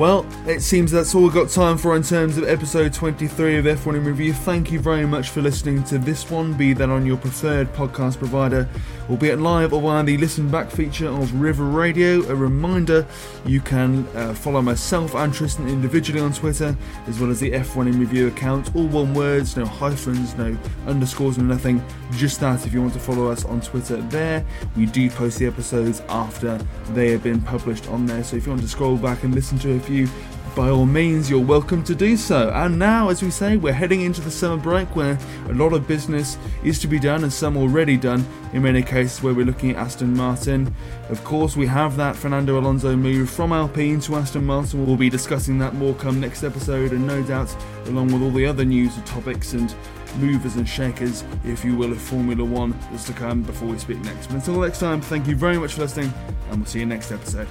Well, 0.00 0.24
it 0.46 0.60
seems 0.60 0.90
that's 0.90 1.14
all 1.14 1.24
we've 1.24 1.34
got 1.34 1.50
time 1.50 1.76
for 1.76 1.94
in 1.94 2.02
terms 2.02 2.38
of 2.38 2.44
episode 2.44 2.94
23 2.94 3.58
of 3.58 3.64
F1 3.66 3.96
in 3.96 4.04
Review. 4.04 4.32
Thank 4.32 4.72
you 4.72 4.80
very 4.80 5.04
much 5.04 5.28
for 5.28 5.42
listening 5.42 5.84
to 5.84 5.98
this 5.98 6.30
one, 6.30 6.54
be 6.54 6.72
that 6.72 6.88
on 6.88 7.04
your 7.04 7.18
preferred 7.18 7.70
podcast 7.74 8.16
provider, 8.16 8.66
or 9.10 9.18
be 9.18 9.28
it 9.28 9.40
live 9.40 9.72
or 9.72 9.82
via 9.82 10.04
the 10.04 10.16
listen 10.18 10.48
back 10.48 10.70
feature 10.70 11.08
of 11.08 11.34
River 11.34 11.64
Radio. 11.64 12.22
A 12.30 12.34
reminder 12.34 13.04
you 13.44 13.60
can 13.60 14.06
uh, 14.14 14.32
follow 14.34 14.62
myself 14.62 15.14
and 15.16 15.34
Tristan 15.34 15.68
individually 15.68 16.20
on 16.20 16.32
Twitter, 16.32 16.76
as 17.08 17.18
well 17.18 17.30
as 17.30 17.40
the 17.40 17.50
F1 17.50 17.88
in 17.88 17.98
Review 17.98 18.28
account, 18.28 18.74
all 18.76 18.86
one 18.86 19.12
words, 19.12 19.56
no 19.56 19.66
hyphens, 19.66 20.36
no 20.36 20.56
underscores, 20.86 21.38
no 21.38 21.44
nothing, 21.44 21.84
just 22.12 22.38
that 22.40 22.64
if 22.64 22.72
you 22.72 22.80
want 22.80 22.92
to 22.92 23.00
follow 23.00 23.28
us 23.28 23.44
on 23.44 23.60
Twitter 23.60 23.96
there. 23.96 24.46
We 24.76 24.86
do 24.86 25.10
post 25.10 25.40
the 25.40 25.46
episodes 25.46 26.02
after 26.08 26.58
they 26.90 27.10
have 27.10 27.24
been 27.24 27.40
published 27.40 27.88
on 27.88 28.06
there, 28.06 28.22
so 28.22 28.36
if 28.36 28.46
you 28.46 28.52
want 28.52 28.62
to 28.62 28.68
scroll 28.68 28.96
back 28.96 29.24
and 29.24 29.34
listen 29.34 29.58
to 29.60 29.72
a 29.72 29.80
few 29.80 30.08
by 30.54 30.68
all 30.68 30.86
means, 30.86 31.30
you're 31.30 31.40
welcome 31.44 31.82
to 31.84 31.94
do 31.94 32.16
so. 32.16 32.50
And 32.50 32.78
now, 32.78 33.08
as 33.08 33.22
we 33.22 33.30
say, 33.30 33.56
we're 33.56 33.72
heading 33.72 34.02
into 34.02 34.20
the 34.20 34.30
summer 34.30 34.56
break 34.56 34.94
where 34.96 35.18
a 35.48 35.52
lot 35.52 35.72
of 35.72 35.86
business 35.86 36.38
is 36.62 36.78
to 36.80 36.86
be 36.86 36.98
done 36.98 37.22
and 37.22 37.32
some 37.32 37.56
already 37.56 37.96
done 37.96 38.24
in 38.52 38.62
many 38.62 38.82
cases 38.82 39.22
where 39.22 39.34
we're 39.34 39.46
looking 39.46 39.70
at 39.70 39.76
Aston 39.76 40.16
Martin. 40.16 40.74
Of 41.08 41.22
course, 41.24 41.56
we 41.56 41.66
have 41.66 41.96
that 41.96 42.16
Fernando 42.16 42.58
Alonso 42.58 42.96
move 42.96 43.30
from 43.30 43.52
Alpine 43.52 44.00
to 44.00 44.16
Aston 44.16 44.44
Martin. 44.44 44.86
We'll 44.86 44.96
be 44.96 45.10
discussing 45.10 45.58
that 45.58 45.74
more 45.74 45.94
come 45.94 46.20
next 46.20 46.42
episode, 46.42 46.92
and 46.92 47.06
no 47.06 47.22
doubt, 47.22 47.54
along 47.86 48.12
with 48.12 48.22
all 48.22 48.30
the 48.30 48.46
other 48.46 48.64
news 48.64 48.96
and 48.96 49.06
topics 49.06 49.52
and 49.52 49.74
movers 50.18 50.56
and 50.56 50.68
shakers, 50.68 51.24
if 51.44 51.64
you 51.64 51.76
will, 51.76 51.92
of 51.92 52.00
Formula 52.00 52.44
One 52.44 52.72
is 52.92 53.04
to 53.04 53.12
come 53.12 53.42
before 53.42 53.68
we 53.68 53.78
speak 53.78 53.98
next. 54.00 54.26
But 54.26 54.36
until 54.36 54.60
next 54.60 54.80
time, 54.80 55.00
thank 55.00 55.26
you 55.26 55.36
very 55.36 55.58
much 55.58 55.74
for 55.74 55.82
listening, 55.82 56.12
and 56.50 56.58
we'll 56.58 56.66
see 56.66 56.80
you 56.80 56.86
next 56.86 57.12
episode. 57.12 57.48